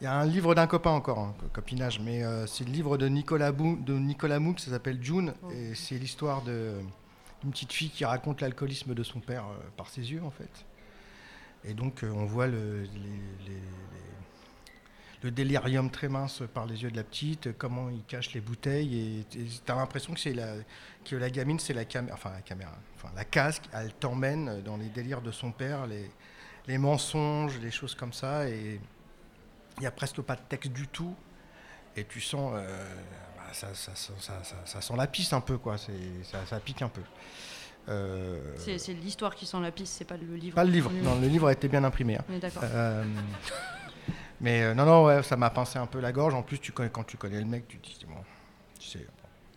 Il 0.02 0.06
y 0.06 0.08
a 0.08 0.14
un 0.16 0.26
livre 0.26 0.56
d'un 0.56 0.66
copain 0.66 0.90
encore, 0.92 1.20
hein, 1.20 1.36
co- 1.40 1.46
copinage, 1.54 2.00
mais 2.00 2.24
euh, 2.24 2.48
c'est 2.48 2.64
le 2.66 2.72
livre 2.72 2.98
de 2.98 3.08
Nicolas, 3.08 3.52
Bou, 3.52 3.76
de 3.80 3.94
Nicolas 3.94 4.40
Mouk, 4.40 4.60
ça 4.60 4.72
s'appelle 4.72 4.98
June, 5.02 5.34
et 5.54 5.76
c'est 5.76 5.96
l'histoire 6.00 6.42
d'une 6.42 7.52
petite 7.52 7.72
fille 7.72 7.92
qui 7.92 8.04
raconte 8.04 8.42
l'alcoolisme 8.42 8.96
de 8.96 9.04
son 9.04 9.20
père 9.20 9.46
euh, 9.46 9.58
par 9.78 9.90
ses 9.90 10.12
yeux, 10.12 10.24
en 10.24 10.32
fait. 10.32 10.50
Et 11.64 11.76
donc, 11.76 12.04
euh, 12.04 12.10
on 12.16 12.26
voit 12.26 12.48
le, 12.48 12.82
les- 12.82 12.88
les- 12.90 13.54
les- 13.54 13.62
le 15.22 15.30
délirium 15.30 15.92
très 15.92 16.10
mince 16.10 16.42
par 16.52 16.66
les 16.66 16.82
yeux 16.82 16.90
de 16.90 16.98
la 16.98 17.04
petite, 17.04 17.56
comment 17.56 17.92
il 17.92 18.04
cache 18.06 18.34
les 18.34 18.42
bouteilles, 18.42 19.20
et 19.22 19.26
tu 19.30 19.72
as 19.72 19.76
l'impression 19.76 20.16
que, 20.16 20.20
c'est 20.20 20.34
la, 20.34 20.56
que 21.06 21.16
la 21.16 21.30
gamine, 21.30 21.60
c'est 21.60 21.76
la 21.76 21.86
caméra, 21.86 22.16
enfin 22.16 22.32
la 22.32 22.42
caméra, 22.42 22.76
enfin 22.96 23.10
la 23.16 23.24
casque, 23.24 23.66
elle 23.72 23.94
t'emmène 23.94 24.64
dans 24.64 24.78
les 24.78 24.90
délires 24.90 25.22
de 25.22 25.30
son 25.30 25.52
père, 25.52 25.86
les, 25.86 26.10
les 26.66 26.80
mensonges, 26.80 27.60
les 27.60 27.70
choses 27.70 27.94
comme 27.94 28.14
ça, 28.14 28.50
et 28.50 28.82
il 29.78 29.82
n'y 29.82 29.88
a 29.88 29.92
presque 29.92 30.22
pas 30.22 30.36
de 30.36 30.42
texte 30.50 30.72
du 30.72 30.88
tout, 30.88 31.14
et 31.96 32.06
tu 32.06 32.22
sens, 32.22 32.54
euh, 32.56 32.96
bah, 33.38 33.44
ça, 33.54 33.74
ça- 33.74 33.96
ça- 33.96 34.14
ça- 34.20 34.44
ça- 34.44 34.56
ça 34.66 34.82
sent 34.82 34.94
la 34.98 35.08
piste 35.08 35.34
un 35.34 35.42
peu, 35.42 35.58
quoi, 35.58 35.78
c'est, 35.78 36.24
ça, 36.24 36.46
ça 36.46 36.60
pique 36.60 36.82
un 36.82 36.90
peu. 36.90 37.02
Euh, 37.90 38.40
C'est 38.58 38.78
c'est 38.78 38.94
l'histoire 38.94 39.34
qui 39.34 39.46
sent 39.48 39.60
la 39.60 39.72
piste, 39.72 39.94
c'est 39.94 40.06
pas 40.06 40.18
le 40.18 40.36
livre. 40.36 40.56
pas 40.56 40.64
le 40.64 40.72
livre, 40.72 40.92
non, 40.92 41.20
le 41.20 41.28
livre 41.28 41.48
a 41.48 41.52
été 41.54 41.68
bien 41.68 41.84
imprimé. 41.84 42.18
hein. 42.18 42.24
On 42.30 42.34
est 42.34 42.40
d'accord. 42.40 42.62
Euh, 42.64 43.04
mais 44.40 44.62
euh, 44.64 44.74
non, 44.76 44.86
non, 44.86 45.06
ouais, 45.06 45.24
ça 45.24 45.36
m'a 45.36 45.50
pincé 45.50 45.80
un 45.80 45.88
peu 45.88 46.00
la 46.00 46.12
gorge. 46.12 46.34
En 46.34 46.44
plus, 46.44 46.60
tu 46.60 46.72
connais, 46.72 46.90
quand 46.90 47.04
tu 47.04 47.18
connais 47.18 47.40
le 47.40 47.46
mec, 47.46 47.68
tu 47.68 47.78
te 47.80 47.88
dis, 47.88 48.06
bon, 48.06 48.16
tu 48.80 48.88
sais, 48.88 49.08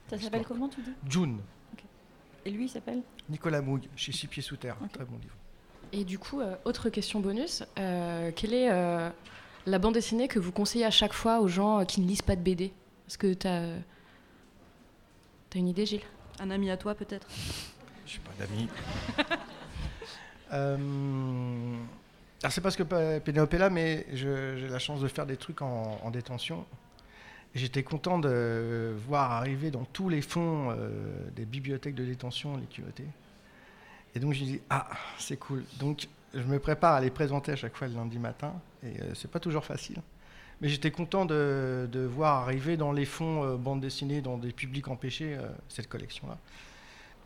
Ça 0.08 0.18
s'appelle 0.18 0.44
comment, 0.44 0.68
tu 0.68 0.80
dis? 0.82 0.92
June, 1.08 1.40
Et 2.46 2.50
lui, 2.50 2.64
il 2.64 2.68
s'appelle? 2.68 3.02
Nicolas 3.28 3.62
Moug, 3.62 3.82
chez 3.96 4.12
Six 4.12 4.26
Pieds 4.26 4.42
Sous 4.42 4.56
Terre, 4.56 4.76
très 4.92 5.04
bon 5.04 5.16
livre. 5.18 5.34
Et 5.92 6.04
du 6.04 6.18
coup, 6.18 6.40
euh, 6.40 6.56
autre 6.64 6.88
question 6.90 7.20
bonus, 7.20 7.62
euh, 7.78 8.30
quelle 8.34 8.52
est 8.54 8.70
euh, 8.70 9.08
la 9.66 9.78
bande 9.78 9.94
dessinée 9.94 10.28
que 10.28 10.38
vous 10.38 10.52
conseillez 10.52 10.84
à 10.84 10.90
chaque 10.90 11.12
fois 11.12 11.40
aux 11.40 11.48
gens 11.48 11.80
euh, 11.80 11.84
qui 11.84 12.00
ne 12.00 12.06
lisent 12.06 12.22
pas 12.22 12.36
de 12.36 12.40
BD 12.42 12.72
Est-ce 13.08 13.18
que 13.18 13.32
tu 13.32 13.46
as... 13.46 13.76
une 15.54 15.68
idée, 15.68 15.86
Gilles? 15.86 16.02
Un 16.40 16.50
ami 16.50 16.70
à 16.70 16.76
toi, 16.76 16.94
peut-être? 16.94 17.26
Je 18.04 18.10
suis 18.10 18.20
pas 18.20 18.32
d'amis. 18.38 18.68
euh, 20.52 21.76
alors 22.42 22.52
c'est 22.52 22.60
parce 22.60 22.76
que 22.76 23.18
Pénélope 23.20 23.54
est 23.54 23.58
là, 23.58 23.70
mais 23.70 24.06
je- 24.12 24.56
j'ai 24.58 24.68
la 24.68 24.78
chance 24.78 25.00
de 25.00 25.08
faire 25.08 25.26
des 25.26 25.36
trucs 25.36 25.62
en, 25.62 25.98
en 26.02 26.10
détention. 26.10 26.66
J'étais 27.54 27.82
content 27.84 28.18
de 28.18 28.94
voir 29.06 29.30
arriver 29.32 29.70
dans 29.70 29.84
tous 29.84 30.08
les 30.08 30.20
fonds 30.22 30.70
euh, 30.72 30.90
des 31.36 31.44
bibliothèques 31.44 31.94
de 31.94 32.04
détention 32.04 32.56
les 32.56 32.66
culottés. 32.66 33.06
Et 34.16 34.20
donc 34.20 34.32
j'ai 34.32 34.44
dit 34.44 34.60
ah 34.70 34.88
c'est 35.18 35.36
cool. 35.36 35.64
Donc 35.78 36.08
je 36.34 36.42
me 36.42 36.58
prépare 36.58 36.94
à 36.94 37.00
les 37.00 37.10
présenter 37.10 37.52
à 37.52 37.56
chaque 37.56 37.76
fois 37.76 37.88
le 37.88 37.94
lundi 37.94 38.18
matin 38.18 38.54
et 38.82 39.00
euh, 39.00 39.14
c'est 39.14 39.30
pas 39.30 39.40
toujours 39.40 39.64
facile. 39.64 39.96
Mais 40.60 40.68
j'étais 40.68 40.90
content 40.90 41.24
de, 41.26 41.88
de 41.90 42.00
voir 42.00 42.42
arriver 42.42 42.76
dans 42.76 42.92
les 42.92 43.04
fonds 43.04 43.42
euh, 43.44 43.56
bande 43.56 43.80
dessinée, 43.80 44.20
dans 44.20 44.38
des 44.38 44.52
publics 44.52 44.88
empêchés, 44.88 45.36
euh, 45.36 45.48
cette 45.68 45.88
collection-là. 45.88 46.38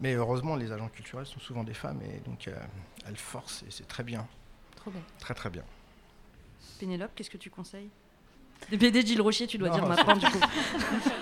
Mais 0.00 0.14
heureusement, 0.14 0.56
les 0.56 0.72
agents 0.72 0.88
culturels 0.88 1.26
sont 1.26 1.40
souvent 1.40 1.64
des 1.64 1.74
femmes 1.74 2.00
et 2.02 2.20
donc 2.28 2.48
euh, 2.48 2.54
elles 3.06 3.16
forcent 3.16 3.62
et 3.64 3.70
c'est 3.70 3.86
très 3.88 4.04
bien, 4.04 4.26
Trop 4.76 4.90
bien. 4.90 5.00
très 5.18 5.34
très 5.34 5.50
bien. 5.50 5.64
Pénélope, 6.78 7.10
qu'est-ce 7.14 7.30
que 7.30 7.36
tu 7.36 7.50
conseilles? 7.50 7.90
Des 8.70 8.76
BD 8.76 9.02
de 9.02 9.06
Gilles 9.06 9.20
Rochier, 9.22 9.46
tu 9.46 9.58
dois 9.58 9.68
Non, 9.68 9.74
dire 9.76 9.86
maintenant, 9.86 10.16
du 10.16 10.26
coup. 10.26 10.38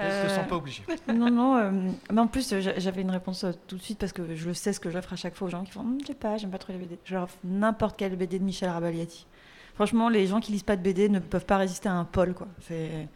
Je 0.00 0.24
ne 0.24 0.28
sens 0.28 0.46
pas 0.48 0.56
obligé. 0.56 0.82
Non, 1.14 1.30
non. 1.30 1.56
euh, 1.56 1.70
mais 2.12 2.20
en 2.20 2.26
plus, 2.26 2.48
j'a- 2.60 2.78
j'avais 2.78 3.02
une 3.02 3.10
réponse 3.10 3.44
euh, 3.44 3.52
tout 3.66 3.76
de 3.76 3.82
suite 3.82 3.98
parce 3.98 4.12
que 4.12 4.34
je 4.34 4.52
sais 4.52 4.72
ce 4.72 4.80
que 4.80 4.90
j'offre 4.90 5.12
à 5.12 5.16
chaque 5.16 5.34
fois 5.34 5.48
aux 5.48 5.50
gens 5.50 5.64
qui 5.64 5.72
font 5.72 5.80
Hum, 5.80 5.98
Je 6.02 6.06
sais 6.08 6.14
pas, 6.14 6.36
j'aime 6.36 6.50
pas 6.50 6.58
trop 6.58 6.72
les 6.72 6.78
BD. 6.78 6.98
Je 7.04 7.14
leur 7.14 7.24
offre 7.24 7.36
n'importe 7.44 7.96
quelle 7.98 8.14
BD 8.16 8.38
de 8.38 8.44
Michel 8.44 8.68
Rabaliati. 8.70 9.26
Franchement, 9.74 10.08
les 10.08 10.26
gens 10.26 10.40
qui 10.40 10.52
lisent 10.52 10.62
pas 10.64 10.76
de 10.76 10.82
BD 10.82 11.08
ne 11.08 11.18
peuvent 11.20 11.46
pas 11.46 11.56
résister 11.56 11.88
à 11.88 11.94
un 11.94 12.04
Paul, 12.04 12.34
quoi. 12.34 12.48
C'est 12.60 13.08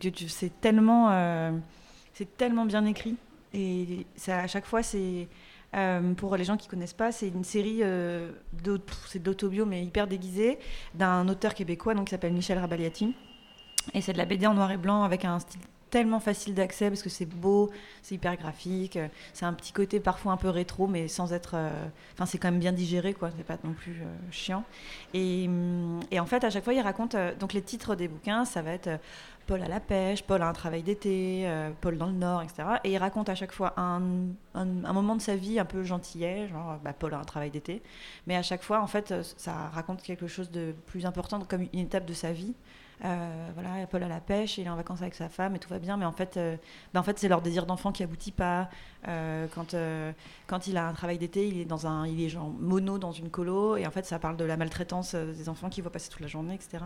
que 0.00 0.08
c'est 0.28 0.60
tellement, 0.60 1.10
euh, 1.10 1.52
c'est 2.12 2.36
tellement 2.36 2.64
bien 2.64 2.84
écrit 2.86 3.16
et 3.54 4.04
ça, 4.16 4.38
à 4.40 4.46
chaque 4.48 4.66
fois 4.66 4.82
c'est 4.82 5.28
euh, 5.76 6.12
pour 6.14 6.36
les 6.36 6.42
gens 6.44 6.56
qui 6.56 6.66
connaissent 6.66 6.92
pas, 6.92 7.12
c'est 7.12 7.28
une 7.28 7.44
série 7.44 7.78
euh, 7.82 8.32
d'autobio 9.14 9.64
mais 9.64 9.84
hyper 9.84 10.06
déguisée 10.08 10.58
d'un 10.94 11.28
auteur 11.28 11.54
québécois 11.54 11.94
donc 11.94 12.06
qui 12.06 12.10
s'appelle 12.10 12.32
Michel 12.32 12.58
Rabaliati 12.58 13.14
et 13.94 14.00
c'est 14.00 14.12
de 14.12 14.18
la 14.18 14.24
BD 14.24 14.46
en 14.48 14.54
noir 14.54 14.70
et 14.72 14.76
blanc 14.76 15.04
avec 15.04 15.24
un 15.24 15.38
style 15.38 15.60
tellement 15.90 16.20
facile 16.20 16.54
d'accès 16.54 16.88
parce 16.90 17.02
que 17.02 17.08
c'est 17.08 17.26
beau, 17.26 17.70
c'est 18.02 18.16
hyper 18.16 18.36
graphique, 18.36 18.96
euh, 18.96 19.08
c'est 19.32 19.44
un 19.44 19.52
petit 19.52 19.72
côté 19.72 20.00
parfois 20.00 20.32
un 20.32 20.36
peu 20.36 20.48
rétro 20.48 20.86
mais 20.86 21.08
sans 21.08 21.32
être, 21.32 21.52
euh, 21.54 21.70
enfin 22.14 22.26
c'est 22.26 22.38
quand 22.38 22.50
même 22.50 22.60
bien 22.60 22.72
digéré 22.72 23.14
quoi, 23.14 23.30
c'est 23.36 23.44
pas 23.44 23.58
non 23.64 23.72
plus 23.72 24.02
euh, 24.02 24.30
chiant. 24.30 24.64
Et, 25.14 25.46
hum, 25.46 26.00
et 26.10 26.20
en 26.20 26.26
fait 26.26 26.44
à 26.44 26.50
chaque 26.50 26.64
fois 26.64 26.74
il 26.74 26.80
raconte 26.80 27.16
donc 27.38 27.52
les 27.52 27.62
titres 27.62 27.94
des 27.94 28.08
bouquins, 28.08 28.44
ça 28.44 28.62
va 28.62 28.72
être 28.72 28.90
Paul 29.46 29.62
à 29.62 29.68
la 29.68 29.78
pêche, 29.78 30.24
Paul 30.24 30.42
a 30.42 30.48
un 30.48 30.52
travail 30.52 30.82
d'été, 30.82 31.48
Paul 31.80 31.96
dans 31.98 32.06
le 32.06 32.12
Nord, 32.12 32.42
etc. 32.42 32.64
Et 32.82 32.90
il 32.90 32.98
raconte 32.98 33.28
à 33.28 33.36
chaque 33.36 33.52
fois 33.52 33.74
un, 33.76 34.00
moment 34.56 35.14
de 35.14 35.20
sa 35.20 35.36
vie 35.36 35.60
un 35.60 35.64
peu 35.64 35.84
gentillet, 35.84 36.48
genre 36.48 36.78
bah, 36.82 36.92
Paul 36.92 37.14
a 37.14 37.18
un 37.18 37.24
travail 37.24 37.50
d'été. 37.50 37.80
Mais 38.26 38.34
à 38.34 38.42
chaque 38.42 38.64
fois, 38.64 38.82
en 38.82 38.88
fait, 38.88 39.14
ça 39.36 39.70
raconte 39.72 40.02
quelque 40.02 40.26
chose 40.26 40.50
de 40.50 40.74
plus 40.86 41.06
important, 41.06 41.38
comme 41.48 41.68
une 41.72 41.78
étape 41.78 42.06
de 42.06 42.12
sa 42.12 42.32
vie. 42.32 42.54
Euh, 43.04 43.50
voilà, 43.54 43.86
Paul 43.86 44.02
à 44.02 44.08
la 44.08 44.20
pêche, 44.20 44.56
il 44.56 44.66
est 44.66 44.70
en 44.70 44.76
vacances 44.76 45.02
avec 45.02 45.14
sa 45.14 45.28
femme 45.28 45.54
et 45.54 45.58
tout 45.58 45.68
va 45.68 45.78
bien, 45.78 45.96
mais 45.96 46.06
en 46.06 46.12
fait, 46.12 46.36
euh, 46.36 46.56
bah, 46.94 47.00
en 47.00 47.02
fait 47.02 47.18
c'est 47.18 47.28
leur 47.28 47.42
désir 47.42 47.66
d'enfant 47.66 47.92
qui 47.92 48.02
aboutit 48.02 48.32
pas. 48.32 48.70
Euh, 49.06 49.46
quand, 49.54 49.74
euh, 49.74 50.12
quand 50.46 50.66
il 50.66 50.78
a 50.78 50.86
un 50.88 50.92
travail 50.94 51.18
d'été, 51.18 51.46
il 51.46 51.60
est 51.60 51.66
dans 51.66 51.86
un, 51.86 52.06
il 52.06 52.22
est 52.22 52.30
genre 52.30 52.48
mono 52.48 52.98
dans 52.98 53.12
une 53.12 53.28
colo, 53.28 53.76
et 53.76 53.86
en 53.86 53.90
fait, 53.90 54.06
ça 54.06 54.18
parle 54.18 54.36
de 54.36 54.44
la 54.44 54.56
maltraitance 54.56 55.14
des 55.14 55.48
enfants 55.48 55.68
qu'il 55.68 55.82
voit 55.82 55.92
passer 55.92 56.08
toute 56.08 56.20
la 56.20 56.26
journée, 56.26 56.54
etc. 56.54 56.84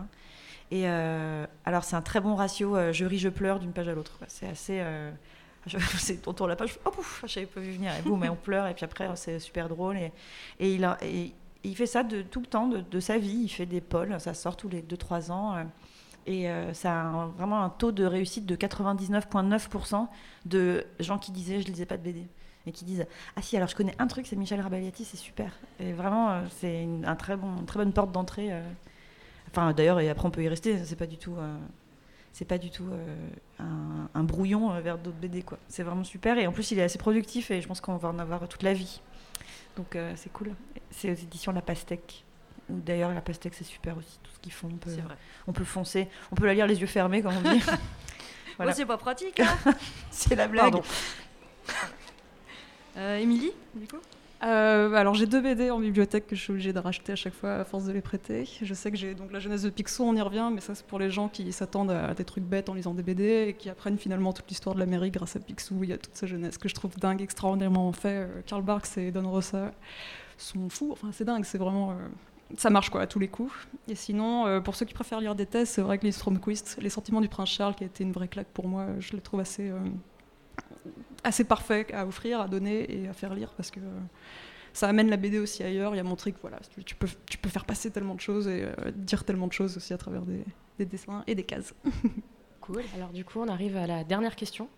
Et 0.71 0.87
alors, 0.87 1.83
c'est 1.83 1.95
un 1.95 2.01
très 2.01 2.21
bon 2.21 2.35
ratio 2.35 2.93
je 2.93 3.05
ris, 3.05 3.19
je 3.19 3.29
pleure 3.29 3.59
d'une 3.59 3.73
page 3.73 3.87
à 3.87 3.93
l'autre. 3.93 4.19
C'est 4.27 4.47
assez. 4.47 4.81
je, 5.65 5.77
on 6.25 6.33
tourne 6.33 6.49
la 6.49 6.55
page, 6.55 6.77
oh 6.85 6.91
pouf, 6.91 7.23
je 7.27 7.39
n'avais 7.39 7.51
pas 7.51 7.59
vu 7.59 7.71
venir, 7.71 7.91
et 7.97 8.01
boum, 8.01 8.23
et 8.23 8.29
on 8.29 8.35
pleure, 8.35 8.67
et 8.67 8.73
puis 8.73 8.85
après, 8.85 9.09
c'est 9.15 9.39
super 9.39 9.69
drôle. 9.69 9.97
Et, 9.97 10.11
et 10.59 10.75
il, 10.75 10.97
et 11.01 11.33
il 11.63 11.75
fait 11.75 11.85
ça 11.85 12.03
de 12.03 12.21
tout 12.21 12.39
le 12.39 12.47
temps, 12.47 12.67
de, 12.67 12.81
de 12.81 12.99
sa 12.99 13.17
vie. 13.17 13.41
Il 13.43 13.49
fait 13.49 13.65
des 13.65 13.81
pôles, 13.81 14.19
ça 14.19 14.33
sort 14.33 14.57
tous 14.57 14.69
les 14.69 14.81
2-3 14.81 15.31
ans. 15.31 15.65
Et 16.27 16.49
euh, 16.49 16.73
ça 16.73 17.01
a 17.01 17.25
vraiment 17.37 17.63
un 17.63 17.69
taux 17.69 17.91
de 17.91 18.05
réussite 18.05 18.45
de 18.45 18.55
99,9% 18.55 20.07
de 20.45 20.85
gens 20.99 21.17
qui 21.17 21.31
disaient 21.31 21.61
je 21.61 21.67
lisais 21.67 21.85
pas 21.85 21.97
de 21.97 22.03
BD. 22.03 22.27
Et 22.67 22.71
qui 22.71 22.85
disent 22.85 23.07
Ah 23.35 23.41
si, 23.41 23.57
alors 23.57 23.67
je 23.67 23.75
connais 23.75 23.95
un 23.97 24.05
truc, 24.07 24.27
c'est 24.27 24.35
Michel 24.35 24.61
Rabaliati, 24.61 25.03
c'est 25.03 25.17
super. 25.17 25.51
Et 25.79 25.93
vraiment, 25.93 26.29
euh, 26.31 26.41
c'est 26.59 26.83
une, 26.83 27.05
un 27.05 27.15
très 27.15 27.35
bonne 27.35 27.91
porte 27.93 28.11
d'entrée. 28.11 28.49
euh. 28.51 28.61
Enfin, 29.49 29.73
d'ailleurs, 29.73 29.99
et 29.99 30.09
après, 30.09 30.27
on 30.27 30.31
peut 30.31 30.43
y 30.43 30.47
rester. 30.47 30.83
C'est 30.85 30.95
pas 30.95 31.07
du 31.07 31.17
tout. 31.17 31.35
c'est 32.31 32.45
pas 32.45 32.57
du 32.57 32.69
tout 32.69 32.87
un, 33.59 34.07
un 34.13 34.23
brouillon 34.23 34.79
vers 34.79 34.97
d'autres 34.97 35.17
BD 35.17 35.41
quoi. 35.41 35.57
C'est 35.67 35.83
vraiment 35.83 36.05
super 36.05 36.37
et 36.37 36.47
en 36.47 36.53
plus 36.53 36.71
il 36.71 36.79
est 36.79 36.83
assez 36.83 36.97
productif 36.97 37.51
et 37.51 37.61
je 37.61 37.67
pense 37.67 37.81
qu'on 37.81 37.97
va 37.97 38.09
en 38.09 38.19
avoir 38.19 38.47
toute 38.47 38.63
la 38.63 38.73
vie. 38.73 39.01
Donc 39.75 39.97
c'est 40.15 40.31
cool. 40.31 40.53
C'est 40.91 41.11
aux 41.11 41.15
éditions 41.15 41.51
La 41.51 41.61
Pastèque. 41.61 42.23
Ou 42.71 42.79
D'ailleurs 42.85 43.13
La 43.13 43.21
Pastèque 43.21 43.53
c'est 43.53 43.63
super 43.63 43.97
aussi 43.97 44.19
tout 44.23 44.31
ce 44.33 44.39
qu'ils 44.39 44.51
font. 44.51 44.69
On 44.71 44.77
peut, 44.77 44.91
C'est 44.93 45.01
vrai. 45.01 45.15
on 45.47 45.51
peut 45.53 45.63
foncer, 45.63 46.07
on 46.31 46.35
peut 46.35 46.45
la 46.45 46.53
lire 46.53 46.67
les 46.67 46.79
yeux 46.81 46.87
fermés 46.87 47.21
comme 47.21 47.33
on 47.43 47.51
dit. 47.53 47.61
Voilà. 48.57 48.71
Ouais, 48.73 48.77
c'est 48.77 48.85
pas 48.85 48.97
pratique. 48.97 49.39
hein. 49.39 49.57
c'est 50.11 50.35
la 50.35 50.47
blague. 50.47 50.71
Pardon. 50.71 50.83
Euh, 52.97 53.17
Émilie, 53.17 53.51
du 53.73 53.87
coup? 53.87 53.97
Euh, 54.43 54.93
alors 54.93 55.13
j'ai 55.13 55.27
deux 55.27 55.39
BD 55.39 55.69
en 55.69 55.79
bibliothèque 55.79 56.25
que 56.25 56.35
je 56.35 56.41
suis 56.41 56.51
obligée 56.51 56.73
de 56.73 56.79
racheter 56.79 57.11
à 57.11 57.15
chaque 57.15 57.33
fois 57.35 57.53
à 57.57 57.63
force 57.63 57.85
de 57.85 57.91
les 57.93 58.01
prêter. 58.01 58.49
Je 58.61 58.73
sais 58.73 58.89
que 58.89 58.97
j'ai 58.97 59.13
donc 59.13 59.31
la 59.31 59.39
jeunesse 59.39 59.61
de 59.61 59.69
Picsou, 59.69 60.03
on 60.03 60.15
y 60.15 60.21
revient, 60.21 60.49
mais 60.51 60.61
ça 60.61 60.73
c'est 60.73 60.85
pour 60.85 60.97
les 60.97 61.11
gens 61.11 61.27
qui 61.29 61.51
s'attendent 61.53 61.91
à 61.91 62.13
des 62.15 62.25
trucs 62.25 62.43
bêtes 62.43 62.67
en 62.67 62.73
lisant 62.73 62.95
des 62.95 63.03
BD 63.03 63.45
et 63.49 63.53
qui 63.53 63.69
apprennent 63.69 63.99
finalement 63.99 64.33
toute 64.33 64.47
l'histoire 64.49 64.73
de 64.73 64.79
l'Amérique 64.79 65.13
grâce 65.13 65.35
à 65.35 65.39
Picsou. 65.39 65.83
Il 65.83 65.91
y 65.91 65.93
a 65.93 65.97
toute 65.99 66.15
sa 66.15 66.25
jeunesse 66.25 66.57
que 66.57 66.67
je 66.67 66.73
trouve 66.73 66.97
dingue, 66.97 67.21
extraordinairement 67.21 67.91
fait. 67.91 68.25
Euh, 68.27 68.41
Karl 68.47 68.63
Barks 68.63 68.97
et 68.97 69.11
Don 69.11 69.29
Rosa 69.29 69.71
sont 70.39 70.69
fous. 70.69 70.89
Enfin 70.91 71.09
c'est 71.13 71.25
dingue, 71.25 71.45
c'est 71.45 71.59
vraiment 71.59 71.91
euh, 71.91 71.95
ça 72.57 72.69
marche 72.69 72.89
quoi 72.89 73.01
à 73.01 73.07
tous 73.07 73.19
les 73.19 73.27
coups. 73.27 73.53
Et 73.87 73.95
sinon, 73.95 74.45
euh, 74.45 74.59
pour 74.59 74.75
ceux 74.75 74.85
qui 74.85 74.93
préfèrent 74.93 75.21
lire 75.21 75.35
des 75.35 75.45
thèses, 75.45 75.69
c'est 75.69 75.81
vrai 75.81 75.97
que 75.97 76.03
les 76.03 76.11
Stromquist, 76.11 76.77
Les 76.81 76.89
Sentiments 76.89 77.21
du 77.21 77.29
Prince 77.29 77.49
Charles, 77.49 77.75
qui 77.75 77.83
a 77.83 77.87
été 77.87 78.03
une 78.03 78.11
vraie 78.11 78.27
claque 78.27 78.49
pour 78.53 78.67
moi, 78.67 78.87
je 78.99 79.13
les 79.13 79.21
trouve 79.21 79.39
assez 79.39 79.69
euh, 79.69 79.79
assez 81.23 81.43
parfait 81.43 81.87
à 81.93 82.05
offrir, 82.05 82.41
à 82.41 82.47
donner 82.47 83.03
et 83.03 83.07
à 83.07 83.13
faire 83.13 83.33
lire 83.33 83.53
parce 83.55 83.71
que 83.71 83.79
euh, 83.79 83.99
ça 84.73 84.87
amène 84.87 85.09
la 85.09 85.17
BD 85.17 85.39
aussi 85.39 85.63
ailleurs. 85.63 85.93
Il 85.93 85.97
y 85.97 86.01
a 86.01 86.03
montré 86.03 86.31
que 86.31 86.39
voilà, 86.41 86.59
tu, 86.73 86.83
tu 86.83 86.95
peux, 86.95 87.07
tu 87.29 87.37
peux 87.37 87.49
faire 87.49 87.65
passer 87.65 87.91
tellement 87.91 88.15
de 88.15 88.21
choses 88.21 88.47
et 88.47 88.63
euh, 88.63 88.91
dire 88.95 89.23
tellement 89.23 89.47
de 89.47 89.53
choses 89.53 89.77
aussi 89.77 89.93
à 89.93 89.97
travers 89.97 90.21
des, 90.21 90.43
des 90.79 90.85
dessins 90.85 91.23
et 91.27 91.35
des 91.35 91.43
cases. 91.43 91.73
Cool. 92.61 92.83
Alors 92.95 93.09
du 93.09 93.25
coup, 93.25 93.39
on 93.39 93.47
arrive 93.47 93.75
à 93.75 93.87
la 93.87 94.03
dernière 94.03 94.35
question. 94.35 94.69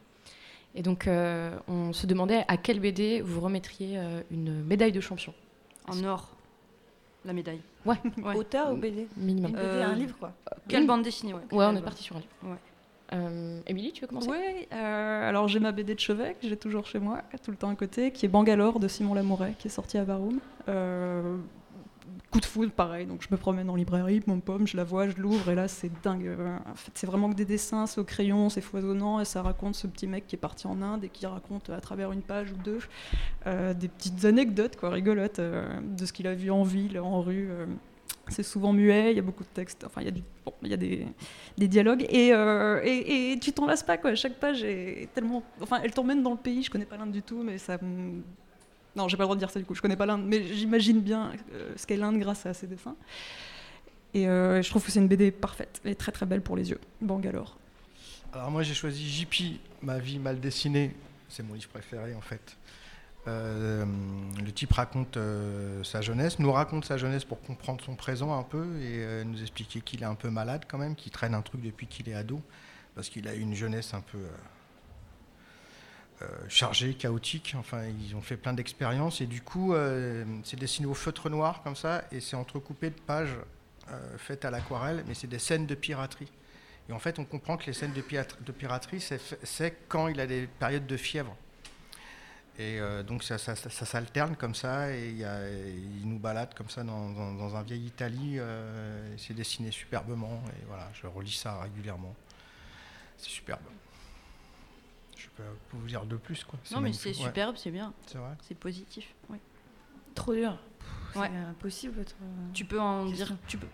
Et 0.74 0.82
donc, 0.82 1.06
euh, 1.06 1.54
on 1.68 1.92
se 1.92 2.08
demandait 2.08 2.46
à 2.48 2.56
quelle 2.56 2.80
BD 2.80 3.20
vous 3.20 3.42
remettriez 3.42 3.98
euh, 3.98 4.22
une 4.32 4.64
médaille 4.64 4.94
de 4.94 5.02
champion. 5.02 5.34
En 5.88 6.02
or, 6.06 6.33
la 7.26 7.34
médaille. 7.34 7.62
Ouais, 7.86 7.96
Ouais. 8.24 8.36
Auteur 8.36 8.72
ou 8.74 8.78
BD 8.78 9.08
minimum. 9.18 9.52
Une 9.52 9.56
BD, 9.58 9.66
Euh, 9.68 9.86
un 9.88 9.96
livre 9.96 10.16
quoi. 10.20 10.32
Quelle 10.68 10.88
bande 10.88 11.04
dessinée, 11.04 11.34
ouais. 11.34 11.42
Ouais, 11.52 11.66
on 11.66 11.76
est 11.76 11.82
parti 11.82 12.04
sur 12.04 12.16
un 12.16 12.20
livre. 12.20 12.32
Ouais. 12.44 12.58
Euh, 13.14 13.60
Émilie, 13.68 13.92
tu 13.92 14.02
veux 14.02 14.08
commencer? 14.08 14.30
Oui, 14.30 14.68
alors 14.72 15.48
j'ai 15.48 15.60
ma 15.60 15.72
BD 15.72 15.94
de 15.94 16.00
chevet 16.00 16.36
que 16.42 16.48
j'ai 16.48 16.58
toujours 16.58 16.86
chez 16.88 17.00
moi, 17.00 17.22
tout 17.44 17.52
le 17.52 17.58
temps 17.58 17.70
à 17.70 17.76
côté, 17.76 18.12
qui 18.12 18.26
est 18.26 18.30
Bangalore 18.30 18.80
de 18.80 18.88
Simon 18.88 19.14
Lamouret, 19.14 19.54
qui 19.60 19.68
est 19.68 19.72
sorti 19.72 19.98
à 20.00 20.04
Baroum. 20.06 20.40
Euh, 20.68 21.38
coup 22.34 22.40
de 22.40 22.46
foudre, 22.46 22.72
pareil, 22.72 23.06
donc 23.06 23.22
je 23.22 23.28
me 23.30 23.38
promène 23.38 23.70
en 23.70 23.76
librairie, 23.76 24.22
mon 24.26 24.40
pomme, 24.40 24.66
je 24.66 24.76
la 24.76 24.84
vois, 24.84 25.08
je 25.08 25.16
l'ouvre, 25.18 25.52
et 25.52 25.56
là 25.56 25.68
c'est 25.68 25.92
dingue. 26.02 26.36
C'est 26.96 27.06
vraiment 27.06 27.30
que 27.30 27.36
des 27.36 27.46
dessins, 27.46 27.86
c'est 27.86 28.02
au 28.02 28.04
crayon, 28.04 28.50
c'est 28.50 28.62
foisonnant, 28.62 29.20
et 29.20 29.26
ça 29.26 29.44
raconte 29.44 29.76
ce 29.76 29.86
petit 29.86 30.08
mec 30.08 30.26
qui 30.26 30.36
est 30.36 30.40
parti 30.40 30.66
en 30.66 30.82
Inde 30.82 31.04
et 31.04 31.10
qui 31.10 31.28
raconte 31.28 31.70
à 31.70 31.80
travers 31.80 32.12
une 32.12 32.24
page 32.24 32.52
ou 32.52 32.56
deux 32.64 32.80
euh, 33.46 33.76
des 33.76 33.88
petites 33.88 34.26
anecdotes, 34.26 34.76
quoi, 34.78 34.90
rigolotes, 34.90 35.38
euh, 35.38 35.80
de 35.82 36.06
ce 36.08 36.12
qu'il 36.12 36.26
a 36.26 36.34
vu 36.34 36.50
en 36.50 36.64
ville, 36.64 37.00
en 37.00 37.22
rue. 37.22 37.50
euh, 37.52 37.68
c'est 38.30 38.44
souvent 38.44 38.74
muet, 38.74 39.12
il 39.12 39.18
y 39.18 39.20
a 39.20 39.22
beaucoup 39.22 39.44
de 39.44 39.50
textes, 39.54 39.84
enfin 39.86 40.02
il 40.02 40.06
y 40.06 40.74
a, 40.74 40.78
des, 40.78 41.68
dialogues 41.68 42.06
et, 42.10 42.30
et, 42.30 43.40
tu 43.40 43.52
t'en 43.52 43.66
lasses 43.66 43.84
pas 43.84 43.98
quoi. 43.98 44.16
Chaque 44.16 44.40
page 44.40 44.64
est 44.64 45.10
tellement, 45.14 45.44
enfin 45.62 45.82
elle 45.84 45.92
t'emmène 45.92 46.24
dans 46.24 46.32
le 46.32 46.38
pays. 46.38 46.64
Je 46.64 46.72
connais 46.72 46.86
pas 46.86 46.96
l'Inde 46.96 47.12
du 47.12 47.22
tout, 47.22 47.44
mais 47.44 47.58
ça, 47.58 47.78
non 48.96 49.08
j'ai 49.08 49.18
pas 49.18 49.24
le 49.24 49.26
droit 49.26 49.36
de 49.36 49.40
dire 49.40 49.50
ça 49.50 49.60
du 49.60 49.66
coup. 49.66 49.76
Je 49.76 49.82
connais 49.82 49.96
pas 49.96 50.06
l'Inde, 50.06 50.24
mais 50.26 50.44
j'imagine 50.54 51.02
bien 51.02 51.32
euh, 51.54 51.74
ce 51.76 51.86
qu'est 51.86 51.98
l'Inde 51.98 52.20
grâce 52.20 52.46
à 52.46 52.54
ses 52.54 52.68
dessins. 52.68 52.96
Et 54.14 54.28
euh, 54.28 54.62
je 54.62 54.70
trouve 54.70 54.86
que 54.86 54.92
c'est 54.92 55.00
une 55.00 55.08
BD 55.08 55.32
parfaite, 55.32 55.82
est 55.86 55.96
très 55.96 56.12
très 56.12 56.26
belle 56.26 56.42
pour 56.42 56.56
les 56.56 56.70
yeux. 56.70 56.80
Bangalore. 57.02 57.58
Alors 58.32 58.52
moi 58.52 58.64
j'ai 58.64 58.74
choisi 58.74 59.10
JP, 59.10 59.60
Ma 59.82 60.00
vie 60.00 60.20
mal 60.20 60.40
dessinée. 60.40 60.96
C'est 61.30 61.44
mon 61.44 61.56
livre 61.56 61.70
préféré 61.70 62.14
en 62.14 62.22
fait. 62.22 62.58
Euh, 63.26 63.86
le 64.44 64.52
type 64.52 64.74
raconte 64.74 65.18
sa 65.84 66.02
jeunesse, 66.02 66.40
nous 66.40 66.52
raconte 66.52 66.86
sa 66.86 66.98
jeunesse 66.98 67.24
pour 67.24 67.42
comprendre 67.42 67.84
son 67.84 67.96
présent 67.96 68.38
un 68.38 68.44
peu 68.44 68.66
et 68.82 69.24
nous 69.26 69.42
expliquer 69.42 69.82
qu'il 69.82 70.04
est 70.04 70.06
un 70.06 70.16
peu 70.16 70.30
malade 70.30 70.66
quand 70.68 70.78
même, 70.78 70.96
qu'il 70.96 71.12
traîne 71.12 71.34
un 71.34 71.42
truc 71.42 71.62
depuis 71.62 71.88
qu'il 71.88 72.10
est 72.10 72.14
ado, 72.14 72.42
parce 72.96 73.10
qu'il 73.10 73.28
a 73.28 73.34
eu 73.34 73.40
une 73.40 73.56
jeunesse 73.56 73.94
un 73.94 74.02
peu 74.02 74.20
euh, 76.22 76.28
chargée, 76.48 76.94
chaotique. 76.94 77.56
Enfin, 77.58 77.84
ils 77.88 78.16
ont 78.16 78.22
fait 78.22 78.38
plein 78.38 78.54
d'expériences 78.54 79.22
et 79.22 79.26
du 79.26 79.42
coup, 79.42 79.74
euh, 79.74 80.24
c'est 80.44 80.60
dessiné 80.60 80.88
au 80.88 80.94
feutre 80.94 81.30
noir 81.30 81.62
comme 81.64 81.76
ça 81.76 82.04
et 82.12 82.20
c'est 82.20 82.36
entrecoupé 82.36 82.92
de 82.92 83.00
pages 83.00 83.36
euh, 83.90 84.18
faites 84.18 84.46
à 84.46 84.52
l'aquarelle, 84.52 85.04
mais 85.08 85.16
c'est 85.16 85.28
des 85.28 85.40
scènes 85.40 85.66
de 85.66 85.76
piraterie. 85.76 86.32
Et 86.90 86.94
en 86.94 87.00
fait, 87.00 87.18
on 87.20 87.26
comprend 87.26 87.58
que 87.58 87.66
les 87.66 87.74
scènes 87.74 87.94
de, 87.94 88.02
pirat- 88.02 88.42
de 88.42 88.52
piraterie, 88.52 89.02
c'est 89.02 89.78
quand 89.88 90.08
il 90.08 90.20
a 90.20 90.28
des 90.28 90.48
périodes 90.48 90.86
de 90.86 90.98
fièvre. 90.98 91.36
Et 92.60 92.78
donc 93.08 93.24
ça, 93.24 93.40
s'alterne 93.40 94.36
comme 94.36 94.54
ça, 94.54 94.92
et 94.92 95.10
il, 95.10 96.08
nous 96.08 96.20
balade 96.20 96.54
comme 96.54 96.70
ça 96.70 96.84
dans, 96.84 97.56
un 97.56 97.64
vieil 97.64 97.86
Italie. 97.86 98.38
c'est 99.18 99.34
dessiné 99.34 99.72
superbement, 99.72 100.44
et 100.50 100.66
voilà, 100.68 100.90
je 100.94 101.08
relis 101.08 101.32
ça 101.32 101.62
régulièrement. 101.62 102.14
C'est 103.18 103.30
superbe. 103.30 103.62
Je 105.24 105.30
peux 105.30 105.44
pas 105.44 105.50
vous 105.72 105.88
dire 105.88 106.06
de 106.06 106.16
plus, 106.18 106.44
quoi. 106.44 106.60
Non, 106.72 106.82
mais 106.82 106.94
c'est 106.94 107.10
Ouais, 107.10 107.14
superbe, 107.16 107.56
c'est 107.58 107.72
bien. 107.72 107.94
c'est 108.08 108.18
vrai. 108.18 108.32
C'est 108.42 108.58
positif. 108.58 109.14
ouais. 109.30 109.40
Trop 110.16 110.34
dur. 110.34 110.58
Ouais. 111.16 111.30
C'est 111.32 111.50
impossible. 111.50 111.94
votre- 111.98 112.16
Tu 112.54 112.66
peux 112.66 112.80
en 112.80 113.06
dire. 113.06 113.32
Tu 113.48 113.58
peux, 113.58 113.68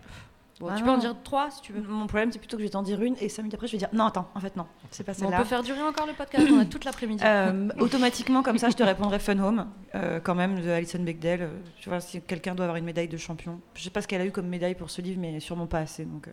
Bon, 0.59 0.67
Ah 0.69 0.75
tu 0.75 0.83
peux 0.83 0.89
en 0.89 0.97
dire 0.97 1.15
trois 1.23 1.49
si 1.51 1.61
tu 1.61 1.71
veux. 1.71 1.81
Mon 1.81 2.05
problème, 2.05 2.33
c'est 2.33 2.39
plutôt 2.39 2.57
que 2.57 2.63
je 2.63 2.67
vais 2.67 2.71
t'en 2.71 2.83
dire 2.83 3.01
une 3.01 3.15
et 3.21 3.29
cinq 3.29 3.43
minutes 3.43 3.53
après, 3.53 3.67
je 3.67 3.71
vais 3.71 3.77
dire 3.77 3.87
non, 3.93 4.03
attends, 4.07 4.29
en 4.35 4.41
fait, 4.41 4.57
non, 4.57 4.67
c'est 4.91 5.05
pas 5.05 5.13
Bon, 5.13 5.27
on 5.27 5.37
peut 5.37 5.45
faire 5.45 5.63
durer 5.63 5.81
encore 5.81 6.05
le 6.05 6.11
podcast, 6.11 6.45
on 6.51 6.59
a 6.59 6.65
toute 6.65 6.83
l'après-midi. 6.83 7.23
Euh, 7.25 7.69
automatiquement, 7.79 8.43
comme 8.43 8.57
ça, 8.57 8.69
je 8.69 8.75
te 8.75 8.83
répondrai 8.83 9.19
Fun 9.19 9.39
Home, 9.39 9.67
euh, 9.95 10.19
quand 10.19 10.35
même, 10.35 10.61
de 10.61 10.69
Alison 10.69 10.99
Bechdel. 11.01 11.43
Euh, 11.43 11.47
tu 11.79 11.87
vois, 11.87 12.01
si 12.01 12.21
quelqu'un 12.21 12.55
doit 12.55 12.65
avoir 12.65 12.75
une 12.75 12.83
médaille 12.83 13.07
de 13.07 13.15
champion. 13.15 13.61
Je 13.73 13.83
sais 13.83 13.89
pas 13.89 14.01
ce 14.01 14.07
qu'elle 14.09 14.19
a 14.19 14.25
eu 14.25 14.31
comme 14.31 14.47
médaille 14.47 14.75
pour 14.75 14.89
ce 14.89 15.01
livre, 15.01 15.21
mais 15.21 15.39
sûrement 15.39 15.65
pas 15.65 15.79
assez. 15.79 16.03
Donc, 16.03 16.27
euh, 16.27 16.31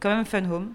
quand 0.00 0.08
même, 0.08 0.24
Fun 0.24 0.44
Home, 0.50 0.72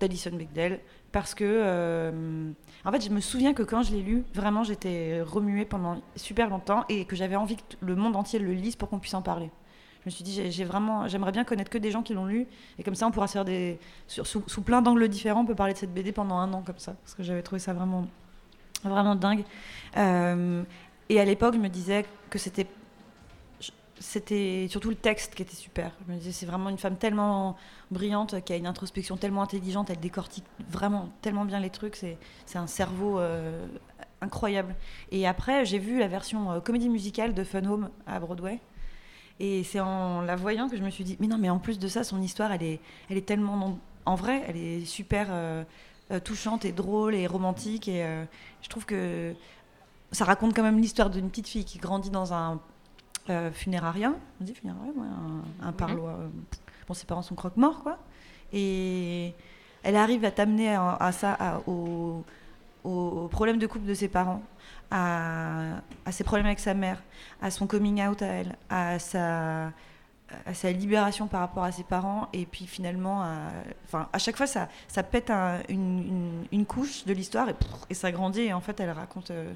d'Alison 0.00 0.30
Bechdel. 0.32 0.80
Parce 1.12 1.34
que, 1.34 1.44
euh, 1.44 2.50
en 2.84 2.92
fait, 2.92 3.00
je 3.04 3.10
me 3.10 3.20
souviens 3.20 3.52
que 3.52 3.62
quand 3.62 3.82
je 3.82 3.92
l'ai 3.92 4.02
lu, 4.02 4.24
vraiment, 4.34 4.62
j'étais 4.64 5.20
remuée 5.22 5.64
pendant 5.64 6.00
super 6.16 6.48
longtemps 6.48 6.84
et 6.88 7.04
que 7.04 7.16
j'avais 7.16 7.36
envie 7.36 7.56
que 7.56 7.62
le 7.80 7.96
monde 7.96 8.16
entier 8.16 8.38
le 8.38 8.52
lise 8.52 8.76
pour 8.76 8.88
qu'on 8.88 8.98
puisse 9.00 9.14
en 9.14 9.22
parler. 9.22 9.50
Je 10.02 10.06
me 10.06 10.10
suis 10.10 10.24
dit, 10.24 10.50
j'ai- 10.50 10.64
vraiment, 10.64 11.08
j'aimerais 11.08 11.32
bien 11.32 11.44
connaître 11.44 11.68
que 11.70 11.76
des 11.78 11.90
gens 11.90 12.02
qui 12.02 12.14
l'ont 12.14 12.24
lu, 12.26 12.46
et 12.78 12.82
comme 12.82 12.94
ça, 12.94 13.06
on 13.06 13.10
pourra 13.10 13.26
se 13.26 13.34
faire 13.34 13.44
des, 13.44 13.78
sur- 14.06 14.26
sous, 14.26 14.62
plein 14.62 14.80
d'angles 14.82 15.08
différents, 15.08 15.42
on 15.42 15.44
peut 15.46 15.54
parler 15.54 15.74
de 15.74 15.78
cette 15.78 15.92
BD 15.92 16.10
pendant 16.12 16.36
un 16.38 16.50
an 16.54 16.62
comme 16.64 16.78
ça, 16.78 16.92
parce 17.02 17.14
que 17.14 17.22
j'avais 17.22 17.42
trouvé 17.42 17.58
ça 17.58 17.74
vraiment, 17.74 18.06
vraiment 18.82 19.14
dingue. 19.14 19.44
Euh, 19.98 20.62
et 21.10 21.20
à 21.20 21.24
l'époque, 21.26 21.54
je 21.54 21.58
me 21.60 21.68
disais 21.68 22.06
que 22.30 22.38
c'était, 22.38 22.66
c'était 24.00 24.66
surtout 24.70 24.88
le 24.88 24.96
texte 24.96 25.34
qui 25.34 25.42
était 25.42 25.54
super. 25.54 25.92
Je 26.06 26.12
me 26.12 26.18
disais, 26.18 26.32
c'est 26.32 26.46
vraiment 26.46 26.70
une 26.70 26.78
femme 26.78 26.96
tellement 26.96 27.56
brillante, 27.90 28.42
qui 28.44 28.52
a 28.54 28.56
une 28.56 28.66
introspection 28.66 29.18
tellement 29.18 29.42
intelligente, 29.42 29.90
elle 29.90 30.00
décortique 30.00 30.46
vraiment 30.70 31.10
tellement 31.20 31.44
bien 31.44 31.60
les 31.60 31.68
trucs, 31.68 31.96
c'est, 31.96 32.16
un 32.54 32.66
cerveau 32.66 33.20
euh, 33.20 33.66
incroyable. 34.22 34.74
Et 35.12 35.26
après, 35.26 35.66
j'ai 35.66 35.78
vu 35.78 35.98
la 35.98 36.08
version 36.08 36.50
euh, 36.50 36.60
comédie 36.60 36.88
musicale 36.88 37.34
de 37.34 37.44
Fun 37.44 37.64
Home 37.66 37.90
à 38.06 38.18
Broadway. 38.18 38.58
Et 39.38 39.64
c'est 39.64 39.80
en 39.80 40.22
la 40.22 40.34
voyant 40.34 40.68
que 40.68 40.76
je 40.78 40.82
me 40.82 40.90
suis 40.90 41.04
dit, 41.04 41.16
mais 41.20 41.26
non, 41.26 41.36
mais 41.36 41.50
en 41.50 41.58
plus 41.58 41.78
de 41.78 41.86
ça, 41.86 42.02
son 42.02 42.22
histoire, 42.22 42.52
elle 42.52 42.62
est, 42.62 42.80
elle 43.10 43.18
est 43.18 43.26
tellement. 43.26 43.78
En 44.06 44.14
vrai, 44.14 44.42
elle 44.48 44.56
est 44.56 44.84
super 44.86 45.28
euh, 45.30 45.64
touchante 46.24 46.64
et 46.64 46.72
drôle 46.72 47.14
et 47.14 47.26
romantique. 47.26 47.88
Et 47.88 48.04
je 48.60 48.68
trouve 48.68 48.84
que 48.84 49.34
ça 50.12 50.24
raconte 50.24 50.54
quand 50.54 50.62
même 50.62 50.78
l'histoire 50.78 51.08
d'une 51.08 51.30
petite 51.30 51.48
fille 51.48 51.64
qui 51.64 51.78
grandit 51.78 52.10
dans 52.10 52.34
un 52.34 52.60
euh, 53.30 53.50
funérarien. 53.52 54.14
On 54.40 54.44
dit 54.44 54.54
funérarien, 54.54 54.92
ouais, 54.96 55.06
un, 55.62 55.68
un 55.68 55.72
parloir. 55.72 56.16
euh, 56.16 56.28
bon, 56.86 56.94
ses 56.94 57.06
parents 57.06 57.22
sont 57.22 57.34
croque-morts, 57.34 57.82
quoi. 57.82 57.98
Et 58.52 59.32
elle 59.82 59.96
arrive 59.96 60.24
à 60.24 60.30
t'amener 60.30 60.74
à, 60.74 60.94
à 60.96 61.12
ça, 61.12 61.32
à- 61.38 61.60
au, 61.66 62.24
au 62.84 63.28
problème 63.28 63.58
de 63.58 63.66
couple 63.66 63.86
de 63.86 63.94
ses 63.94 64.08
parents, 64.08 64.42
à, 64.90 65.76
à 66.04 66.12
ses 66.12 66.24
problèmes 66.24 66.46
avec 66.46 66.58
sa 66.60 66.74
mère, 66.74 67.02
à 67.40 67.50
son 67.50 67.66
coming 67.66 68.04
out 68.06 68.20
à 68.22 68.26
elle, 68.26 68.56
à 68.68 68.98
sa, 68.98 69.66
à 70.46 70.54
sa 70.54 70.70
libération 70.72 71.26
par 71.28 71.40
rapport 71.40 71.64
à 71.64 71.72
ses 71.72 71.84
parents, 71.84 72.28
et 72.32 72.46
puis 72.46 72.66
finalement, 72.66 73.22
à, 73.22 73.36
enfin, 73.84 74.08
à 74.12 74.18
chaque 74.18 74.36
fois, 74.36 74.46
ça, 74.46 74.68
ça 74.88 75.02
pète 75.02 75.30
un- 75.30 75.58
une, 75.68 75.98
une- 76.08 76.44
une 76.52 76.66
couche 76.66 77.04
de 77.04 77.12
l'histoire 77.12 77.48
et 77.88 77.94
ça 77.94 78.10
grandit. 78.12 78.42
Et 78.42 78.52
en 78.52 78.60
fait, 78.60 78.78
elle 78.80 78.90
raconte, 78.90 79.30
euh, 79.30 79.52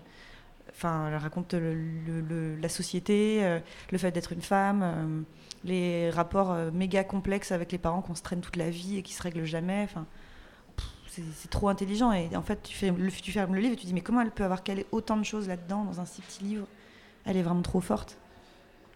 enfin, 0.74 1.08
elle 1.08 1.16
raconte 1.16 1.54
le- 1.54 1.74
le- 1.74 2.20
le- 2.20 2.56
la 2.56 2.68
société, 2.68 3.44
euh, 3.44 3.60
le 3.90 3.98
fait 3.98 4.10
d'être 4.10 4.32
une 4.32 4.42
femme, 4.42 4.82
euh, 4.82 5.22
les 5.64 6.10
rapports 6.10 6.52
euh, 6.52 6.70
méga 6.72 7.04
complexes 7.04 7.52
avec 7.52 7.70
les 7.72 7.78
parents 7.78 8.02
qu'on 8.02 8.14
se 8.14 8.22
traîne 8.22 8.40
toute 8.40 8.56
la 8.56 8.70
vie 8.70 8.98
et 8.98 9.02
qui 9.02 9.12
se 9.12 9.22
règlent 9.22 9.44
jamais. 9.44 9.82
Enfin, 9.84 10.06
c'est 11.06 11.50
trop 11.50 11.68
intelligent. 11.68 12.10
Et 12.12 12.34
en 12.36 12.42
fait, 12.42 12.60
tu, 12.64 12.74
fais 12.74 12.90
le, 12.90 13.10
tu 13.10 13.30
fermes 13.30 13.54
le 13.54 13.60
livre 13.60 13.74
et 13.74 13.76
tu 13.76 13.86
dis, 13.86 13.94
mais 13.94 14.00
comment 14.00 14.20
elle 14.20 14.32
peut 14.32 14.42
avoir 14.44 14.62
calé 14.64 14.84
autant 14.90 15.16
de 15.16 15.22
choses 15.24 15.46
là-dedans 15.46 15.84
dans 15.84 16.00
un 16.00 16.04
si 16.04 16.20
petit 16.22 16.42
livre? 16.42 16.66
Elle 17.24 17.36
est 17.36 17.42
vraiment 17.42 17.62
trop 17.62 17.80
forte. 17.80 18.18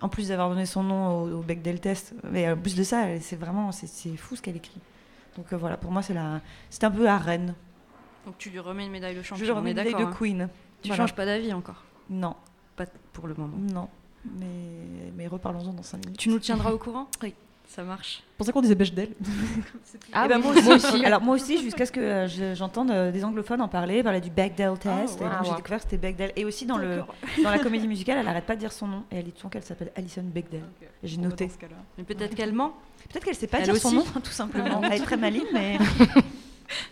En 0.01 0.09
plus 0.09 0.29
d'avoir 0.29 0.49
donné 0.49 0.67
son 0.67 0.83
nom 0.83 1.23
au, 1.23 1.39
au 1.39 1.43
Bechdel 1.43 1.81
test, 1.81 2.15
mais 2.31 2.51
en 2.51 2.57
plus 2.57 2.75
de 2.77 2.83
ça, 2.83 3.07
c'est 3.21 3.37
vraiment 3.37 3.73
c'est 3.73 4.17
fou 4.17 4.37
ce 4.37 4.43
qu'elle 4.43 4.57
écrit. 4.57 4.81
Donc 5.37 5.53
voilà, 5.55 5.77
pour 5.77 5.91
moi, 5.93 6.03
c'est 6.03 6.15
la, 6.15 6.41
c'est 6.71 6.85
un 6.85 6.91
peu 6.91 7.05
la 7.05 7.19
reine. 7.19 7.55
Donc 8.27 8.37
tu 8.39 8.51
lui 8.51 8.59
remets 8.59 8.85
une 8.85 8.93
médaille 8.93 9.15
de 9.15 9.23
Je 9.23 9.27
champion. 9.27 9.45
lui 9.45 9.53
on 9.53 9.57
remets 9.57 9.71
une 9.71 9.77
médaille 9.77 9.95
de 9.95 10.05
hein. 10.09 10.15
Queen. 10.17 10.49
Tu 10.83 10.89
Voilà. 10.89 11.03
changes 11.05 11.15
pas 11.15 11.27
d'avis 11.27 11.53
encore 11.53 11.83
Non, 12.11 12.35
Pas 12.77 12.85
pour 13.13 13.27
le 13.27 13.35
moment. 13.35 13.57
non. 13.73 13.89
Mais, 14.39 14.47
mais 15.17 15.27
reparlons-en 15.27 15.73
dans 15.73 15.83
5 15.83 16.05
minutes. 16.05 16.19
Tu 16.19 16.29
nous 16.29 16.39
tiendras 16.39 16.71
au 16.73 16.79
courant 16.79 17.09
Oui. 17.23 17.35
Ça 17.67 17.83
marche. 17.83 18.23
Je 18.33 18.37
pensais 18.39 18.53
qu'on 18.53 18.63
disait 18.63 18.75
Bechdel. 18.75 19.11
Ah 20.13 20.27
oui, 20.31 20.39
moi, 20.43 20.53
aussi, 20.53 20.73
aussi. 20.73 21.05
Alors 21.05 21.21
moi 21.21 21.35
aussi, 21.35 21.63
jusqu'à 21.63 21.85
ce 21.85 21.93
que 21.93 22.01
euh, 22.01 22.27
je- 22.27 22.55
j'entende 22.55 22.91
euh, 22.91 23.13
des 23.13 23.25
anglophones 23.25 23.61
en 23.61 23.69
parler, 23.69 24.03
parler 24.03 24.23
du 24.23 24.31
Bechdel 24.31 24.73
test. 24.79 25.21
wow. 25.21 25.27
et 25.27 25.31
donc 25.31 25.45
j'ai 25.45 25.55
découvert 25.55 25.77
que 25.79 25.83
c'était 25.85 25.99
Bechdel. 25.99 26.33
Et 26.37 26.45
aussi 26.47 26.65
dans, 26.65 26.79
le, 26.79 27.03
dans 27.45 27.51
la 27.51 27.59
comédie 27.59 27.87
musicale, 27.87 28.19
elle 28.21 28.29
arrête 28.29 28.47
pas 28.47 28.55
de 28.55 28.61
dire 28.61 28.73
son 28.73 28.87
nom. 28.87 29.05
Et 29.13 29.17
elle 29.17 29.25
dit 29.25 29.33
souvent 29.37 29.51
qu'elle 29.51 29.63
s'appelle 29.65 29.93
Alison 29.97 30.23
Bechdel. 30.25 30.63
J'ai 31.03 31.19
noté. 31.19 31.51
Mais 31.99 32.05
peut-être 32.05 32.35
qu'elle 32.35 32.53
ment. 32.55 32.73
Peut-être 33.11 33.25
qu'elle 33.25 33.35
sait 33.35 33.47
pas 33.47 33.59
Elle 33.59 33.65
dire 33.65 33.77
son 33.77 33.93
nom, 33.93 34.05
tout 34.05 34.31
simplement. 34.31 34.81
elle 34.85 34.95
est 34.95 35.05
très 35.05 35.17
maligne, 35.19 35.47
mais 35.53 35.79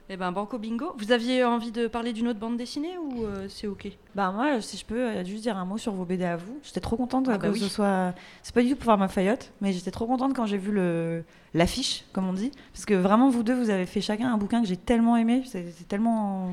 Eh 0.09 0.17
ben, 0.17 0.31
banco 0.31 0.57
bingo. 0.57 0.95
Vous 0.99 1.11
aviez 1.11 1.43
envie 1.45 1.73
de 1.73 1.89
parler 1.89 2.13
d'une 2.13 2.29
autre 2.29 2.39
bande 2.39 2.57
dessinée 2.57 2.97
ou 2.97 3.25
euh, 3.25 3.49
c'est 3.49 3.67
ok? 3.67 3.89
Bah 4.15 4.31
moi, 4.31 4.61
si 4.61 4.77
je 4.77 4.85
peux 4.85 5.01
euh, 5.01 5.25
juste 5.25 5.43
dire 5.43 5.57
un 5.57 5.65
mot 5.65 5.79
sur 5.79 5.93
vos 5.95 6.05
BD 6.05 6.23
à 6.25 6.37
vous. 6.37 6.61
J'étais 6.63 6.79
trop 6.81 6.97
contente 6.97 7.29
Ah 7.29 7.37
que 7.39 7.43
bah 7.43 7.49
oui. 7.53 7.59
ce 7.59 7.69
soit. 7.69 8.15
C'est 8.45 8.55
pas 8.55 8.63
du 8.63 8.69
tout 8.71 8.77
pour 8.77 8.85
faire 8.85 8.99
ma 8.99 9.09
faillotte, 9.09 9.53
mais 9.61 9.73
j'étais 9.73 9.91
trop 9.91 10.07
contente 10.07 10.33
quand 10.35 10.47
j'ai 10.47 10.59
vu 10.59 10.71
le 10.71 11.25
l'affiche, 11.55 12.05
comme 12.13 12.29
on 12.29 12.33
dit, 12.35 12.53
parce 12.73 12.85
que 12.85 12.95
vraiment 12.95 13.31
vous 13.31 13.43
deux, 13.43 13.55
vous 13.59 13.71
avez 13.71 13.87
fait 13.87 14.01
chacun 14.01 14.33
un 14.33 14.37
bouquin 14.37 14.63
que 14.63 14.69
j'ai 14.69 14.77
tellement 14.77 15.17
aimé. 15.17 15.43
C'est 15.47 15.89
tellement. 15.89 16.51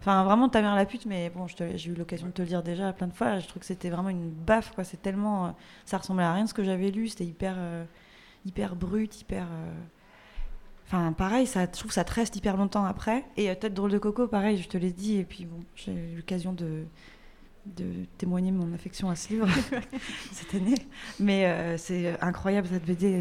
Enfin, 0.00 0.24
vraiment 0.24 0.48
ta 0.48 0.60
mère 0.60 0.74
la 0.74 0.84
pute, 0.84 1.06
mais 1.06 1.30
bon, 1.30 1.46
j'ai 1.46 1.88
eu 1.88 1.94
l'occasion 1.94 2.26
de 2.26 2.32
te 2.32 2.42
le 2.42 2.48
dire 2.48 2.64
déjà 2.64 2.92
plein 2.92 3.06
de 3.06 3.12
fois. 3.12 3.38
Je 3.38 3.46
trouve 3.46 3.60
que 3.60 3.66
c'était 3.66 3.90
vraiment 3.90 4.08
une 4.08 4.28
baffe, 4.30 4.72
quoi. 4.74 4.82
C'est 4.82 5.00
tellement. 5.00 5.46
euh, 5.46 5.50
ça 5.84 5.98
ressemblait 5.98 6.24
à 6.24 6.32
rien 6.34 6.42
de 6.42 6.48
ce 6.48 6.54
que 6.54 6.64
j'avais 6.64 6.90
lu. 6.90 7.06
C'était 7.08 7.26
hyper, 7.26 7.54
euh, 7.56 7.84
hyper 8.44 8.74
brut, 8.74 9.20
hyper. 9.20 9.44
euh, 9.44 9.70
Enfin, 10.92 11.12
pareil, 11.14 11.46
ça, 11.46 11.62
je 11.62 11.70
trouve 11.70 11.88
que 11.88 11.94
ça 11.94 12.04
te 12.04 12.12
reste 12.12 12.36
hyper 12.36 12.58
longtemps 12.58 12.84
après. 12.84 13.24
Et 13.38 13.46
Tête 13.56 13.72
drôle 13.72 13.92
de 13.92 13.98
coco, 13.98 14.26
pareil, 14.26 14.58
je 14.58 14.68
te 14.68 14.76
l'ai 14.76 14.92
dit. 14.92 15.16
Et 15.16 15.24
puis, 15.24 15.46
bon, 15.46 15.64
j'ai 15.74 15.90
eu 15.90 16.16
l'occasion 16.16 16.52
de, 16.52 16.84
témoigner 18.18 18.52
mon 18.52 18.74
affection 18.74 19.08
à 19.08 19.16
ce 19.16 19.30
livre 19.30 19.48
cette 20.32 20.54
année. 20.54 20.74
Mais 21.18 21.46
euh, 21.46 21.78
c'est 21.78 22.20
incroyable 22.20 22.68
cette 22.70 22.84
BD. 22.84 23.20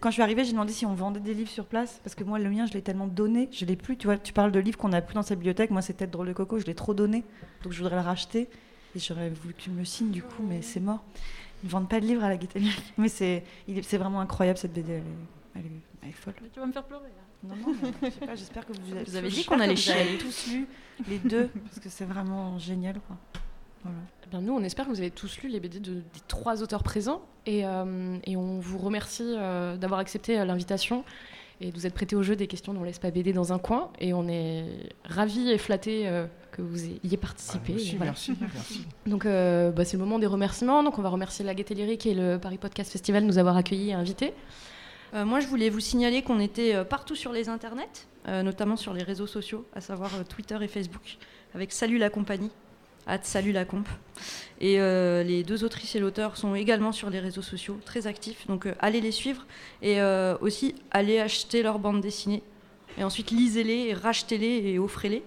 Quand 0.00 0.10
je 0.10 0.14
suis 0.14 0.22
arrivée, 0.22 0.44
j'ai 0.44 0.50
demandé 0.50 0.72
si 0.72 0.84
on 0.84 0.94
vendait 0.94 1.20
des 1.20 1.34
livres 1.34 1.50
sur 1.50 1.66
place. 1.66 2.00
Parce 2.02 2.16
que 2.16 2.24
moi, 2.24 2.40
le 2.40 2.50
mien, 2.50 2.66
je 2.66 2.72
l'ai 2.72 2.82
tellement 2.82 3.06
donné. 3.06 3.48
Je 3.52 3.64
l'ai 3.64 3.76
plus. 3.76 3.96
Tu 3.96 4.08
vois, 4.08 4.18
tu 4.18 4.32
parles 4.32 4.50
de 4.50 4.58
livres 4.58 4.76
qu'on 4.76 4.88
n'a 4.88 5.02
plus 5.02 5.14
dans 5.14 5.22
sa 5.22 5.36
bibliothèque. 5.36 5.70
Moi, 5.70 5.82
c'est 5.82 5.94
Tête 5.94 6.10
drôle 6.10 6.26
de 6.26 6.32
coco. 6.32 6.58
Je 6.58 6.66
l'ai 6.66 6.74
trop 6.74 6.94
donné. 6.94 7.22
Donc, 7.62 7.72
je 7.72 7.78
voudrais 7.78 7.94
le 7.94 8.02
racheter. 8.02 8.48
Et 8.96 8.98
j'aurais 8.98 9.30
voulu 9.30 9.54
que 9.54 9.60
tu 9.60 9.70
me 9.70 9.78
le 9.78 9.84
signes, 9.84 10.10
du 10.10 10.24
coup, 10.24 10.42
mais 10.42 10.62
c'est 10.62 10.80
mort. 10.80 11.04
Ils 11.62 11.66
ne 11.66 11.70
vendent 11.70 11.88
pas 11.88 12.00
de 12.00 12.06
livres 12.06 12.24
à 12.24 12.28
la 12.28 12.34
Lyrique. 12.34 12.92
Mais 12.98 13.08
c'est 13.08 13.44
c'est 13.82 13.98
vraiment 13.98 14.20
incroyable 14.20 14.58
cette 14.58 14.72
BD. 14.72 15.00
Elle 15.54 15.66
est, 15.66 15.91
elle 16.02 16.08
est 16.08 16.12
folle. 16.12 16.34
Tu 16.52 16.60
vas 16.60 16.66
me 16.66 16.72
faire 16.72 16.84
pleurer. 16.84 17.08
Non, 17.44 17.54
non, 17.56 17.74
mais 17.82 18.10
je 18.10 18.14
sais 18.14 18.26
pas, 18.26 18.34
j'espère 18.36 18.66
que 18.66 18.72
vous 18.72 18.92
avez, 18.94 19.04
Vous 19.04 19.16
avez 19.16 19.28
dit 19.28 19.44
qu'on 19.44 19.58
allait 19.60 19.74
chialer. 19.76 20.16
tous 20.18 20.48
lu 20.52 20.66
les 21.08 21.18
deux, 21.18 21.48
parce 21.64 21.80
que 21.80 21.88
c'est 21.88 22.04
vraiment 22.04 22.58
génial. 22.58 23.00
Quoi. 23.06 23.16
Voilà. 23.82 23.98
Eh 24.24 24.30
bien, 24.30 24.40
nous, 24.40 24.52
on 24.54 24.62
espère 24.62 24.84
que 24.86 24.90
vous 24.90 25.00
avez 25.00 25.10
tous 25.10 25.38
lu 25.42 25.48
les 25.48 25.58
BD 25.58 25.80
de- 25.80 25.94
des 25.94 26.20
trois 26.28 26.62
auteurs 26.62 26.82
présents. 26.84 27.22
Et, 27.46 27.66
euh, 27.66 28.16
et 28.24 28.36
on 28.36 28.60
vous 28.60 28.78
remercie 28.78 29.24
euh, 29.36 29.76
d'avoir 29.76 29.98
accepté 29.98 30.38
euh, 30.38 30.44
l'invitation 30.44 31.04
et 31.60 31.70
de 31.72 31.74
vous 31.76 31.84
être 31.86 31.94
prêté 31.94 32.14
au 32.14 32.22
jeu 32.22 32.36
des 32.36 32.46
questions 32.46 32.72
dont 32.74 32.84
laisse 32.84 33.00
pas 33.00 33.10
BD 33.10 33.32
dans 33.32 33.52
un 33.52 33.58
coin. 33.58 33.90
Et 33.98 34.14
on 34.14 34.28
est 34.28 34.64
ravis 35.04 35.50
et 35.50 35.58
flattés 35.58 36.06
euh, 36.06 36.26
que 36.52 36.62
vous 36.62 36.84
ayez 36.84 37.16
participé. 37.16 37.72
Merci, 37.72 37.96
voilà. 37.96 38.12
merci, 38.12 38.32
merci. 38.40 38.86
Donc, 39.06 39.26
euh, 39.26 39.72
bah, 39.72 39.84
c'est 39.84 39.96
le 39.96 40.04
moment 40.04 40.20
des 40.20 40.26
remerciements. 40.26 40.84
Donc, 40.84 41.00
on 41.00 41.02
va 41.02 41.08
remercier 41.08 41.44
la 41.44 41.54
Gaieté 41.54 41.74
Lyrique 41.74 42.06
et 42.06 42.14
le 42.14 42.38
Paris 42.38 42.58
Podcast 42.58 42.92
Festival 42.92 43.22
de 43.24 43.26
nous 43.26 43.38
avoir 43.38 43.56
accueillis 43.56 43.90
et 43.90 43.94
invités. 43.94 44.32
Euh, 45.14 45.24
moi, 45.24 45.40
je 45.40 45.46
voulais 45.46 45.68
vous 45.68 45.80
signaler 45.80 46.22
qu'on 46.22 46.40
était 46.40 46.74
euh, 46.74 46.84
partout 46.84 47.14
sur 47.14 47.32
les 47.32 47.48
internets, 47.48 48.06
euh, 48.28 48.42
notamment 48.42 48.76
sur 48.76 48.94
les 48.94 49.02
réseaux 49.02 49.26
sociaux, 49.26 49.66
à 49.74 49.80
savoir 49.80 50.10
euh, 50.14 50.22
Twitter 50.26 50.56
et 50.62 50.68
Facebook, 50.68 51.18
avec 51.54 51.70
Salut 51.72 51.98
la 51.98 52.08
compagnie, 52.08 52.50
at 53.06 53.18
Salut 53.22 53.52
la 53.52 53.64
comp. 53.66 53.86
Et 54.60 54.80
euh, 54.80 55.22
les 55.22 55.42
deux 55.42 55.64
autrices 55.64 55.94
et 55.96 55.98
l'auteur 56.00 56.36
sont 56.38 56.54
également 56.54 56.92
sur 56.92 57.10
les 57.10 57.18
réseaux 57.20 57.42
sociaux, 57.42 57.78
très 57.84 58.06
actifs, 58.06 58.46
donc 58.46 58.64
euh, 58.66 58.74
allez 58.80 59.00
les 59.02 59.10
suivre 59.10 59.44
et 59.82 60.00
euh, 60.00 60.36
aussi 60.40 60.74
allez 60.90 61.18
acheter 61.18 61.62
leur 61.62 61.78
bande 61.78 62.00
dessinée. 62.00 62.42
Et 62.96 63.04
ensuite, 63.04 63.30
lisez-les, 63.30 63.88
et 63.88 63.94
rachetez-les 63.94 64.70
et 64.72 64.78
offrez-les. 64.78 65.22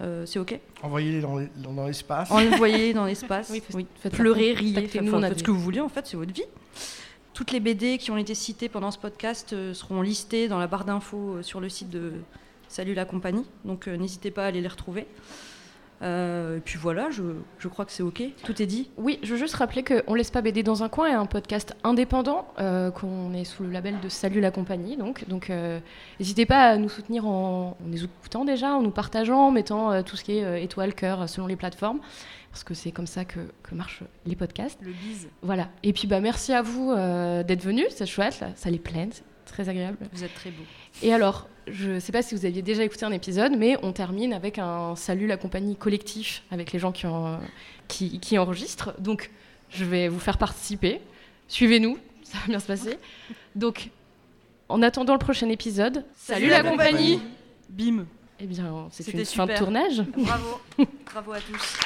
Euh, 0.00 0.26
c'est 0.26 0.40
ok? 0.40 0.58
Envoyez-les 0.82 1.20
dans 1.20 1.36
les- 1.38 1.48
dans 1.56 1.72
dans 1.72 1.86
l'espace. 1.86 2.30
Envoyez-les 2.32 2.94
dans 2.94 3.04
l'espace. 3.06 3.48
Oui, 3.52 3.60
faites- 3.64 3.76
Oui. 3.76 3.86
faites. 4.00 4.12
Pleurez, 4.14 4.52
riez, 4.54 4.74
Contactez-nous, 4.74 5.08
enfin, 5.08 5.18
on 5.18 5.22
a 5.22 5.26
faites 5.28 5.34
des- 5.34 5.38
ce 5.40 5.44
que 5.44 5.50
vous 5.52 5.60
voulez, 5.60 5.80
en 5.80 5.88
fait, 5.88 6.04
c'est 6.06 6.16
votre 6.16 6.32
vie. 6.32 6.42
Toutes 7.34 7.50
les 7.50 7.58
BD 7.58 7.98
qui 7.98 8.12
ont 8.12 8.16
été 8.16 8.32
citées 8.32 8.68
pendant 8.68 8.92
ce 8.92 8.98
podcast 8.98 9.54
euh, 9.54 9.74
seront 9.74 10.02
listées 10.02 10.46
dans 10.46 10.60
la 10.60 10.68
barre 10.68 10.84
d'infos 10.84 11.34
euh, 11.34 11.42
sur 11.42 11.60
le 11.60 11.68
site 11.68 11.90
de 11.90 12.12
Salut 12.68 12.94
la 12.94 13.04
compagnie, 13.04 13.44
donc 13.64 13.88
euh, 13.88 13.96
n'hésitez 13.96 14.30
pas 14.30 14.44
à 14.44 14.46
aller 14.46 14.60
les 14.60 14.68
retrouver. 14.68 15.08
Euh, 16.02 16.58
et 16.58 16.60
puis 16.60 16.78
voilà, 16.78 17.10
je, 17.10 17.22
je 17.58 17.68
crois 17.68 17.84
que 17.84 17.92
c'est 17.92 18.02
ok, 18.02 18.22
tout 18.44 18.60
est 18.60 18.66
dit. 18.66 18.90
Oui, 18.96 19.18
je 19.22 19.32
veux 19.32 19.38
juste 19.38 19.54
rappeler 19.54 19.82
que 19.82 20.02
On 20.06 20.14
laisse 20.14 20.30
pas 20.30 20.42
BD 20.42 20.62
dans 20.62 20.82
un 20.82 20.88
coin 20.88 21.08
est 21.08 21.14
un 21.14 21.26
podcast 21.26 21.74
indépendant, 21.84 22.46
euh, 22.58 22.90
qu'on 22.90 23.32
est 23.32 23.44
sous 23.44 23.62
le 23.62 23.70
label 23.70 24.00
de 24.00 24.08
Salut 24.08 24.40
la 24.40 24.50
compagnie. 24.50 24.96
Donc, 24.96 25.26
donc 25.28 25.50
euh, 25.50 25.80
n'hésitez 26.20 26.46
pas 26.46 26.70
à 26.70 26.76
nous 26.76 26.88
soutenir 26.88 27.26
en, 27.26 27.76
en 27.80 27.86
nous 27.86 28.04
écoutant 28.04 28.44
déjà, 28.44 28.74
en 28.74 28.82
nous 28.82 28.90
partageant, 28.90 29.46
en 29.46 29.50
mettant 29.50 30.02
tout 30.02 30.16
ce 30.16 30.24
qui 30.24 30.38
est 30.38 30.62
étoile, 30.62 30.94
cœur 30.94 31.28
selon 31.28 31.46
les 31.46 31.56
plateformes, 31.56 32.00
parce 32.50 32.64
que 32.64 32.74
c'est 32.74 32.92
comme 32.92 33.06
ça 33.06 33.24
que, 33.24 33.40
que 33.62 33.74
marchent 33.74 34.02
les 34.26 34.36
podcasts. 34.36 34.78
Le 34.82 34.92
bise. 34.92 35.28
Voilà. 35.42 35.68
Et 35.82 35.92
puis 35.92 36.06
bah 36.06 36.20
merci 36.20 36.52
à 36.52 36.62
vous 36.62 36.92
d'être 36.94 37.62
venus, 37.62 37.86
c'est 37.90 38.06
chouette, 38.06 38.40
là, 38.40 38.48
ça 38.56 38.70
les 38.70 38.78
plaît, 38.78 39.08
très 39.44 39.68
agréable. 39.68 39.98
Vous 40.12 40.24
êtes 40.24 40.34
très 40.34 40.50
beau. 40.50 40.62
Et 41.02 41.12
alors, 41.12 41.48
je 41.66 41.90
ne 41.92 42.00
sais 42.00 42.12
pas 42.12 42.22
si 42.22 42.34
vous 42.34 42.44
aviez 42.46 42.62
déjà 42.62 42.84
écouté 42.84 43.04
un 43.04 43.12
épisode, 43.12 43.52
mais 43.56 43.76
on 43.82 43.92
termine 43.92 44.32
avec 44.32 44.58
un 44.58 44.96
salut 44.96 45.26
la 45.26 45.36
compagnie 45.36 45.76
collectif 45.76 46.42
avec 46.50 46.72
les 46.72 46.78
gens 46.78 46.92
qui, 46.92 47.06
en- 47.06 47.40
qui, 47.88 48.20
qui 48.20 48.38
enregistrent. 48.38 48.92
Donc, 48.98 49.30
je 49.70 49.84
vais 49.84 50.08
vous 50.08 50.20
faire 50.20 50.38
participer. 50.38 51.00
Suivez-nous, 51.48 51.98
ça 52.22 52.38
va 52.38 52.46
bien 52.48 52.58
se 52.60 52.66
passer. 52.66 52.98
Donc, 53.54 53.90
en 54.68 54.82
attendant 54.82 55.12
le 55.14 55.18
prochain 55.18 55.48
épisode, 55.48 56.04
salut, 56.16 56.48
la, 56.48 56.62
compagnie. 56.62 57.20
Bim. 57.68 58.06
Eh 58.40 58.46
bien, 58.46 58.88
c'est 58.90 59.04
C'était 59.04 59.18
une 59.20 59.24
fin 59.24 59.46
de 59.46 59.54
tournage. 59.54 60.02
Bravo. 60.16 60.60
Bravo 61.06 61.32
à 61.32 61.38
tous. 61.40 61.78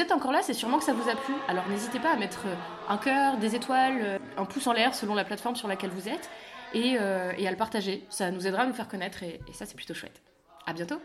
Êtes 0.00 0.12
encore 0.12 0.32
là, 0.32 0.40
c'est 0.42 0.54
sûrement 0.54 0.78
que 0.78 0.84
ça 0.84 0.92
vous 0.92 1.08
a 1.08 1.14
plu. 1.14 1.34
Alors 1.48 1.68
n'hésitez 1.68 1.98
pas 1.98 2.10
à 2.12 2.16
mettre 2.16 2.42
euh, 2.46 2.54
un 2.88 2.96
cœur, 2.96 3.36
des 3.36 3.54
étoiles, 3.54 3.98
euh, 4.02 4.18
un 4.36 4.44
pouce 4.44 4.66
en 4.66 4.72
l'air 4.72 4.94
selon 4.94 5.14
la 5.14 5.24
plateforme 5.24 5.56
sur 5.56 5.68
laquelle 5.68 5.90
vous 5.90 6.08
êtes 6.08 6.30
et, 6.72 6.96
euh, 6.98 7.32
à 7.32 7.50
le 7.50 7.56
partager. 7.56 8.04
Ça 8.08 8.30
nous 8.30 8.46
aidera 8.46 8.62
à 8.62 8.66
nous 8.66 8.74
faire 8.74 8.88
connaître 8.88 9.22
et, 9.22 9.40
et 9.48 9.52
ça 9.52 9.66
c'est 9.66 9.76
plutôt 9.76 9.94
chouette. 9.94 10.22
À 10.66 10.72
bientôt 10.72 11.00